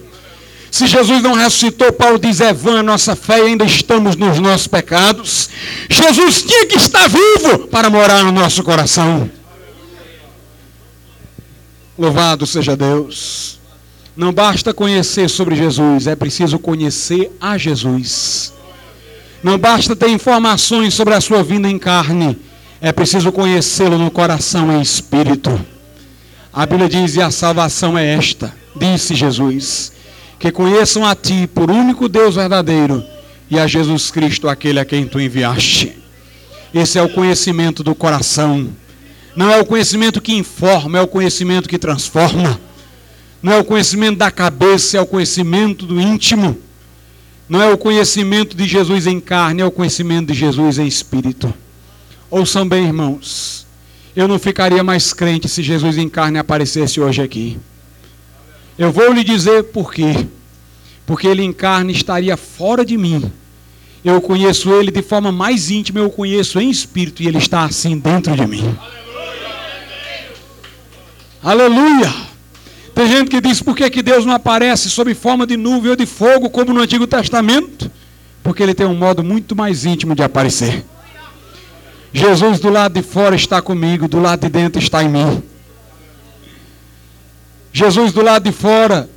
Se 0.71 0.88
Jesus 0.88 1.21
não 1.21 1.33
ressuscitou, 1.33 1.93
Paulo 1.93 2.19
diz, 2.19 2.41
é 2.41 2.51
vã 2.53 2.79
a 2.79 2.83
nossa 2.83 3.15
fé 3.15 3.39
e 3.39 3.47
ainda 3.47 3.63
estamos 3.63 4.15
nos 4.17 4.39
nossos 4.39 4.67
pecados. 4.67 5.49
Jesus 5.89 6.41
tinha 6.41 6.65
que 6.65 6.75
estar 6.75 7.07
vivo 7.07 7.67
para 7.67 7.89
morar 7.89 8.23
no 8.23 8.31
nosso 8.31 8.61
coração. 8.61 9.31
Louvado 11.97 12.45
seja 12.45 12.75
Deus. 12.75 13.57
Não 14.17 14.33
basta 14.33 14.73
conhecer 14.73 15.29
sobre 15.29 15.55
Jesus, 15.55 16.07
é 16.07 16.15
preciso 16.15 16.59
conhecer 16.59 17.31
a 17.39 17.57
Jesus. 17.57 18.53
Não 19.43 19.57
basta 19.57 19.95
ter 19.95 20.09
informações 20.09 20.93
sobre 20.93 21.13
a 21.13 21.21
sua 21.21 21.43
vinda 21.43 21.69
em 21.69 21.77
carne, 21.77 22.38
é 22.86 22.91
preciso 22.91 23.31
conhecê-lo 23.31 23.97
no 23.97 24.11
coração 24.11 24.71
e 24.71 24.79
espírito. 24.79 25.59
A 26.53 26.67
Bíblia 26.67 26.88
diz: 26.88 27.15
e 27.15 27.21
a 27.21 27.31
salvação 27.31 27.97
é 27.97 28.13
esta, 28.13 28.55
disse 28.75 29.15
Jesus, 29.15 29.91
que 30.38 30.51
conheçam 30.51 31.03
a 31.03 31.15
Ti, 31.15 31.49
por 31.51 31.71
único 31.71 32.07
Deus 32.07 32.36
verdadeiro, 32.36 33.03
e 33.49 33.57
a 33.57 33.65
Jesus 33.65 34.11
Cristo, 34.11 34.47
aquele 34.47 34.79
a 34.79 34.86
quem 34.86 35.07
Tu 35.07 35.19
enviaste. 35.19 35.97
Esse 36.71 36.99
é 36.99 37.01
o 37.01 37.09
conhecimento 37.09 37.83
do 37.83 37.95
coração. 37.95 38.69
Não 39.36 39.49
é 39.49 39.59
o 39.59 39.65
conhecimento 39.65 40.21
que 40.21 40.36
informa, 40.36 40.99
é 40.99 41.01
o 41.01 41.07
conhecimento 41.07 41.67
que 41.67 41.79
transforma. 41.79 42.61
Não 43.41 43.51
é 43.51 43.57
o 43.57 43.65
conhecimento 43.65 44.19
da 44.19 44.29
cabeça, 44.29 44.95
é 44.95 45.01
o 45.01 45.07
conhecimento 45.07 45.88
do 45.88 45.99
íntimo. 45.99 46.55
Não 47.49 47.63
é 47.63 47.73
o 47.73 47.79
conhecimento 47.79 48.55
de 48.55 48.67
Jesus 48.67 49.07
em 49.07 49.19
carne, 49.19 49.63
é 49.63 49.65
o 49.65 49.71
conhecimento 49.71 50.27
de 50.27 50.38
Jesus 50.38 50.77
em 50.77 50.86
espírito. 50.86 51.51
Ouçam 52.38 52.67
bem, 52.67 52.83
irmãos. 52.83 53.65
Eu 54.13 54.27
não 54.27 54.38
ficaria 54.38 54.83
mais 54.83 55.13
crente 55.13 55.47
se 55.47 55.63
Jesus 55.63 55.97
em 55.97 56.09
carne 56.09 56.38
aparecesse 56.38 56.99
hoje 56.99 57.21
aqui. 57.21 57.57
Eu 58.77 58.91
vou 58.91 59.13
lhe 59.13 59.23
dizer 59.23 59.63
por 59.63 59.93
quê. 59.93 60.27
Porque 61.05 61.27
ele 61.27 61.43
em 61.43 61.53
carne 61.53 61.93
estaria 61.93 62.36
fora 62.36 62.83
de 62.83 62.97
mim. 62.97 63.31
Eu 64.03 64.19
conheço 64.19 64.69
ele 64.73 64.91
de 64.91 65.01
forma 65.01 65.31
mais 65.31 65.71
íntima, 65.71 66.01
eu 66.01 66.09
conheço 66.09 66.59
em 66.59 66.69
espírito 66.69 67.23
e 67.23 67.27
ele 67.29 67.38
está 67.38 67.63
assim 67.63 67.97
dentro 67.97 68.36
de 68.36 68.45
mim. 68.45 68.77
Aleluia! 71.41 72.13
Tem 72.93 73.07
gente 73.07 73.29
que 73.29 73.39
diz 73.39 73.61
por 73.61 73.77
que, 73.77 73.89
que 73.89 74.03
Deus 74.03 74.25
não 74.25 74.33
aparece 74.33 74.89
sob 74.89 75.13
forma 75.13 75.47
de 75.47 75.55
nuvem 75.55 75.91
ou 75.91 75.95
de 75.95 76.05
fogo 76.05 76.49
como 76.49 76.73
no 76.73 76.81
Antigo 76.81 77.07
Testamento? 77.07 77.89
Porque 78.43 78.61
ele 78.61 78.73
tem 78.73 78.86
um 78.86 78.93
modo 78.93 79.23
muito 79.23 79.55
mais 79.55 79.86
íntimo 79.86 80.13
de 80.13 80.21
aparecer. 80.21 80.83
Jesus 82.16 82.61
do 82.61 82.70
lado 82.70 82.93
de 82.93 83.01
fora 83.01 83.36
está 83.36 83.61
comigo, 83.61 84.07
do 84.07 84.22
lado 84.22 84.39
de 84.39 84.47
dentro 84.47 84.82
está 84.82 85.03
em 85.03 85.09
mim. 85.09 85.43
Jesus 87.74 88.13
do 88.13 88.22
lado 88.22 88.43
de 88.43 88.53
fora 88.53 89.09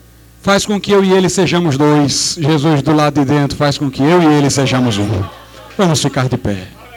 faz 0.42 0.66
com 0.66 0.80
que 0.80 0.90
eu 0.90 1.05
e 1.05 1.12
ele 1.12 1.28
sejamos 1.28 1.78
dois. 1.78 2.36
Jesus 2.40 2.82
do 2.82 2.92
lado 2.92 3.20
de 3.20 3.24
dentro 3.24 3.57
faz 3.57 3.78
com 3.78 3.88
que 3.88 4.03
eu 4.03 4.20
e 4.20 4.26
ele 4.34 4.51
sejamos 4.51 4.99
um. 4.99 5.22
Vamos 5.76 6.03
ficar 6.03 6.28
de 6.28 6.36
pé. 6.36 6.78